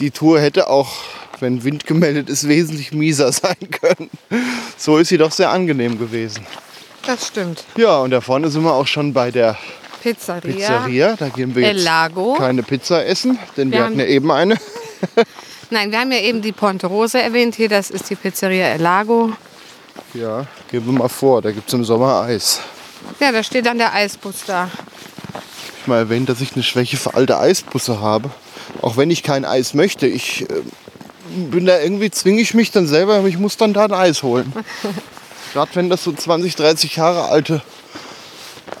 Die 0.00 0.10
Tour 0.10 0.40
hätte 0.40 0.68
auch, 0.68 0.92
wenn 1.40 1.62
Wind 1.64 1.86
gemeldet 1.86 2.28
ist, 2.28 2.48
wesentlich 2.48 2.92
mieser 2.92 3.30
sein 3.32 3.56
können. 3.70 4.10
So 4.76 4.98
ist 4.98 5.08
sie 5.08 5.18
doch 5.18 5.32
sehr 5.32 5.50
angenehm 5.50 5.98
gewesen. 5.98 6.44
Das 7.08 7.28
stimmt. 7.28 7.64
Ja, 7.78 8.00
und 8.00 8.10
da 8.10 8.20
vorne 8.20 8.50
sind 8.50 8.64
wir 8.64 8.74
auch 8.74 8.86
schon 8.86 9.14
bei 9.14 9.30
der 9.30 9.56
Pizzeria. 10.02 10.40
Pizzeria. 10.40 11.16
Da 11.18 11.30
gehen 11.30 11.54
wir 11.54 11.66
El 11.66 11.76
jetzt 11.76 11.84
Lago. 11.86 12.34
keine 12.34 12.62
Pizza 12.62 13.06
essen, 13.06 13.38
denn 13.56 13.72
wir, 13.72 13.78
Wir 13.78 13.84
hatten 13.86 13.98
ja 13.98 14.04
eben 14.04 14.30
eine. 14.30 14.58
Nein, 15.70 15.90
wir 15.90 16.00
haben 16.00 16.12
ja 16.12 16.18
eben 16.18 16.42
die 16.42 16.52
Ponte 16.52 16.86
Rosa 16.86 17.18
erwähnt. 17.18 17.54
Hier, 17.54 17.70
das 17.70 17.88
ist 17.88 18.10
die 18.10 18.14
Pizzeria 18.14 18.66
El 18.66 18.82
Lago. 18.82 19.32
Ja, 20.12 20.44
gehen 20.70 20.84
wir 20.84 20.92
mal 20.92 21.08
vor, 21.08 21.40
da 21.40 21.50
gibt 21.50 21.68
es 21.68 21.72
im 21.72 21.82
Sommer 21.82 22.20
Eis. 22.24 22.60
Ja, 23.20 23.32
da 23.32 23.42
steht 23.42 23.64
dann 23.64 23.78
der 23.78 23.94
Eisbus 23.94 24.44
da. 24.46 24.70
Ich 25.80 25.86
mal 25.86 25.96
erwähnt, 25.96 26.28
dass 26.28 26.42
ich 26.42 26.52
eine 26.52 26.62
Schwäche 26.62 26.98
für 26.98 27.14
alte 27.14 27.38
Eisbusse 27.38 28.02
habe. 28.02 28.28
Auch 28.82 28.98
wenn 28.98 29.10
ich 29.10 29.22
kein 29.22 29.46
Eis 29.46 29.72
möchte. 29.72 30.06
Ich 30.06 30.42
äh, 30.42 30.46
bin 31.30 31.64
da 31.64 31.80
irgendwie, 31.80 32.10
zwinge 32.10 32.42
ich 32.42 32.52
mich 32.52 32.70
dann 32.70 32.86
selber, 32.86 33.14
aber 33.14 33.28
ich 33.28 33.38
muss 33.38 33.56
dann 33.56 33.72
da 33.72 33.86
ein 33.86 33.92
Eis 33.94 34.22
holen. 34.22 34.52
Gerade 35.52 35.70
wenn 35.74 35.88
das 35.90 36.04
so 36.04 36.12
20, 36.12 36.56
30 36.56 36.96
Jahre 36.96 37.24
alte 37.28 37.62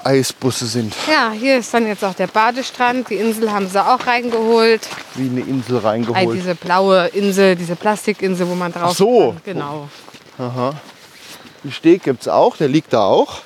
Eisbusse 0.04 0.66
sind. 0.66 0.94
Ja, 1.10 1.30
hier 1.32 1.58
ist 1.58 1.72
dann 1.74 1.86
jetzt 1.86 2.04
auch 2.04 2.14
der 2.14 2.26
Badestrand. 2.28 3.10
Die 3.10 3.14
Insel 3.16 3.50
haben 3.52 3.68
sie 3.68 3.82
auch 3.84 4.06
reingeholt. 4.06 4.88
Wie 5.14 5.28
eine 5.28 5.40
Insel 5.40 5.78
Ei, 5.78 5.80
reingeholt. 5.80 6.36
diese 6.36 6.54
blaue 6.54 7.06
Insel, 7.08 7.56
diese 7.56 7.74
Plastikinsel, 7.76 8.48
wo 8.48 8.54
man 8.54 8.72
drauf 8.72 8.90
Ach 8.92 8.96
so. 8.96 9.30
kann. 9.32 9.40
Genau. 9.44 9.88
Den 11.64 11.72
Steg 11.72 12.04
gibt 12.04 12.22
es 12.22 12.28
auch, 12.28 12.56
der 12.56 12.68
liegt 12.68 12.92
da 12.92 13.02
auch. 13.04 13.40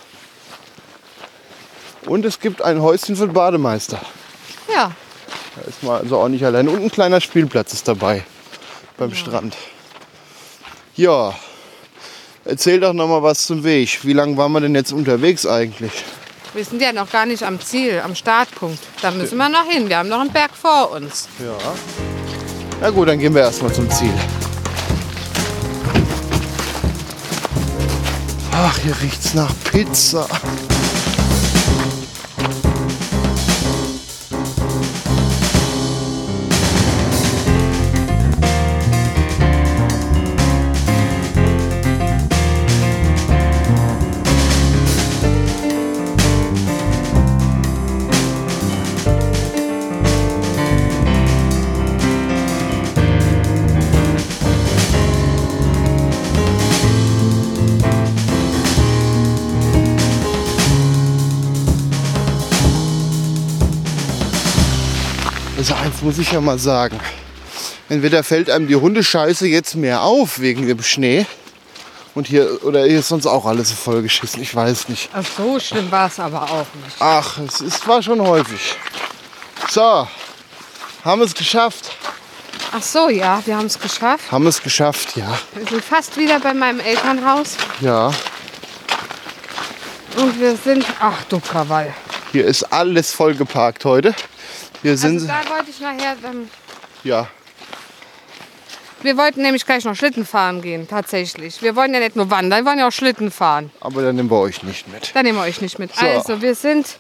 Und 2.07 2.25
es 2.25 2.41
gibt 2.41 2.61
ein 2.63 2.83
Häuschen 2.83 3.17
für 3.17 3.27
den 3.27 3.33
Bademeister. 3.33 4.01
Ja, 4.73 4.93
Da 5.57 5.63
ist 5.69 5.83
man 5.83 6.01
also 6.03 6.19
auch 6.19 6.29
nicht 6.29 6.45
allein. 6.45 6.69
Und 6.69 6.83
ein 6.83 6.91
kleiner 6.91 7.21
Spielplatz 7.21 7.73
ist 7.73 7.87
dabei 7.89 8.25
beim 8.99 9.15
Strand. 9.15 9.57
Ja, 10.97 11.35
erzähl 12.45 12.81
doch 12.81 12.93
noch 12.93 13.09
mal 13.09 13.23
was 13.23 13.47
zum 13.47 13.65
Weg. 13.65 14.05
Wie 14.05 14.13
lange 14.13 14.37
waren 14.37 14.53
wir 14.53 14.61
denn 14.61 14.75
jetzt 14.75 14.93
unterwegs 14.93 15.47
eigentlich? 15.47 16.05
wir 16.55 16.65
sind 16.65 16.83
ja 16.83 16.93
noch 16.93 17.11
gar 17.11 17.27
nicht 17.27 17.43
am 17.43 17.61
Ziel, 17.61 18.01
am 18.05 18.15
Startpunkt. 18.15 18.79
Da 19.01 19.11
müssen 19.11 19.39
wir 19.39 19.49
noch 19.49 19.67
hin. 19.67 19.89
Wir 19.89 19.99
haben 19.99 20.09
noch 20.09 20.21
einen 20.21 20.33
Berg 20.33 20.51
vor 20.55 20.93
uns. 20.93 21.29
Ja. 21.39 21.57
Na 22.81 22.91
gut, 22.91 23.09
dann 23.09 23.19
gehen 23.19 23.35
wir 23.35 23.43
erstmal 23.43 23.73
zum 23.73 23.89
Ziel. 23.91 24.13
Ach, 28.53 28.79
hier 28.79 28.95
riecht's 29.01 29.35
nach 29.35 29.53
Pizza. 29.65 30.29
Eins 66.03 66.17
muss 66.17 66.27
ich 66.27 66.33
ja 66.33 66.41
mal 66.41 66.59
sagen. 66.59 66.99
Entweder 67.89 68.25
fällt 68.25 68.51
einem 68.51 68.67
die 68.67 68.75
Hundescheiße 68.75 69.47
jetzt 69.47 69.77
mehr 69.77 70.03
auf 70.03 70.41
wegen 70.41 70.67
dem 70.67 70.83
Schnee. 70.83 71.27
Und 72.17 72.27
hier, 72.27 72.65
oder 72.65 72.85
hier 72.85 72.99
ist 72.99 73.09
sonst 73.09 73.27
auch 73.27 73.47
alles 73.47 73.69
so 73.69 73.77
vollgeschissen. 73.77 74.43
Ich 74.43 74.53
weiß 74.53 74.89
nicht. 74.89 75.11
Ach, 75.13 75.25
so 75.37 75.61
schlimm 75.61 75.93
war 75.93 76.09
es 76.09 76.19
aber 76.19 76.43
auch 76.43 76.67
nicht. 76.83 76.97
Ach, 76.99 77.39
es 77.39 77.61
ist, 77.61 77.87
war 77.87 78.03
schon 78.03 78.21
häufig. 78.21 78.75
So, 79.71 80.09
haben 81.05 81.21
wir 81.21 81.27
es 81.27 81.35
geschafft. 81.35 81.93
Ach 82.73 82.83
so, 82.83 83.09
ja, 83.09 83.41
wir 83.45 83.57
haben 83.57 83.67
es 83.67 83.79
geschafft. 83.79 84.33
Haben 84.33 84.47
es 84.49 84.61
geschafft, 84.61 85.17
ja. 85.17 85.39
Wir 85.55 85.69
sind 85.69 85.85
fast 85.85 86.17
wieder 86.17 86.41
bei 86.41 86.53
meinem 86.53 86.81
Elternhaus. 86.81 87.57
Ja, 87.81 88.09
Und 90.17 90.41
wir 90.41 90.57
sind, 90.57 90.85
ach 90.99 91.23
du 91.29 91.39
Krawall. 91.39 91.95
hier 92.33 92.45
ist 92.45 92.65
alles 92.73 93.13
voll 93.13 93.35
geparkt 93.37 93.85
heute. 93.85 94.17
Hier 94.83 94.97
sind 94.97 95.15
Also 95.15 95.27
da 95.27 95.41
wollte 95.55 95.71
ich 95.71 95.81
nachher, 95.81 96.17
ähm, 96.25 96.49
ja, 97.05 97.29
wir 99.03 99.17
wollten 99.17 99.43
nämlich 99.43 99.67
gleich 99.67 99.85
noch 99.85 99.97
Schlitten 99.97 100.25
fahren 100.25 100.63
gehen, 100.63 100.87
tatsächlich. 100.89 101.61
Wir 101.61 101.75
wollen 101.75 101.93
ja 101.93 101.99
nicht 101.99 102.15
nur 102.15 102.31
wandern, 102.31 102.61
wir 102.65 102.67
wollen 102.71 102.79
ja 102.79 102.87
auch 102.89 102.93
Schlitten 102.93 103.31
fahren. 103.33 103.71
aber 103.81 104.03
dann 104.03 104.15
nehmen 104.17 104.31
wir 104.31 104.39
euch 104.39 104.63
nicht 104.63 104.87
mit. 104.93 105.11
Da 105.15 105.23
nehmen 105.23 105.39
wir 105.39 105.43
euch 105.45 105.61
nicht 105.61 105.79
mit. 105.79 105.95
So. 105.95 106.07
Also, 106.07 106.41
wir 106.41 106.55
sind 106.55 106.99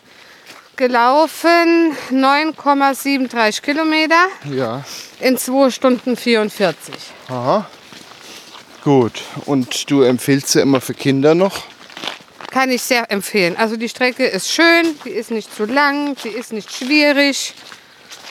gelaufen 0.77 1.97
9,37 2.11 3.63
Kilometer 3.63 4.27
Ja, 4.51 4.83
in 5.21 5.37
2 5.39 5.71
Stunden 5.71 6.17
44. 6.17 6.95
aha. 7.29 7.67
Gut, 8.83 9.23
und 9.47 9.89
du 9.93 10.03
empfiehlst 10.03 10.49
sie 10.49 10.61
immer 10.61 10.81
für 10.81 10.95
Kinder 10.95 11.37
noch? 11.37 11.63
Kann 12.53 12.71
ich 12.71 12.83
sehr 12.83 13.11
empfehlen. 13.11 13.57
Also 13.57 13.77
die 13.77 13.89
Strecke 13.89 14.27
ist 14.27 14.51
schön, 14.53 14.95
die 15.05 15.11
ist 15.11 15.31
nicht 15.31 15.53
zu 15.55 15.65
lang, 15.65 16.17
die 16.23 16.29
ist 16.29 16.53
nicht 16.53 16.71
schwierig. 16.71 17.55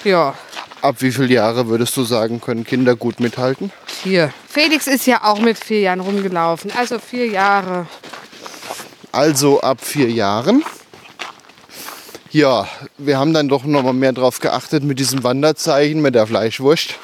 Ja, 0.03 0.35
Ab 0.81 0.95
wie 0.99 1.11
viele 1.11 1.27
Jahre 1.35 1.67
würdest 1.67 1.95
du 1.95 2.03
sagen, 2.03 2.41
können 2.41 2.63
Kinder 2.63 2.95
gut 2.95 3.19
mithalten? 3.19 3.71
hier. 4.03 4.33
Felix 4.49 4.87
ist 4.87 5.05
ja 5.05 5.23
auch 5.23 5.39
mit 5.39 5.63
vier 5.63 5.79
Jahren 5.81 5.99
rumgelaufen. 5.99 6.71
Also 6.75 6.97
vier 6.97 7.27
Jahre. 7.27 7.85
Also 9.11 9.61
ab 9.61 9.77
vier 9.81 10.09
Jahren. 10.09 10.63
Ja, 12.31 12.67
wir 12.97 13.19
haben 13.19 13.33
dann 13.33 13.47
doch 13.47 13.63
noch 13.63 13.83
mal 13.83 13.93
mehr 13.93 14.13
drauf 14.13 14.39
geachtet 14.39 14.83
mit 14.83 14.97
diesem 14.99 15.23
Wanderzeichen, 15.23 16.01
mit 16.01 16.15
der 16.15 16.25
Fleischwurst. 16.25 16.95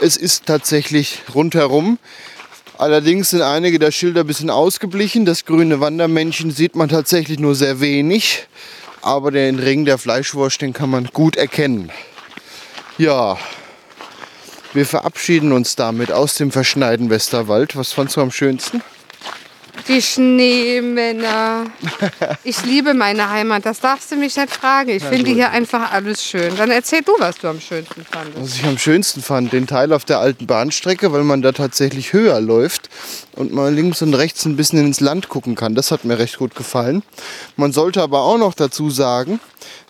Es 0.00 0.16
ist 0.16 0.46
tatsächlich 0.46 1.22
rundherum. 1.32 1.98
Allerdings 2.78 3.30
sind 3.30 3.42
einige 3.42 3.78
der 3.78 3.90
Schilder 3.90 4.22
ein 4.22 4.26
bisschen 4.26 4.50
ausgeblichen. 4.50 5.24
Das 5.24 5.44
grüne 5.44 5.80
Wandermännchen 5.80 6.50
sieht 6.50 6.74
man 6.74 6.88
tatsächlich 6.88 7.38
nur 7.38 7.54
sehr 7.54 7.80
wenig. 7.80 8.46
Aber 9.02 9.30
den 9.30 9.58
Ring 9.58 9.84
der 9.84 9.98
Fleischwurst, 9.98 10.62
den 10.62 10.72
kann 10.72 10.90
man 10.90 11.06
gut 11.06 11.36
erkennen. 11.36 11.90
Ja, 12.98 13.36
wir 14.72 14.86
verabschieden 14.86 15.52
uns 15.52 15.76
damit 15.76 16.12
aus 16.12 16.36
dem 16.36 16.50
verschneiten 16.50 17.10
Westerwald. 17.10 17.76
Was 17.76 17.92
fandst 17.92 18.16
du 18.16 18.20
am 18.20 18.30
schönsten? 18.30 18.82
Die 19.88 20.02
Schneemänner. 20.02 21.66
Ich 22.44 22.64
liebe 22.64 22.94
meine 22.94 23.30
Heimat, 23.30 23.66
das 23.66 23.80
darfst 23.80 24.12
du 24.12 24.16
mich 24.16 24.36
nicht 24.36 24.50
fragen. 24.50 24.90
Ich 24.90 25.02
finde 25.02 25.30
hier 25.30 25.50
einfach 25.50 25.92
alles 25.92 26.24
schön. 26.24 26.56
Dann 26.56 26.70
erzähl 26.70 27.02
du, 27.02 27.12
was 27.18 27.38
du 27.38 27.48
am 27.48 27.60
schönsten 27.60 28.04
fandest. 28.04 28.40
Was 28.40 28.54
ich 28.56 28.64
am 28.64 28.78
schönsten 28.78 29.22
fand, 29.22 29.52
den 29.52 29.66
Teil 29.66 29.92
auf 29.92 30.04
der 30.04 30.18
alten 30.18 30.46
Bahnstrecke, 30.46 31.12
weil 31.12 31.24
man 31.24 31.42
da 31.42 31.52
tatsächlich 31.52 32.12
höher 32.12 32.40
läuft 32.40 32.88
und 33.34 33.52
man 33.52 33.74
links 33.74 34.02
und 34.02 34.14
rechts 34.14 34.44
ein 34.44 34.56
bisschen 34.56 34.78
ins 34.78 35.00
Land 35.00 35.28
gucken 35.28 35.54
kann. 35.54 35.74
Das 35.74 35.90
hat 35.90 36.04
mir 36.04 36.18
recht 36.18 36.38
gut 36.38 36.54
gefallen. 36.54 37.02
Man 37.56 37.72
sollte 37.72 38.02
aber 38.02 38.22
auch 38.22 38.38
noch 38.38 38.54
dazu 38.54 38.90
sagen, 38.90 39.40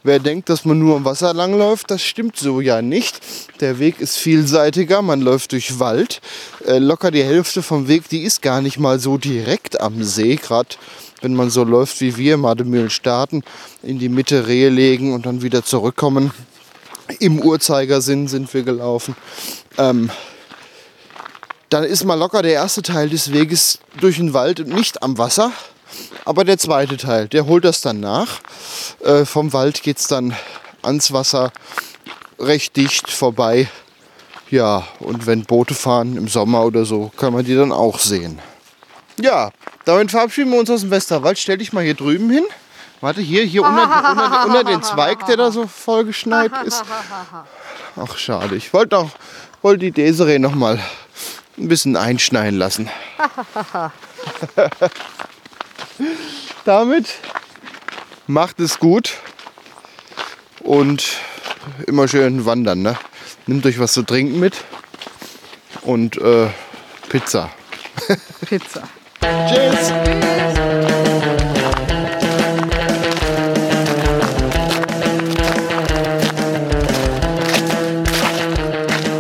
wer 0.03 0.19
denkt, 0.19 0.49
dass 0.49 0.65
man 0.65 0.79
nur 0.79 0.97
am 0.97 1.05
Wasser 1.05 1.35
langläuft, 1.35 1.91
das 1.91 2.03
stimmt 2.03 2.37
so 2.37 2.61
ja 2.61 2.83
nicht. 2.83 3.21
Der 3.61 3.79
Weg 3.79 4.01
ist 4.01 4.17
vielseitiger, 4.17 5.03
man 5.03 5.21
läuft 5.21 5.53
durch 5.53 5.79
Wald. 5.79 6.21
Äh, 6.67 6.79
locker 6.79 7.11
die 7.11 7.25
Hälfte 7.25 7.63
vom 7.63 7.89
Weg, 7.89 8.09
die 8.09 8.23
ist 8.23 8.43
gar 8.43 8.61
nicht 8.61 8.79
mal 8.79 8.99
so 8.99 9.19
direkt 9.19 9.81
am 9.81 10.03
See, 10.03 10.37
gerade 10.37 10.77
wenn 11.21 11.35
man 11.35 11.51
so 11.51 11.65
läuft 11.65 12.01
wie 12.01 12.17
wir, 12.17 12.37
Mademühlen 12.37 12.91
starten, 12.91 13.43
in 13.83 13.99
die 13.99 14.09
Mitte 14.09 14.47
Rehe 14.47 14.69
legen 14.69 15.15
und 15.15 15.27
dann 15.27 15.43
wieder 15.43 15.65
zurückkommen. 15.65 16.33
Im 17.21 17.41
Uhrzeigersinn 17.41 18.29
sind 18.29 18.53
wir 18.53 18.63
gelaufen. 18.63 19.17
Ähm, 19.79 20.11
dann 21.69 21.85
ist 21.85 22.05
mal 22.05 22.15
locker 22.17 22.43
der 22.43 22.53
erste 22.53 22.83
Teil 22.83 23.09
des 23.09 23.33
Weges 23.33 23.79
durch 24.01 24.17
den 24.17 24.35
Wald 24.35 24.61
und 24.61 24.69
nicht 24.69 25.03
am 25.03 25.17
Wasser. 25.17 25.53
Aber 26.25 26.45
der 26.45 26.59
zweite 26.59 26.97
Teil, 26.97 27.29
der 27.29 27.47
holt 27.47 27.65
das 27.65 27.81
dann 27.81 28.01
nach. 28.01 28.41
Äh, 29.05 29.25
vom 29.25 29.53
Wald 29.53 29.83
geht 29.83 29.99
es 29.99 30.09
dann 30.09 30.35
ans 30.83 31.13
Wasser 31.13 31.53
recht 32.39 32.77
dicht 32.77 33.11
vorbei. 33.11 33.69
Ja, 34.51 34.87
und 34.99 35.27
wenn 35.27 35.45
Boote 35.45 35.75
fahren 35.75 36.17
im 36.17 36.29
Sommer 36.29 36.65
oder 36.65 36.85
so, 36.85 37.11
kann 37.17 37.33
man 37.33 37.45
die 37.45 37.55
dann 37.55 37.73
auch 37.73 37.99
sehen. 37.99 38.39
Ja, 39.21 39.51
damit 39.85 40.11
verabschieden 40.11 40.51
wir 40.51 40.59
uns 40.59 40.71
aus 40.71 40.83
dem 40.83 40.91
Westerwald. 40.91 41.39
Stell 41.39 41.59
dich 41.59 41.73
mal 41.73 41.85
hier 41.85 41.95
drüben 41.95 42.31
hin. 42.31 42.45
Warte, 43.01 43.21
hier, 43.21 43.45
hier 43.45 43.63
unter, 43.63 44.11
unter, 44.11 44.47
unter 44.47 44.65
den 44.65 44.83
Zweig, 44.83 45.27
der 45.27 45.37
da 45.37 45.51
so 45.51 45.67
voll 45.67 46.05
geschneit 46.05 46.53
ist. 46.65 46.85
Ach, 47.97 48.17
schade. 48.17 48.55
Ich 48.55 48.73
wollte 48.73 48.99
auch 48.99 49.11
wollte 49.63 49.79
die 49.79 49.93
Desiree 49.93 50.39
noch 50.39 50.55
mal 50.55 50.79
ein 51.57 51.69
bisschen 51.69 51.97
einschneien 51.97 52.57
lassen. 52.57 52.91
Damit 56.65 57.15
macht 58.27 58.61
es 58.61 58.79
gut 58.79 59.15
und 60.61 61.17
immer 61.87 62.09
schön 62.09 62.45
wandern. 62.45 62.83
Ne? 62.83 62.97
Nehmt 63.47 63.67
euch 63.67 63.79
was 63.79 63.93
zu 63.93 64.03
trinken 64.03 64.39
mit 64.41 64.65
und 65.83 66.17
äh, 66.19 66.49
Pizza. 67.09 67.51
Pizza. 68.47 68.83
Tschüss! 69.21 69.93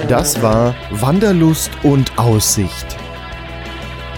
Das 0.08 0.42
war 0.42 0.74
Wanderlust 0.90 1.70
und 1.82 2.18
Aussicht. 2.18 2.91